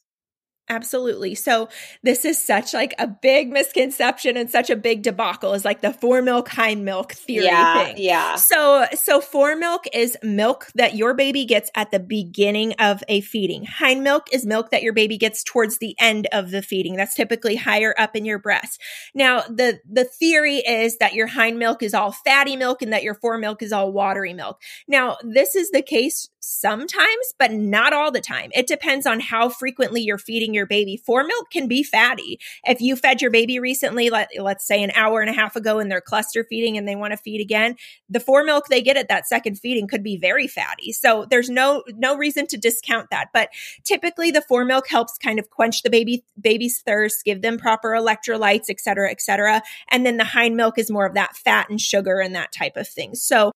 Absolutely. 0.73 1.35
So 1.35 1.69
this 2.01 2.25
is 2.25 2.41
such 2.41 2.73
like 2.73 2.95
a 2.97 3.05
big 3.05 3.51
misconception 3.51 4.35
and 4.37 4.49
such 4.49 4.71
a 4.71 4.75
big 4.75 5.03
debacle 5.03 5.53
is 5.53 5.63
like 5.63 5.81
the 5.81 5.93
fore 5.93 6.23
milk 6.23 6.49
hind 6.49 6.83
milk 6.83 7.13
theory 7.13 7.45
yeah, 7.45 7.83
thing. 7.83 7.95
Yeah. 7.99 8.35
So 8.37 8.87
so 8.95 9.21
fore 9.21 9.55
milk 9.55 9.85
is 9.93 10.17
milk 10.23 10.71
that 10.73 10.95
your 10.95 11.13
baby 11.13 11.45
gets 11.45 11.69
at 11.75 11.91
the 11.91 11.99
beginning 11.99 12.73
of 12.79 13.03
a 13.07 13.21
feeding. 13.21 13.65
Hind 13.65 14.03
milk 14.03 14.27
is 14.33 14.47
milk 14.47 14.71
that 14.71 14.81
your 14.81 14.93
baby 14.93 15.17
gets 15.17 15.43
towards 15.43 15.77
the 15.77 15.95
end 15.99 16.27
of 16.31 16.49
the 16.49 16.63
feeding. 16.63 16.95
That's 16.95 17.13
typically 17.13 17.55
higher 17.55 17.93
up 17.97 18.15
in 18.15 18.25
your 18.25 18.39
breast. 18.39 18.81
Now, 19.13 19.41
the 19.41 19.79
the 19.87 20.05
theory 20.05 20.57
is 20.57 20.97
that 20.97 21.13
your 21.13 21.27
hind 21.27 21.59
milk 21.59 21.83
is 21.83 21.93
all 21.93 22.11
fatty 22.11 22.55
milk 22.55 22.81
and 22.81 22.91
that 22.93 23.03
your 23.03 23.13
fore 23.13 23.37
milk 23.37 23.61
is 23.61 23.71
all 23.71 23.91
watery 23.91 24.33
milk. 24.33 24.59
Now, 24.87 25.17
this 25.21 25.55
is 25.55 25.69
the 25.69 25.83
case 25.83 26.29
sometimes, 26.39 27.33
but 27.39 27.51
not 27.51 27.93
all 27.93 28.11
the 28.11 28.21
time. 28.21 28.49
It 28.53 28.67
depends 28.67 29.05
on 29.05 29.19
how 29.19 29.49
frequently 29.49 30.01
you're 30.01 30.17
feeding 30.17 30.53
your 30.53 30.62
baby. 30.65 30.97
Fore 30.97 31.23
milk 31.23 31.49
can 31.51 31.67
be 31.67 31.83
fatty. 31.83 32.39
If 32.63 32.81
you 32.81 32.95
fed 32.95 33.21
your 33.21 33.31
baby 33.31 33.59
recently, 33.59 34.09
let, 34.09 34.29
let's 34.39 34.65
say 34.65 34.83
an 34.83 34.91
hour 34.95 35.21
and 35.21 35.29
a 35.29 35.33
half 35.33 35.55
ago, 35.55 35.79
and 35.79 35.91
they're 35.91 36.01
cluster 36.01 36.43
feeding 36.43 36.77
and 36.77 36.87
they 36.87 36.95
want 36.95 37.11
to 37.11 37.17
feed 37.17 37.41
again, 37.41 37.75
the 38.09 38.19
fore 38.19 38.43
milk 38.43 38.67
they 38.67 38.81
get 38.81 38.97
at 38.97 39.09
that 39.09 39.27
second 39.27 39.59
feeding 39.59 39.87
could 39.87 40.03
be 40.03 40.17
very 40.17 40.47
fatty. 40.47 40.91
So 40.91 41.25
there's 41.29 41.49
no 41.49 41.83
no 41.95 42.15
reason 42.15 42.47
to 42.47 42.57
discount 42.57 43.09
that. 43.11 43.29
But 43.33 43.49
typically, 43.83 44.31
the 44.31 44.41
fore 44.41 44.65
milk 44.65 44.87
helps 44.87 45.17
kind 45.17 45.39
of 45.39 45.49
quench 45.49 45.81
the 45.81 45.89
baby 45.89 46.23
baby's 46.39 46.81
thirst, 46.81 47.25
give 47.25 47.41
them 47.41 47.57
proper 47.57 47.89
electrolytes, 47.91 48.69
et 48.69 48.79
cetera, 48.79 49.09
et 49.09 49.21
cetera. 49.21 49.61
And 49.89 50.05
then 50.05 50.17
the 50.17 50.23
hind 50.23 50.55
milk 50.55 50.77
is 50.77 50.91
more 50.91 51.05
of 51.05 51.15
that 51.15 51.35
fat 51.35 51.69
and 51.69 51.79
sugar 51.79 52.19
and 52.19 52.35
that 52.35 52.51
type 52.51 52.77
of 52.77 52.87
thing. 52.87 53.15
So 53.15 53.51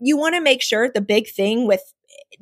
you 0.00 0.16
want 0.16 0.34
to 0.34 0.40
make 0.40 0.62
sure 0.62 0.88
the 0.88 1.00
big 1.00 1.28
thing 1.28 1.66
with 1.66 1.80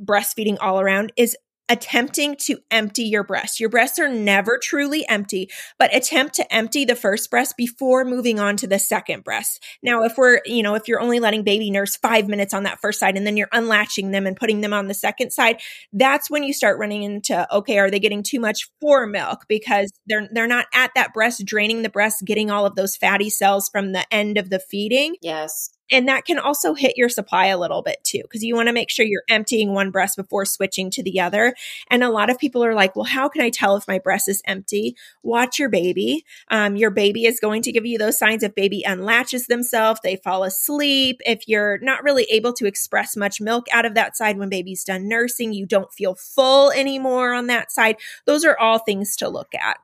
breastfeeding 0.03 0.57
all 0.61 0.80
around 0.80 1.12
is 1.16 1.37
attempting 1.69 2.37
to 2.37 2.59
empty 2.71 3.05
your 3.05 3.25
breast. 3.25 3.61
Your 3.61 3.69
breasts 3.69 3.99
are 3.99 4.09
never 4.09 4.59
truly 4.63 5.09
empty, 5.09 5.49
but 5.79 5.95
attempt 5.95 6.35
to 6.35 6.55
empty 6.55 6.85
the 6.85 6.97
first 6.97 7.31
breast 7.31 7.57
before 7.57 8.05
moving 8.05 8.39
on 8.39 8.57
to 8.59 8.67
the 8.67 8.79
second 8.79 9.25
breast. 9.25 9.63
Now, 9.83 10.03
if 10.03 10.19
we're, 10.19 10.41
you 10.45 10.63
know, 10.63 10.75
if 10.75 10.89
you're 10.89 11.01
only 11.01 11.21
letting 11.21 11.45
baby 11.45 11.71
nurse 11.71 11.97
five 11.97 12.29
minutes 12.29 12.53
on 12.53 12.65
that 12.65 12.81
first 12.81 13.01
side 13.01 13.17
and 13.17 13.27
then 13.27 13.37
you're 13.37 13.49
unlatching 13.53 14.11
them 14.11 14.27
and 14.27 14.37
putting 14.37 14.61
them 14.61 14.73
on 14.73 14.89
the 14.89 14.95
second 14.95 15.33
side, 15.33 15.61
that's 15.93 16.31
when 16.31 16.43
you 16.43 16.53
start 16.53 16.79
running 16.79 17.03
into, 17.03 17.47
okay, 17.55 17.79
are 17.79 17.91
they 17.91 18.01
getting 18.01 18.23
too 18.23 18.41
much 18.41 18.69
fore 18.81 19.07
milk 19.07 19.47
because 19.49 19.91
they're, 20.07 20.29
they're 20.33 20.47
not 20.47 20.67
at 20.75 20.91
that 20.95 21.15
breast 21.15 21.45
draining 21.45 21.83
the 21.83 21.89
breast, 21.89 22.25
getting 22.25 22.51
all 22.51 22.67
of 22.67 22.75
those 22.75 22.97
fatty 22.97 23.31
cells 23.31 23.69
from 23.69 23.93
the 23.93 24.05
end 24.13 24.37
of 24.37 24.51
the 24.51 24.59
feeding. 24.59 25.17
Yes. 25.23 25.71
And 25.93 26.09
that 26.09 26.24
can 26.24 26.38
also 26.38 26.74
hit 26.74 26.97
your 26.97 27.09
supply 27.09 27.47
a 27.47 27.59
little 27.59 27.82
bit 27.82 28.03
too, 28.03 28.22
because 28.22 28.43
you 28.43 28.57
want 28.57 28.68
to 28.68 28.72
make 28.72 28.90
sure 28.90 29.07
you're 29.07 29.22
emptying 29.28 29.72
one 29.72 29.90
breast 29.90 30.16
before 30.16 30.45
switching 30.45 30.90
to 30.90 31.03
the 31.03 31.20
other. 31.20 31.55
And 31.90 32.03
a 32.03 32.11
lot 32.11 32.30
of 32.30 32.38
people 32.38 32.64
are 32.64 32.74
like, 32.74 32.97
well, 32.97 33.05
how 33.05 33.28
can 33.28 33.43
I 33.43 33.51
tell 33.51 33.76
if 33.76 33.86
my 33.86 33.99
breast 33.99 34.28
is 34.28 34.43
empty? 34.47 34.97
Watch 35.22 35.59
your 35.59 35.68
baby. 35.68 36.24
Um, 36.49 36.74
your 36.74 36.90
baby 36.90 37.26
is 37.26 37.38
going 37.38 37.62
to 37.62 37.72
give 37.72 37.86
you 37.86 37.99
those 37.99 38.18
signs 38.18 38.43
if 38.43 38.55
baby 38.55 38.82
unlatches 38.86 39.47
themselves, 39.47 40.01
they 40.03 40.16
fall 40.16 40.43
asleep. 40.45 41.20
If 41.26 41.47
you're 41.47 41.78
not 41.78 42.03
really 42.03 42.24
able 42.30 42.53
to 42.55 42.66
express 42.66 43.16
much 43.16 43.40
milk 43.40 43.66
out 43.72 43.84
of 43.84 43.95
that 43.95 44.16
side 44.16 44.38
when 44.38 44.49
baby's 44.49 44.84
done 44.84 45.09
nursing, 45.09 45.53
you 45.53 45.66
don't 45.66 45.93
feel 45.93 46.14
full 46.14 46.70
anymore 46.72 47.34
on 47.34 47.49
that 47.49 47.70
side. 47.70 47.97
Those 48.24 48.45
are 48.45 48.59
all 48.59 48.78
things 48.78 49.14
to 49.16 49.28
look 49.28 49.55
at. 49.55 49.78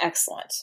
Excellent. 0.00 0.54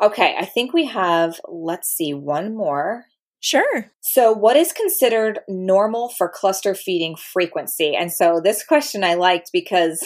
Okay, 0.00 0.36
I 0.38 0.44
think 0.44 0.72
we 0.72 0.86
have, 0.86 1.40
let's 1.46 1.88
see, 1.88 2.14
one 2.14 2.54
more. 2.54 3.04
Sure. 3.40 3.90
So, 4.00 4.32
what 4.32 4.56
is 4.56 4.72
considered 4.72 5.40
normal 5.48 6.08
for 6.08 6.28
cluster 6.28 6.74
feeding 6.74 7.14
frequency? 7.16 7.94
And 7.94 8.12
so, 8.12 8.40
this 8.42 8.64
question 8.64 9.04
I 9.04 9.14
liked 9.14 9.50
because 9.52 10.02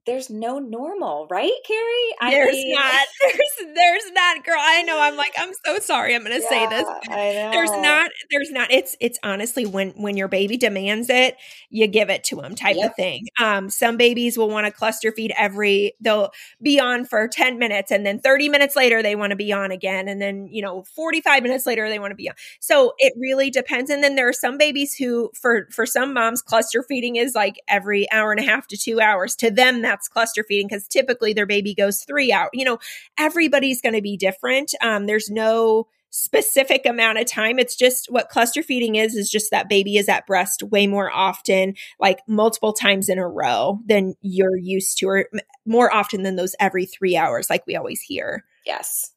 there's 0.07 0.28
no 0.28 0.59
normal, 0.59 1.26
right, 1.30 1.52
Carrie? 1.66 2.14
I 2.20 2.30
there's 2.30 2.52
mean, 2.52 2.74
not. 2.74 3.07
There's 3.20 3.74
there's 3.74 4.12
not, 4.12 4.44
girl. 4.44 4.59
I 4.59 4.82
know. 4.82 5.00
I'm 5.00 5.16
like, 5.16 5.32
I'm 5.38 5.52
so 5.64 5.78
sorry. 5.78 6.14
I'm 6.14 6.22
going 6.22 6.36
to 6.36 6.42
yeah, 6.42 6.48
say 6.48 6.66
this. 6.68 6.86
I 7.09 7.32
know. 7.34 7.50
There's 7.52 7.70
not. 7.70 8.11
There's 8.30 8.50
not. 8.50 8.70
It's 8.70 8.96
it's 9.00 9.18
honestly 9.22 9.64
when 9.64 9.90
when 9.90 10.16
your 10.16 10.28
baby 10.28 10.57
demands 10.57 11.09
it, 11.09 11.36
you 11.70 11.86
give 11.86 12.11
it 12.11 12.22
to 12.24 12.36
them, 12.36 12.55
type 12.55 12.76
yep. 12.76 12.90
of 12.90 12.96
thing. 12.96 13.26
Um, 13.40 13.70
some 13.70 13.96
babies 13.96 14.36
will 14.36 14.50
want 14.50 14.66
to 14.66 14.72
cluster 14.72 15.11
feed 15.12 15.32
every. 15.38 15.94
They'll 16.00 16.30
be 16.62 16.78
on 16.78 17.07
for 17.07 17.26
10 17.26 17.59
minutes, 17.59 17.90
and 17.90 18.05
then 18.05 18.20
30 18.20 18.48
minutes 18.50 18.76
later 18.76 19.02
they 19.02 19.16
want 19.16 19.30
to 19.30 19.36
be 19.36 19.52
on 19.52 19.70
again, 19.70 20.09
and 20.09 20.20
then 20.20 20.48
you 20.50 20.61
know 20.61 20.82
45 20.82 21.42
minutes 21.42 21.66
later 21.66 21.88
they 21.88 21.98
want 21.98 22.11
to 22.11 22.16
be 22.16 22.28
on. 22.28 22.34
So 22.61 22.92
it 22.98 23.14
really 23.16 23.50
depends. 23.50 23.90
And 23.90 24.05
then 24.05 24.16
there 24.16 24.28
are 24.28 24.34
some 24.34 24.59
babies 24.59 24.94
who, 24.94 25.30
for 25.34 25.66
for 25.70 25.86
some 25.86 26.12
moms, 26.12 26.42
cluster 26.42 26.82
feeding 26.82 27.16
is 27.16 27.34
like 27.34 27.61
every 27.68 28.11
hour 28.12 28.32
and 28.32 28.40
a 28.40 28.44
half 28.44 28.66
to 28.68 28.76
two 28.76 29.00
hours. 29.00 29.34
To 29.36 29.50
them, 29.50 29.82
cluster 30.09 30.45
feeding 30.47 30.68
because 30.68 30.86
typically 30.88 31.32
their 31.32 31.47
baby 31.47 31.74
goes 31.74 32.05
three 32.05 32.32
out. 32.32 32.51
You 32.53 32.64
know, 32.64 32.78
everybody's 33.18 33.80
going 33.80 33.95
to 33.95 34.03
be 34.03 34.16
different. 34.16 34.74
Um, 34.82 35.07
there's 35.07 35.30
no 35.30 35.86
specific 36.11 36.86
amount 36.86 37.18
of 37.18 37.26
time. 37.26 37.59
It's 37.59 37.74
just 37.74 38.07
what 38.09 38.28
cluster 38.28 38.62
feeding 38.62 38.95
is, 38.95 39.16
is 39.16 39.28
just 39.28 39.51
that 39.51 39.68
baby 39.68 39.97
is 39.97 40.09
at 40.09 40.28
breast 40.28 40.62
way 40.62 40.86
more 40.86 41.11
often, 41.11 41.74
like 41.99 42.20
multiple 42.28 42.72
times 42.72 43.09
in 43.09 43.18
a 43.18 43.26
row 43.26 43.80
than 43.84 44.14
you're 44.20 44.57
used 44.57 44.99
to, 44.99 45.09
or 45.09 45.28
more 45.66 45.92
often 45.92 46.22
than 46.22 46.36
those 46.36 46.55
every 46.61 46.86
three 46.86 47.16
hours, 47.16 47.51
like 47.51 47.66
we 47.66 47.74
always 47.74 48.01
hear. 48.01 48.45
Yes. 48.64 49.14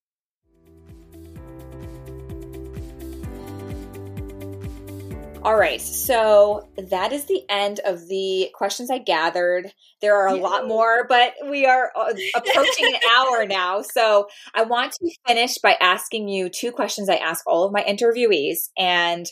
All 5.48 5.56
right, 5.56 5.80
so 5.80 6.68
that 6.78 7.14
is 7.14 7.24
the 7.24 7.41
end 7.48 7.80
of 7.86 8.10
the 8.10 8.50
questions 8.54 8.91
I 8.91 8.98
gathered. 8.98 9.72
There 10.02 10.14
are 10.14 10.28
a 10.28 10.36
Yay. 10.36 10.41
lot 10.41 10.68
more, 10.68 11.06
but 11.08 11.36
we 11.50 11.66
are 11.66 11.89
uh, 11.95 12.14
approaching 12.36 12.88
an 12.88 13.00
hour 13.16 13.45
now. 13.45 13.82
So 13.82 14.28
I 14.54 14.64
want 14.64 14.91
to 14.91 15.10
finish 15.26 15.58
by 15.60 15.78
asking 15.80 16.28
you 16.28 16.50
two 16.50 16.74
questions 16.74 17.08
I 17.08 17.16
ask 17.16 17.48
all 17.48 17.64
of 17.64 17.72
my 17.72 17.82
interviewees. 17.82 18.72
And 18.78 19.26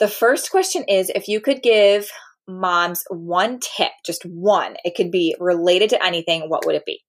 the 0.00 0.08
first 0.08 0.50
question 0.50 0.82
is 0.88 1.12
if 1.14 1.28
you 1.28 1.40
could 1.40 1.62
give 1.62 2.10
moms 2.48 3.04
one 3.08 3.60
tip, 3.60 3.92
just 4.04 4.24
one, 4.24 4.74
it 4.82 4.96
could 4.96 5.12
be 5.12 5.36
related 5.38 5.90
to 5.90 6.04
anything, 6.04 6.48
what 6.48 6.66
would 6.66 6.74
it 6.74 6.84
be? 6.84 7.04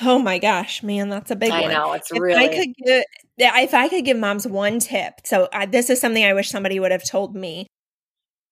Oh 0.00 0.18
my 0.18 0.38
gosh, 0.38 0.82
man, 0.82 1.08
that's 1.08 1.30
a 1.30 1.36
big 1.36 1.52
I 1.52 1.62
one. 1.62 1.70
I 1.70 1.74
know 1.74 1.92
it's 1.92 2.10
if 2.10 2.20
really. 2.20 2.44
I 2.44 2.48
could 2.48 2.68
give, 2.84 3.04
if 3.38 3.74
I 3.74 3.88
could 3.88 4.04
give 4.04 4.16
moms 4.16 4.46
one 4.46 4.80
tip, 4.80 5.14
so 5.24 5.48
I, 5.52 5.66
this 5.66 5.88
is 5.88 6.00
something 6.00 6.24
I 6.24 6.32
wish 6.34 6.50
somebody 6.50 6.80
would 6.80 6.90
have 6.90 7.08
told 7.08 7.36
me, 7.36 7.68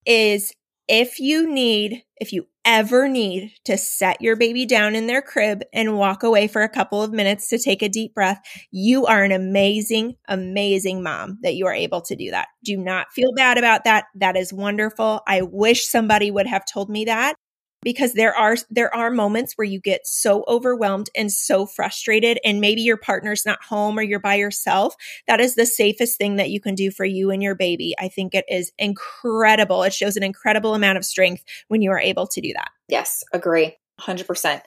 is 0.07 0.53
if 0.89 1.19
you 1.19 1.53
need, 1.53 2.03
if 2.17 2.33
you 2.33 2.47
ever 2.65 3.09
need 3.09 3.53
to 3.65 3.77
set 3.77 4.21
your 4.21 4.37
baby 4.37 4.67
down 4.67 4.95
in 4.95 5.09
their 5.09 5.23
crib 5.23 5.63
and 5.73 5.97
walk 5.97 6.23
away 6.23 6.47
for 6.47 6.63
a 6.63 6.69
couple 6.69 7.03
of 7.03 7.13
minutes 7.13 7.49
to 7.49 7.59
take 7.59 7.83
a 7.83 7.89
deep 7.89 8.15
breath, 8.15 8.41
you 8.71 9.07
are 9.07 9.25
an 9.25 9.33
amazing, 9.33 10.15
amazing 10.29 11.03
mom 11.03 11.39
that 11.43 11.57
you 11.57 11.67
are 11.67 11.75
able 11.75 12.03
to 12.03 12.15
do 12.15 12.31
that. 12.31 12.49
Do 12.65 12.77
not 12.77 13.13
feel 13.13 13.33
bad 13.33 13.59
about 13.59 13.85
that. 13.85 14.05
That 14.15 14.37
is 14.37 14.53
wonderful. 14.53 15.23
I 15.27 15.43
wish 15.43 15.87
somebody 15.87 16.31
would 16.31 16.47
have 16.47 16.65
told 16.67 16.89
me 16.89 17.05
that 17.07 17.35
because 17.83 18.15
there 18.15 18.35
are 18.35 18.57
there 18.71 18.95
are 18.95 19.11
moments 19.11 19.55
where 19.55 19.67
you 19.67 19.81
get 19.81 20.07
so 20.07 20.45
overwhelmed 20.49 21.11
and 21.17 21.31
so 21.31 21.67
frustrated 21.67 22.39
and 22.45 22.61
maybe 22.61 22.83
your 22.83 22.97
partner's 22.97 23.45
not 23.45 23.63
home 23.63 23.99
or 23.99 24.03
you're 24.03 24.19
by 24.19 24.35
yourself 24.35 24.95
that 25.27 25.41
is 25.41 25.55
the 25.55 25.67
safest 25.67 26.19
thing 26.19 26.37
that 26.37 26.51
you 26.51 26.61
can 26.61 26.75
do 26.75 26.91
for 26.91 27.05
you 27.05 27.31
and 27.31 27.43
your 27.43 27.55
baby. 27.55 27.95
I 27.99 28.09
think 28.09 28.35
it 28.35 28.45
is 28.49 28.73
incredible. 28.79 29.83
It 29.83 29.93
shows 29.93 30.17
an 30.17 30.23
incredible 30.23 30.75
amount 30.75 30.99
of 30.99 31.05
strength 31.05 31.45
when 31.69 31.83
you 31.83 31.91
are 31.91 32.01
able 32.01 32.27
to 32.27 32.41
do 32.41 32.53
that. 32.55 32.71
Yes 32.89 33.25
agree 33.33 33.77
100% 34.01 34.63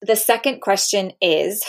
the 0.00 0.16
second 0.16 0.60
question 0.60 1.12
is 1.20 1.64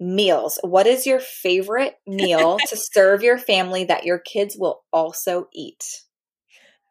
meals. 0.00 0.58
What 0.62 0.86
is 0.86 1.06
your 1.06 1.20
favorite 1.20 1.96
meal 2.06 2.58
to 2.68 2.76
serve 2.76 3.22
your 3.22 3.38
family 3.38 3.84
that 3.84 4.04
your 4.04 4.18
kids 4.18 4.56
will 4.58 4.82
also 4.92 5.48
eat 5.52 5.84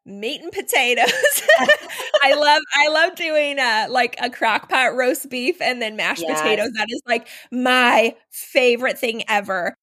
meat 0.10 0.42
and 0.42 0.52
potatoes. 0.52 1.42
I 2.24 2.34
love 2.34 2.62
I 2.76 2.90
love 2.90 3.16
doing 3.16 3.60
uh 3.60 3.88
like 3.90 4.16
a 4.22 4.30
crock 4.30 4.70
pot 4.70 4.96
roast 4.96 5.30
beef 5.30 5.62
and 5.62 5.82
then 5.82 5.96
mashed 5.96 6.24
yes. 6.28 6.42
potatoes. 6.42 6.72
That 6.76 6.88
is 6.90 7.02
like 7.08 7.28
my 7.52 8.16
favorite 8.32 8.98
thing 8.98 9.24
ever. 9.28 9.76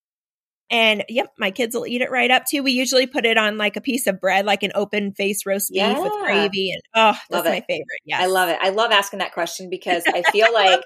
And 0.68 1.04
yep, 1.08 1.32
my 1.38 1.52
kids 1.52 1.76
will 1.76 1.86
eat 1.86 2.02
it 2.02 2.10
right 2.10 2.30
up 2.30 2.44
too. 2.44 2.62
We 2.62 2.72
usually 2.72 3.06
put 3.06 3.24
it 3.24 3.38
on 3.38 3.56
like 3.56 3.76
a 3.76 3.80
piece 3.80 4.08
of 4.08 4.20
bread, 4.20 4.46
like 4.46 4.64
an 4.64 4.72
open 4.74 5.12
face 5.12 5.46
roast 5.46 5.70
beef 5.70 5.78
yeah. 5.78 6.00
with 6.00 6.12
gravy. 6.24 6.72
And 6.72 6.82
oh, 6.94 7.16
that's 7.30 7.46
my 7.46 7.62
favorite. 7.68 8.00
Yeah. 8.04 8.20
I 8.20 8.26
love 8.26 8.48
it. 8.48 8.58
I 8.60 8.70
love 8.70 8.90
asking 8.90 9.20
that 9.20 9.32
question 9.32 9.70
because 9.70 10.02
I 10.08 10.22
feel 10.32 10.52
like 10.52 10.80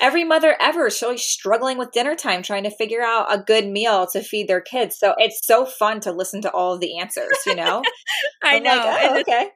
every 0.00 0.24
mother 0.24 0.56
ever 0.60 0.86
is 0.86 1.00
really 1.02 1.18
struggling 1.18 1.78
with 1.78 1.92
dinner 1.92 2.14
time 2.14 2.42
trying 2.42 2.64
to 2.64 2.70
figure 2.70 3.02
out 3.02 3.32
a 3.32 3.42
good 3.42 3.66
meal 3.66 4.06
to 4.12 4.22
feed 4.22 4.48
their 4.48 4.60
kids. 4.60 4.98
So 4.98 5.14
it's 5.18 5.46
so 5.46 5.66
fun 5.66 6.00
to 6.00 6.12
listen 6.12 6.42
to 6.42 6.50
all 6.50 6.74
of 6.74 6.80
the 6.80 6.98
answers, 6.98 7.36
you 7.46 7.54
know? 7.54 7.82
I 8.42 8.56
I'm 8.56 8.62
know. 8.62 8.76
Like, 8.76 9.10
oh, 9.10 9.20
okay. 9.20 9.48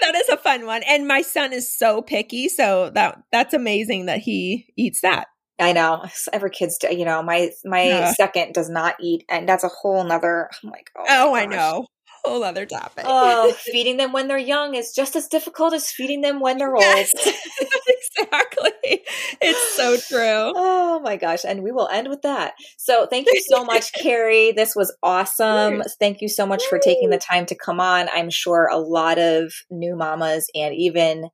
That 0.00 0.14
is 0.14 0.28
a 0.28 0.36
fun 0.36 0.66
one. 0.66 0.82
And 0.84 1.08
my 1.08 1.22
son 1.22 1.52
is 1.52 1.76
so 1.76 2.02
picky, 2.02 2.48
so 2.48 2.90
that 2.94 3.18
that's 3.32 3.54
amazing 3.54 4.06
that 4.06 4.20
he 4.20 4.66
eats 4.76 5.00
that. 5.00 5.26
I 5.58 5.72
know. 5.72 6.04
Every 6.32 6.50
kid's, 6.50 6.78
you 6.88 7.04
know, 7.04 7.20
my 7.24 7.50
my 7.64 7.82
yeah. 7.82 8.12
second 8.12 8.52
does 8.52 8.70
not 8.70 8.94
eat, 9.00 9.24
and 9.28 9.48
that's 9.48 9.64
a 9.64 9.68
whole 9.68 10.04
nother. 10.04 10.48
I'm 10.62 10.70
like, 10.70 10.90
oh, 10.96 11.04
oh 11.08 11.34
I 11.34 11.46
know 11.46 11.86
whole 12.24 12.44
other 12.44 12.66
topic. 12.66 13.04
Oh, 13.06 13.52
feeding 13.58 13.96
them 13.96 14.12
when 14.12 14.28
they're 14.28 14.38
young 14.38 14.74
is 14.74 14.92
just 14.92 15.16
as 15.16 15.28
difficult 15.28 15.74
as 15.74 15.90
feeding 15.90 16.20
them 16.20 16.40
when 16.40 16.58
they're 16.58 16.74
yes, 16.76 17.10
old. 17.24 17.34
exactly. 17.88 19.02
It's 19.40 19.76
so 19.76 19.96
true. 19.96 20.52
Oh 20.54 21.00
my 21.02 21.16
gosh. 21.16 21.44
And 21.44 21.62
we 21.62 21.72
will 21.72 21.88
end 21.88 22.08
with 22.08 22.22
that. 22.22 22.54
So 22.76 23.06
thank 23.06 23.26
you 23.30 23.42
so 23.48 23.64
much, 23.64 23.92
Carrie. 23.92 24.52
This 24.52 24.74
was 24.74 24.94
awesome. 25.02 25.82
Thank 25.98 26.20
you 26.20 26.28
so 26.28 26.46
much 26.46 26.64
for 26.66 26.78
taking 26.78 27.10
the 27.10 27.18
time 27.18 27.46
to 27.46 27.54
come 27.54 27.80
on. 27.80 28.08
I'm 28.14 28.30
sure 28.30 28.68
a 28.70 28.78
lot 28.78 29.18
of 29.18 29.52
new 29.70 29.96
mamas 29.96 30.48
and 30.54 30.74
even 30.74 31.28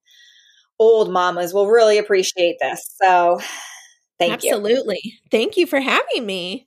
old 0.79 1.11
mamas 1.11 1.55
will 1.55 1.69
really 1.69 1.99
appreciate 1.99 2.57
this. 2.61 2.95
So 3.03 3.41
thank 4.19 4.35
Absolutely. 4.35 4.49
you. 4.49 4.55
Absolutely. 4.55 5.21
Thank 5.31 5.57
you 5.57 5.67
for 5.67 5.81
having 5.81 6.27
me. 6.27 6.67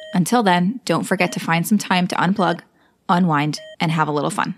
Until 0.13 0.43
then, 0.43 0.81
don't 0.85 1.05
forget 1.05 1.31
to 1.33 1.39
find 1.39 1.65
some 1.65 1.77
time 1.77 2.07
to 2.07 2.15
unplug, 2.15 2.61
unwind, 3.07 3.59
and 3.79 3.91
have 3.91 4.07
a 4.07 4.11
little 4.11 4.29
fun. 4.29 4.55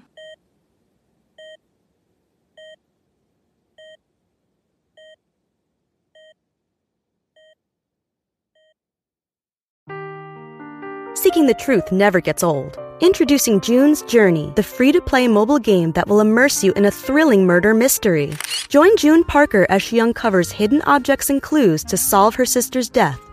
Seeking 11.15 11.45
the 11.45 11.53
truth 11.53 11.91
never 11.91 12.19
gets 12.19 12.43
old. 12.43 12.77
Introducing 12.99 13.61
June's 13.61 14.01
Journey, 14.03 14.51
the 14.55 14.63
free 14.63 14.91
to 14.91 15.01
play 15.01 15.27
mobile 15.27 15.59
game 15.59 15.91
that 15.93 16.07
will 16.07 16.19
immerse 16.19 16.63
you 16.63 16.73
in 16.73 16.85
a 16.85 16.91
thrilling 16.91 17.45
murder 17.45 17.73
mystery. 17.73 18.33
Join 18.67 18.95
June 18.97 19.23
Parker 19.23 19.65
as 19.69 19.81
she 19.81 20.01
uncovers 20.01 20.51
hidden 20.51 20.81
objects 20.83 21.29
and 21.29 21.41
clues 21.41 21.83
to 21.85 21.97
solve 21.97 22.35
her 22.35 22.45
sister's 22.45 22.89
death 22.89 23.32